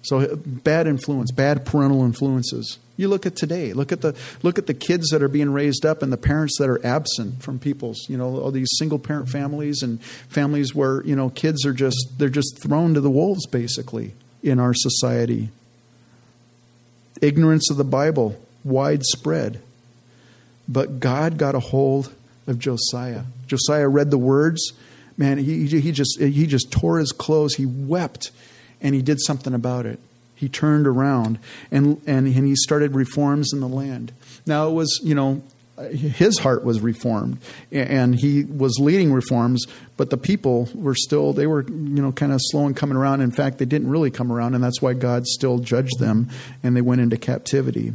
So 0.01 0.35
bad 0.35 0.87
influence, 0.87 1.31
bad 1.31 1.65
parental 1.65 2.03
influences. 2.03 2.79
You 2.99 3.07
look 3.07 3.25
at 3.25 3.37
today. 3.37 3.71
Look 3.71 3.93
at 3.93 4.01
the 4.01 4.13
look 4.43 4.57
at 4.57 4.67
the 4.67 4.73
kids 4.73 5.07
that 5.11 5.23
are 5.23 5.29
being 5.29 5.53
raised 5.53 5.85
up 5.85 6.01
and 6.01 6.11
the 6.11 6.17
parents 6.17 6.57
that 6.59 6.67
are 6.67 6.85
absent 6.85 7.41
from 7.41 7.57
people's. 7.57 8.09
You 8.09 8.17
know, 8.17 8.41
all 8.41 8.51
these 8.51 8.67
single 8.77 8.99
parent 8.99 9.29
families 9.29 9.81
and 9.81 10.03
families 10.03 10.75
where 10.75 11.01
you 11.05 11.15
know 11.15 11.29
kids 11.29 11.65
are 11.65 11.71
just 11.71 11.95
they're 12.17 12.27
just 12.27 12.61
thrown 12.61 12.95
to 12.95 12.99
the 12.99 13.09
wolves 13.09 13.47
basically 13.47 14.15
in 14.43 14.59
our 14.59 14.73
society. 14.73 15.47
Ignorance 17.21 17.71
of 17.71 17.77
the 17.77 17.85
Bible 17.85 18.37
widespread, 18.65 19.61
but 20.67 20.99
God 20.99 21.37
got 21.37 21.55
a 21.55 21.61
hold 21.61 22.13
of 22.47 22.59
Josiah. 22.59 23.23
Josiah 23.47 23.87
read 23.87 24.11
the 24.11 24.17
words. 24.17 24.73
Man, 25.15 25.37
he, 25.37 25.67
he 25.67 25.93
just 25.93 26.19
he 26.19 26.45
just 26.45 26.69
tore 26.69 26.99
his 26.99 27.13
clothes. 27.13 27.55
He 27.55 27.65
wept, 27.65 28.31
and 28.81 28.93
he 28.93 29.01
did 29.01 29.21
something 29.21 29.53
about 29.53 29.85
it 29.85 30.01
he 30.39 30.47
turned 30.47 30.87
around 30.87 31.37
and, 31.69 32.01
and, 32.07 32.25
and 32.25 32.47
he 32.47 32.55
started 32.55 32.95
reforms 32.95 33.51
in 33.51 33.59
the 33.59 33.67
land. 33.67 34.13
Now, 34.45 34.69
it 34.69 34.71
was, 34.71 35.01
you 35.03 35.13
know, 35.13 35.43
his 35.91 36.39
heart 36.39 36.63
was 36.63 36.79
reformed 36.79 37.39
and 37.73 38.15
he 38.15 38.45
was 38.45 38.79
leading 38.79 39.11
reforms, 39.11 39.65
but 39.97 40.11
the 40.11 40.17
people 40.17 40.69
were 40.73 40.95
still, 40.95 41.33
they 41.33 41.45
were, 41.45 41.63
you 41.63 42.01
know, 42.01 42.13
kind 42.13 42.31
of 42.31 42.39
slow 42.41 42.67
in 42.67 42.73
coming 42.73 42.95
around. 42.95 43.19
In 43.19 43.31
fact, 43.31 43.57
they 43.57 43.65
didn't 43.65 43.89
really 43.89 44.11
come 44.11 44.31
around, 44.31 44.55
and 44.55 44.63
that's 44.63 44.81
why 44.81 44.93
God 44.93 45.27
still 45.27 45.59
judged 45.59 45.99
them 45.99 46.29
and 46.63 46.73
they 46.73 46.81
went 46.81 47.01
into 47.01 47.17
captivity. 47.17 47.93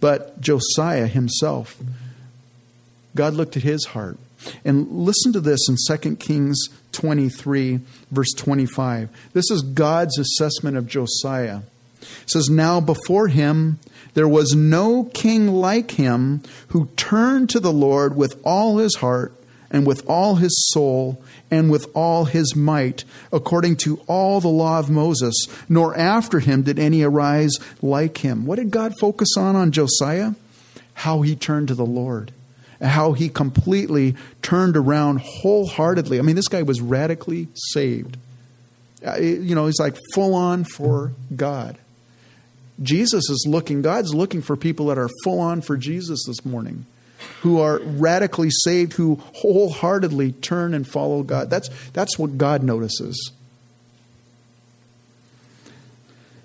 But 0.00 0.42
Josiah 0.42 1.06
himself, 1.06 1.82
God 3.16 3.32
looked 3.32 3.56
at 3.56 3.62
his 3.62 3.86
heart. 3.86 4.18
And 4.66 4.86
listen 4.90 5.32
to 5.32 5.40
this 5.40 5.60
in 5.70 5.76
2 5.96 6.16
Kings 6.16 6.58
23, 6.94 7.80
verse 8.10 8.32
25. 8.36 9.10
This 9.32 9.50
is 9.50 9.62
God's 9.62 10.18
assessment 10.18 10.76
of 10.76 10.86
Josiah. 10.86 11.60
It 12.00 12.30
says, 12.30 12.48
Now 12.48 12.80
before 12.80 13.28
him 13.28 13.78
there 14.14 14.28
was 14.28 14.54
no 14.54 15.04
king 15.12 15.48
like 15.48 15.92
him 15.92 16.42
who 16.68 16.88
turned 16.96 17.50
to 17.50 17.60
the 17.60 17.72
Lord 17.72 18.16
with 18.16 18.40
all 18.44 18.78
his 18.78 18.96
heart 18.96 19.34
and 19.70 19.86
with 19.86 20.08
all 20.08 20.36
his 20.36 20.68
soul 20.72 21.20
and 21.50 21.70
with 21.70 21.88
all 21.94 22.26
his 22.26 22.54
might, 22.54 23.04
according 23.32 23.76
to 23.76 24.00
all 24.06 24.40
the 24.40 24.48
law 24.48 24.78
of 24.78 24.88
Moses, 24.88 25.34
nor 25.68 25.96
after 25.96 26.38
him 26.38 26.62
did 26.62 26.78
any 26.78 27.02
arise 27.02 27.52
like 27.82 28.18
him. 28.18 28.46
What 28.46 28.56
did 28.56 28.70
God 28.70 28.92
focus 29.00 29.36
on 29.36 29.56
on 29.56 29.72
Josiah? 29.72 30.32
How 30.94 31.22
he 31.22 31.34
turned 31.34 31.68
to 31.68 31.74
the 31.74 31.84
Lord 31.84 32.32
how 32.80 33.12
he 33.12 33.28
completely 33.28 34.14
turned 34.42 34.76
around 34.76 35.20
wholeheartedly. 35.20 36.18
I 36.18 36.22
mean, 36.22 36.36
this 36.36 36.48
guy 36.48 36.62
was 36.62 36.80
radically 36.80 37.48
saved. 37.54 38.16
Uh, 39.06 39.16
you 39.16 39.54
know, 39.54 39.66
he's 39.66 39.80
like 39.80 39.96
full 40.14 40.34
on 40.34 40.64
for 40.64 41.12
God. 41.34 41.78
Jesus 42.82 43.30
is 43.30 43.46
looking, 43.48 43.82
God's 43.82 44.14
looking 44.14 44.42
for 44.42 44.56
people 44.56 44.86
that 44.86 44.98
are 44.98 45.10
full 45.22 45.40
on 45.40 45.60
for 45.60 45.76
Jesus 45.76 46.24
this 46.26 46.44
morning, 46.44 46.86
who 47.42 47.60
are 47.60 47.78
radically 47.80 48.50
saved, 48.50 48.94
who 48.94 49.20
wholeheartedly 49.36 50.32
turn 50.32 50.74
and 50.74 50.86
follow 50.86 51.22
God. 51.22 51.50
That's, 51.50 51.68
that's 51.92 52.18
what 52.18 52.36
God 52.36 52.62
notices. 52.62 53.30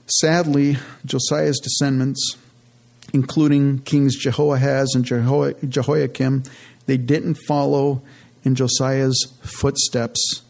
Sadly, 0.05 0.77
Josiah's 1.05 1.59
descendants 1.59 2.35
including 3.13 3.79
Kings 3.79 4.15
Jehoahaz 4.15 4.95
and 4.95 5.05
Jehoiakim, 5.05 6.43
they 6.85 6.97
didn't 6.97 7.35
follow 7.35 8.01
in 8.43 8.55
Josiah's 8.55 9.33
footsteps, 9.41 10.41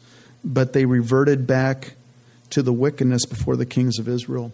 but 0.43 0.73
they 0.73 0.85
reverted 0.85 1.47
back 1.47 1.93
to 2.51 2.61
the 2.61 2.73
wickedness 2.73 3.25
before 3.25 3.55
the 3.55 3.65
kings 3.65 3.99
of 3.99 4.07
Israel. 4.07 4.53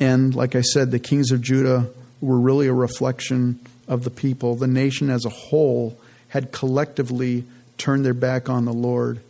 And 0.00 0.34
like 0.34 0.54
I 0.54 0.62
said, 0.62 0.90
the 0.90 0.98
kings 0.98 1.30
of 1.30 1.40
Judah 1.42 1.90
were 2.20 2.38
really 2.38 2.66
a 2.66 2.72
reflection 2.72 3.60
of 3.86 4.04
the 4.04 4.10
people. 4.10 4.54
The 4.54 4.66
nation 4.66 5.10
as 5.10 5.24
a 5.24 5.30
whole 5.30 5.98
had 6.28 6.52
collectively 6.52 7.44
turned 7.78 8.04
their 8.04 8.14
back 8.14 8.48
on 8.48 8.64
the 8.64 8.72
Lord. 8.72 9.20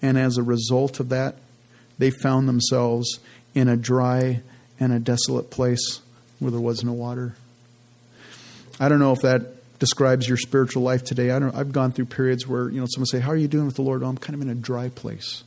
And 0.00 0.18
as 0.18 0.36
a 0.36 0.42
result 0.42 1.00
of 1.00 1.08
that, 1.08 1.36
they 1.98 2.10
found 2.10 2.48
themselves 2.48 3.18
in 3.54 3.68
a 3.68 3.76
dry 3.76 4.42
and 4.78 4.92
a 4.92 4.98
desolate 4.98 5.50
place 5.50 6.01
where 6.42 6.50
there 6.50 6.60
was 6.60 6.82
no 6.82 6.92
water. 6.92 7.34
I 8.80 8.88
don't 8.88 8.98
know 8.98 9.12
if 9.12 9.20
that 9.20 9.78
describes 9.78 10.28
your 10.28 10.36
spiritual 10.36 10.82
life 10.82 11.04
today. 11.04 11.30
I 11.30 11.38
don't. 11.38 11.54
I've 11.54 11.72
gone 11.72 11.92
through 11.92 12.06
periods 12.06 12.46
where 12.46 12.68
you 12.68 12.80
know 12.80 12.86
someone 12.88 13.06
say, 13.06 13.20
"How 13.20 13.30
are 13.30 13.36
you 13.36 13.48
doing 13.48 13.66
with 13.66 13.76
the 13.76 13.82
Lord?" 13.82 14.02
Oh, 14.02 14.08
I'm 14.08 14.18
kind 14.18 14.34
of 14.34 14.42
in 14.42 14.48
a 14.48 14.54
dry 14.54 14.88
place. 14.88 15.44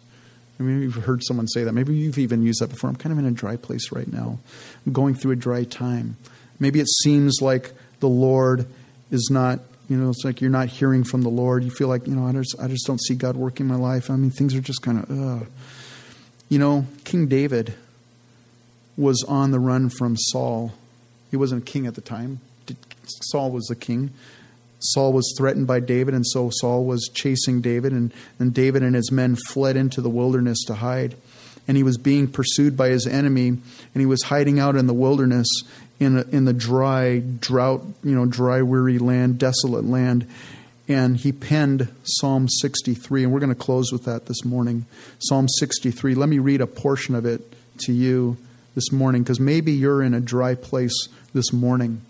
I 0.57 0.63
mean, 0.63 0.81
you've 0.81 0.95
heard 0.95 1.21
someone 1.23 1.47
say 1.47 1.65
that. 1.65 1.73
Maybe 1.73 1.95
you've 1.95 2.17
even 2.17 2.41
used 2.41 2.61
that 2.61 2.69
before. 2.69 2.89
I'm 2.89 2.95
kind 2.95 3.11
of 3.11 3.19
in 3.19 3.25
a 3.25 3.31
dry 3.31 3.57
place 3.57 3.91
right 3.91 4.11
now. 4.11 4.39
I'm 4.85 4.93
going 4.93 5.15
through 5.15 5.31
a 5.31 5.35
dry 5.35 5.65
time. 5.65 6.15
Maybe 6.59 6.79
it 6.79 6.87
seems 7.03 7.39
like 7.41 7.73
the 7.99 8.07
Lord 8.07 8.65
is 9.11 9.29
not. 9.31 9.59
You 9.89 9.97
know, 9.97 10.09
it's 10.09 10.23
like 10.23 10.41
you're 10.41 10.49
not 10.49 10.69
hearing 10.69 11.03
from 11.03 11.21
the 11.21 11.29
Lord. 11.29 11.63
You 11.63 11.71
feel 11.71 11.89
like 11.89 12.07
you 12.07 12.15
know, 12.15 12.25
I 12.25 12.31
just, 12.31 12.55
I 12.59 12.67
just 12.67 12.87
don't 12.87 13.01
see 13.01 13.15
God 13.15 13.35
working 13.35 13.65
in 13.65 13.71
my 13.71 13.77
life. 13.77 14.09
I 14.09 14.15
mean, 14.15 14.31
things 14.31 14.55
are 14.55 14.61
just 14.61 14.81
kind 14.81 14.99
of. 14.99 15.47
You 16.47 16.59
know, 16.59 16.85
King 17.03 17.27
David 17.27 17.73
was 18.97 19.23
on 19.27 19.51
the 19.51 19.59
run 19.59 19.89
from 19.89 20.15
Saul 20.15 20.73
he 21.36 21.38
wasn't 21.38 21.67
a 21.67 21.69
king 21.69 21.86
at 21.86 21.95
the 21.95 22.01
time. 22.01 22.39
Saul 23.03 23.51
was 23.51 23.65
the 23.65 23.75
king. 23.75 24.11
Saul 24.79 25.11
was 25.11 25.36
threatened 25.38 25.67
by 25.67 25.81
David, 25.81 26.13
and 26.13 26.25
so 26.25 26.49
Saul 26.49 26.86
was 26.86 27.09
chasing 27.13 27.59
David, 27.59 27.91
and, 27.91 28.13
and 28.39 28.53
David 28.53 28.83
and 28.83 28.95
his 28.95 29.11
men 29.11 29.36
fled 29.36 29.75
into 29.75 29.99
the 29.99 30.09
wilderness 30.09 30.63
to 30.67 30.75
hide. 30.75 31.15
And 31.67 31.75
he 31.75 31.83
was 31.83 31.97
being 31.97 32.29
pursued 32.29 32.77
by 32.77 32.88
his 32.88 33.05
enemy, 33.05 33.49
and 33.49 33.61
he 33.95 34.05
was 34.05 34.23
hiding 34.23 34.59
out 34.59 34.77
in 34.77 34.88
the 34.88 34.93
wilderness 34.93 35.47
in, 35.99 36.19
a, 36.19 36.21
in 36.31 36.45
the 36.45 36.53
dry, 36.53 37.19
drought, 37.19 37.83
you 38.01 38.15
know, 38.15 38.25
dry, 38.25 38.61
weary 38.61 38.97
land, 38.97 39.38
desolate 39.38 39.83
land. 39.83 40.25
And 40.88 41.17
he 41.17 41.33
penned 41.33 41.89
Psalm 42.03 42.47
63, 42.47 43.25
and 43.25 43.33
we're 43.33 43.41
going 43.41 43.49
to 43.49 43.55
close 43.55 43.91
with 43.91 44.05
that 44.05 44.27
this 44.27 44.45
morning. 44.45 44.86
Psalm 45.19 45.49
63. 45.49 46.15
Let 46.15 46.29
me 46.29 46.39
read 46.39 46.61
a 46.61 46.67
portion 46.67 47.13
of 47.13 47.25
it 47.25 47.41
to 47.79 47.91
you 47.91 48.38
this 48.76 48.91
morning, 48.91 49.23
because 49.23 49.39
maybe 49.39 49.71
you're 49.71 50.03
in 50.03 50.13
a 50.13 50.21
dry 50.21 50.53
place 50.53 51.07
this 51.34 51.51
morning. 51.51 52.01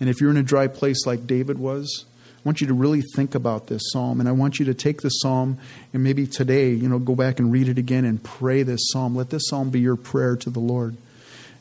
And 0.00 0.08
if 0.08 0.20
you're 0.20 0.30
in 0.30 0.36
a 0.36 0.42
dry 0.42 0.66
place 0.66 1.06
like 1.06 1.26
David 1.26 1.58
was, 1.58 2.04
I 2.44 2.48
want 2.48 2.60
you 2.60 2.66
to 2.66 2.74
really 2.74 3.02
think 3.14 3.34
about 3.34 3.68
this 3.68 3.82
psalm. 3.92 4.20
And 4.20 4.28
I 4.28 4.32
want 4.32 4.58
you 4.58 4.64
to 4.66 4.74
take 4.74 5.00
this 5.00 5.20
psalm 5.20 5.58
and 5.92 6.02
maybe 6.02 6.26
today, 6.26 6.72
you 6.72 6.88
know, 6.88 6.98
go 6.98 7.14
back 7.14 7.38
and 7.38 7.52
read 7.52 7.68
it 7.68 7.78
again 7.78 8.04
and 8.04 8.22
pray 8.22 8.62
this 8.62 8.90
psalm. 8.90 9.14
Let 9.14 9.30
this 9.30 9.48
psalm 9.48 9.70
be 9.70 9.80
your 9.80 9.96
prayer 9.96 10.36
to 10.36 10.50
the 10.50 10.60
Lord. 10.60 10.96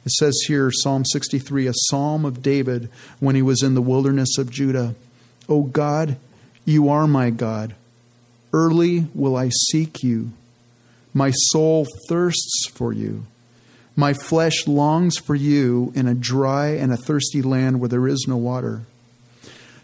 It 0.05 0.11
says 0.11 0.37
here, 0.47 0.69
Psalm 0.71 1.05
63, 1.05 1.67
a 1.67 1.73
psalm 1.73 2.25
of 2.25 2.41
David 2.41 2.89
when 3.21 3.35
he 3.35 3.41
was 3.41 3.63
in 3.63 3.75
the 3.75 3.81
wilderness 3.81 4.37
of 4.37 4.51
Judah. 4.51 4.95
O 5.47 5.63
God, 5.63 6.17
you 6.65 6.89
are 6.89 7.07
my 7.07 7.29
God. 7.29 7.75
Early 8.51 9.07
will 9.13 9.37
I 9.37 9.49
seek 9.69 10.03
you. 10.03 10.31
My 11.13 11.31
soul 11.31 11.87
thirsts 12.09 12.67
for 12.73 12.91
you. 12.91 13.25
My 13.95 14.13
flesh 14.13 14.67
longs 14.67 15.17
for 15.17 15.35
you 15.35 15.91
in 15.95 16.07
a 16.07 16.15
dry 16.15 16.69
and 16.69 16.91
a 16.91 16.97
thirsty 16.97 17.41
land 17.41 17.79
where 17.79 17.89
there 17.89 18.07
is 18.07 18.25
no 18.27 18.37
water. 18.37 18.81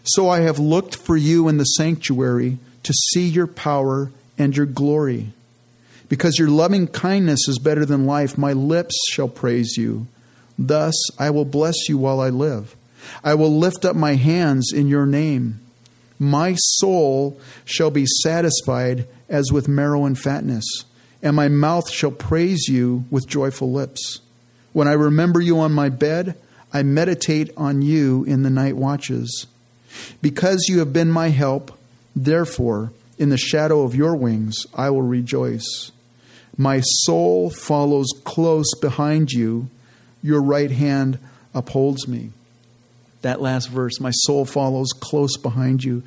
So 0.02 0.28
I 0.28 0.40
have 0.40 0.58
looked 0.58 0.96
for 0.96 1.16
you 1.16 1.48
in 1.48 1.58
the 1.58 1.64
sanctuary 1.64 2.58
to 2.82 2.92
see 2.92 3.28
your 3.28 3.46
power 3.46 4.10
and 4.36 4.56
your 4.56 4.66
glory. 4.66 5.32
Because 6.08 6.38
your 6.38 6.48
loving 6.48 6.88
kindness 6.88 7.46
is 7.46 7.60
better 7.60 7.84
than 7.84 8.04
life, 8.04 8.36
my 8.36 8.52
lips 8.52 8.96
shall 9.12 9.28
praise 9.28 9.76
you. 9.76 10.08
Thus 10.58 10.94
I 11.18 11.30
will 11.30 11.44
bless 11.44 11.88
you 11.88 11.96
while 11.96 12.20
I 12.20 12.30
live. 12.30 12.74
I 13.22 13.34
will 13.34 13.56
lift 13.56 13.84
up 13.84 13.94
my 13.94 14.16
hands 14.16 14.72
in 14.74 14.88
your 14.88 15.06
name. 15.06 15.60
My 16.18 16.54
soul 16.58 17.40
shall 17.64 17.90
be 17.90 18.06
satisfied 18.22 19.06
as 19.28 19.52
with 19.52 19.68
marrow 19.68 20.04
and 20.04 20.18
fatness 20.18 20.64
and 21.22 21.36
my 21.36 21.48
mouth 21.48 21.90
shall 21.90 22.10
praise 22.10 22.66
you 22.68 23.04
with 23.10 23.28
joyful 23.28 23.70
lips. 23.70 24.20
When 24.72 24.88
I 24.88 24.92
remember 24.92 25.40
you 25.40 25.58
on 25.58 25.72
my 25.72 25.88
bed, 25.88 26.36
I 26.72 26.82
meditate 26.82 27.50
on 27.56 27.82
you 27.82 28.24
in 28.24 28.42
the 28.42 28.50
night 28.50 28.76
watches. 28.76 29.46
Because 30.22 30.66
you 30.68 30.78
have 30.78 30.92
been 30.92 31.10
my 31.10 31.28
help, 31.28 31.76
therefore, 32.14 32.92
in 33.18 33.28
the 33.28 33.36
shadow 33.36 33.82
of 33.82 33.94
your 33.94 34.14
wings, 34.14 34.56
I 34.74 34.90
will 34.90 35.02
rejoice. 35.02 35.90
My 36.56 36.80
soul 36.80 37.50
follows 37.50 38.08
close 38.24 38.72
behind 38.80 39.32
you, 39.32 39.68
your 40.22 40.42
right 40.42 40.70
hand 40.70 41.18
upholds 41.54 42.06
me. 42.06 42.30
That 43.22 43.40
last 43.40 43.68
verse, 43.68 44.00
my 44.00 44.10
soul 44.10 44.44
follows 44.44 44.92
close 44.92 45.36
behind 45.36 45.84
you. 45.84 46.02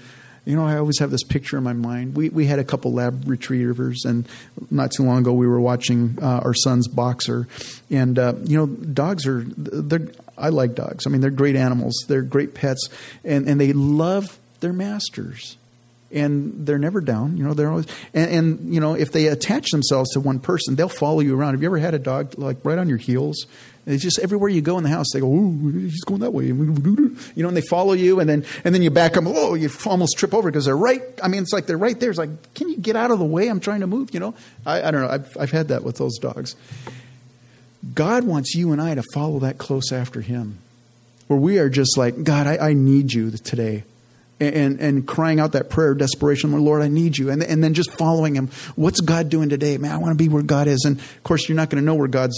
You 0.45 0.57
know, 0.57 0.65
I 0.65 0.77
always 0.77 0.99
have 0.99 1.09
this 1.09 1.23
picture 1.23 1.57
in 1.57 1.63
my 1.63 1.73
mind. 1.73 2.15
We, 2.15 2.29
we 2.29 2.45
had 2.45 2.59
a 2.59 2.63
couple 2.63 2.91
lab 2.91 3.23
retrievers, 3.27 4.03
and 4.05 4.27
not 4.69 4.91
too 4.91 5.03
long 5.03 5.19
ago 5.19 5.31
we 5.31 5.47
were 5.47 5.61
watching 5.61 6.17
uh, 6.21 6.41
our 6.43 6.53
son's 6.53 6.87
boxer. 6.87 7.47
And, 7.89 8.19
uh, 8.19 8.33
you 8.43 8.57
know, 8.57 8.65
dogs 8.67 9.25
are, 9.25 9.43
they're, 9.45 10.11
I 10.37 10.49
like 10.49 10.75
dogs. 10.75 11.07
I 11.07 11.09
mean, 11.09 11.21
they're 11.21 11.29
great 11.29 11.55
animals, 11.55 12.03
they're 12.07 12.21
great 12.21 12.53
pets, 12.53 12.89
and, 13.23 13.47
and 13.47 13.59
they 13.59 13.71
love 13.71 14.37
their 14.59 14.73
masters 14.73 15.57
and 16.11 16.65
they're 16.65 16.77
never 16.77 17.01
down. 17.01 17.37
You 17.37 17.43
know, 17.43 17.53
they're 17.53 17.69
always 17.69 17.87
and, 18.13 18.31
and, 18.31 18.73
you 18.73 18.79
know 18.79 18.93
if 18.93 19.11
they 19.11 19.27
attach 19.27 19.71
themselves 19.71 20.11
to 20.11 20.19
one 20.19 20.39
person, 20.39 20.75
they'll 20.75 20.87
follow 20.87 21.19
you 21.19 21.35
around. 21.35 21.55
Have 21.55 21.61
you 21.61 21.67
ever 21.67 21.79
had 21.79 21.93
a 21.93 21.99
dog 21.99 22.37
like 22.37 22.57
right 22.63 22.77
on 22.77 22.87
your 22.87 22.99
heels? 22.99 23.47
It's 23.86 24.01
just 24.01 24.19
everywhere 24.19 24.49
you 24.49 24.61
go 24.61 24.77
in 24.77 24.84
the 24.84 24.89
house, 24.89 25.07
they 25.13 25.19
go, 25.19 25.27
"Ooh, 25.27 25.71
he's 25.71 26.03
going 26.05 26.21
that 26.21 26.31
way," 26.31 26.45
you 26.45 26.53
know, 27.36 27.47
and 27.49 27.57
they 27.57 27.61
follow 27.61 27.93
you, 27.93 28.21
and 28.21 28.29
then 28.29 28.45
and 28.63 28.73
then 28.73 28.81
you 28.81 28.89
back 28.89 29.13
them. 29.13 29.27
Oh, 29.27 29.55
you 29.55 29.69
almost 29.86 30.17
trip 30.17 30.34
over 30.34 30.49
because 30.49 30.65
they're 30.65 30.77
right. 30.77 31.01
I 31.21 31.27
mean, 31.27 31.41
it's 31.41 31.51
like 31.51 31.65
they're 31.65 31.77
right 31.77 31.99
there. 31.99 32.09
It's 32.09 32.19
like, 32.19 32.53
can 32.53 32.69
you 32.69 32.77
get 32.77 32.95
out 32.95 33.11
of 33.11 33.19
the 33.19 33.25
way? 33.25 33.49
I'm 33.49 33.59
trying 33.59 33.81
to 33.81 33.88
move. 33.88 34.13
You 34.13 34.21
know, 34.21 34.36
I, 34.65 34.84
I 34.84 34.91
don't 34.91 35.01
know. 35.01 35.09
I've 35.09 35.38
I've 35.38 35.51
had 35.51 35.67
that 35.67 35.84
with 35.84 35.97
those 35.97 36.17
dogs. 36.17 36.55
God 37.93 38.23
wants 38.23 38.55
you 38.55 38.71
and 38.71 38.81
I 38.81 38.95
to 38.95 39.03
follow 39.13 39.39
that 39.39 39.57
close 39.57 39.91
after 39.91 40.21
Him, 40.21 40.59
where 41.27 41.39
we 41.39 41.59
are 41.59 41.67
just 41.67 41.97
like, 41.97 42.23
God, 42.23 42.47
I, 42.47 42.69
I 42.69 42.73
need 42.73 43.11
you 43.11 43.31
today 43.31 43.84
and, 44.43 44.79
and 44.79 45.07
crying 45.07 45.39
out 45.39 45.53
that 45.53 45.69
prayer 45.69 45.91
of 45.91 45.97
desperation, 45.97 46.51
Lord, 46.51 46.81
I 46.81 46.87
need 46.87 47.17
you. 47.17 47.29
And, 47.29 47.43
and 47.43 47.63
then 47.63 47.73
just 47.73 47.91
following 47.91 48.35
him. 48.35 48.49
What's 48.75 48.99
God 48.99 49.29
doing 49.29 49.49
today? 49.49 49.77
Man, 49.77 49.91
I 49.91 49.97
want 49.97 50.17
to 50.17 50.23
be 50.23 50.29
where 50.29 50.43
God 50.43 50.67
is. 50.67 50.83
And 50.85 50.99
of 50.99 51.23
course, 51.23 51.47
you're 51.47 51.55
not 51.55 51.69
going 51.69 51.81
to 51.81 51.85
know 51.85 51.95
where 51.95 52.07
God 52.07 52.31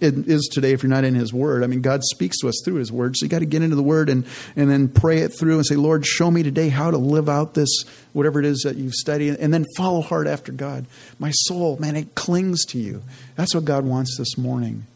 is 0.00 0.48
today 0.52 0.72
if 0.72 0.82
you're 0.82 0.90
not 0.90 1.04
in 1.04 1.14
his 1.14 1.32
word. 1.32 1.64
I 1.64 1.66
mean, 1.66 1.80
God 1.82 2.02
speaks 2.04 2.38
to 2.40 2.48
us 2.48 2.60
through 2.64 2.76
his 2.76 2.90
word. 2.92 3.16
So 3.16 3.24
you 3.24 3.30
got 3.30 3.40
to 3.40 3.46
get 3.46 3.62
into 3.62 3.76
the 3.76 3.82
word 3.82 4.08
and, 4.08 4.26
and 4.56 4.70
then 4.70 4.88
pray 4.88 5.18
it 5.18 5.28
through 5.28 5.56
and 5.56 5.66
say, 5.66 5.76
Lord, 5.76 6.06
show 6.06 6.30
me 6.30 6.42
today 6.42 6.68
how 6.68 6.90
to 6.90 6.98
live 6.98 7.28
out 7.28 7.54
this, 7.54 7.84
whatever 8.12 8.40
it 8.40 8.46
is 8.46 8.62
that 8.62 8.76
you've 8.76 8.94
studied. 8.94 9.36
And 9.36 9.52
then 9.52 9.66
follow 9.76 10.00
hard 10.00 10.26
after 10.26 10.52
God. 10.52 10.86
My 11.18 11.30
soul, 11.30 11.76
man, 11.78 11.96
it 11.96 12.14
clings 12.14 12.64
to 12.66 12.78
you. 12.78 13.02
That's 13.36 13.54
what 13.54 13.64
God 13.64 13.84
wants 13.84 14.16
this 14.18 14.36
morning. 14.36 14.86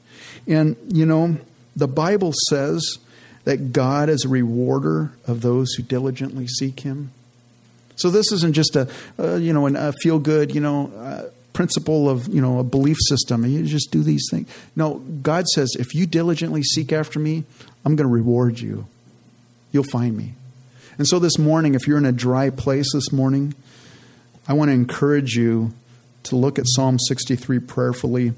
And, 0.46 0.76
you 0.88 1.06
know, 1.06 1.36
the 1.74 1.88
Bible 1.88 2.32
says, 2.48 2.98
that 3.47 3.72
God 3.72 4.09
is 4.09 4.24
a 4.24 4.28
rewarder 4.28 5.12
of 5.26 5.40
those 5.40 5.72
who 5.74 5.82
diligently 5.84 6.49
seek 6.49 6.80
Him. 6.80 7.12
So 7.94 8.11
this 8.11 8.32
isn't 8.32 8.55
just 8.55 8.74
a, 8.74 8.90
uh, 9.18 9.36
you 9.36 9.53
know, 9.53 9.68
a 9.68 9.92
feel 10.03 10.18
good, 10.18 10.53
you 10.53 10.61
know, 10.61 10.92
uh, 10.99 11.30
principle 11.53 12.11
of, 12.11 12.26
you 12.28 12.42
know, 12.42 12.59
a 12.59 12.64
belief 12.64 12.97
system. 13.09 13.47
You 13.47 13.64
just 13.64 13.92
do 13.92 14.03
these 14.03 14.26
things. 14.30 14.53
No, 14.74 14.97
God 15.22 15.47
says, 15.47 15.74
if 15.78 15.94
you 15.94 16.07
diligently 16.07 16.62
seek 16.64 16.92
after 16.92 17.20
me, 17.20 17.44
I'm 17.84 17.94
going 17.94 18.09
to 18.09 18.12
reward 18.12 18.59
you. 18.59 18.88
You'll 19.70 19.84
find 19.84 20.16
me. 20.16 20.34
And 20.99 21.07
so 21.07 21.20
this 21.20 21.38
morning, 21.38 21.76
if 21.76 21.86
you're 21.86 21.99
in 21.99 22.05
a 22.05 22.12
dry 22.12 22.51
place 22.51 22.92
this 22.92 23.12
morning, 23.12 23.55
I 24.49 24.55
want 24.55 24.70
to 24.70 24.72
encourage 24.72 25.36
you 25.36 25.72
to 26.24 26.34
look 26.34 26.59
at 26.59 26.64
Psalm 26.66 26.99
63 26.99 27.61
prayerfully. 27.61 28.32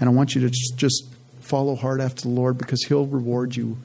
And 0.00 0.08
I 0.08 0.12
want 0.12 0.34
you 0.34 0.40
to 0.40 0.50
just 0.50 1.04
follow 1.40 1.76
hard 1.76 2.00
after 2.00 2.22
the 2.22 2.30
Lord 2.30 2.56
because 2.56 2.82
He'll 2.84 3.06
reward 3.06 3.54
you 3.54 3.76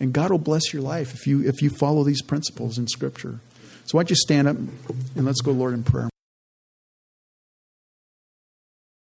and 0.00 0.12
God 0.12 0.30
will 0.30 0.38
bless 0.38 0.72
your 0.72 0.82
life 0.82 1.14
if 1.14 1.26
you 1.26 1.46
if 1.46 1.62
you 1.62 1.70
follow 1.70 2.04
these 2.04 2.22
principles 2.22 2.78
in 2.78 2.86
Scripture. 2.86 3.40
So 3.84 3.96
why 3.96 4.02
don't 4.02 4.10
you 4.10 4.16
stand 4.16 4.48
up 4.48 4.56
and 4.56 5.24
let's 5.24 5.40
go, 5.40 5.52
Lord, 5.52 5.74
in 5.74 5.84
prayer. 5.84 6.08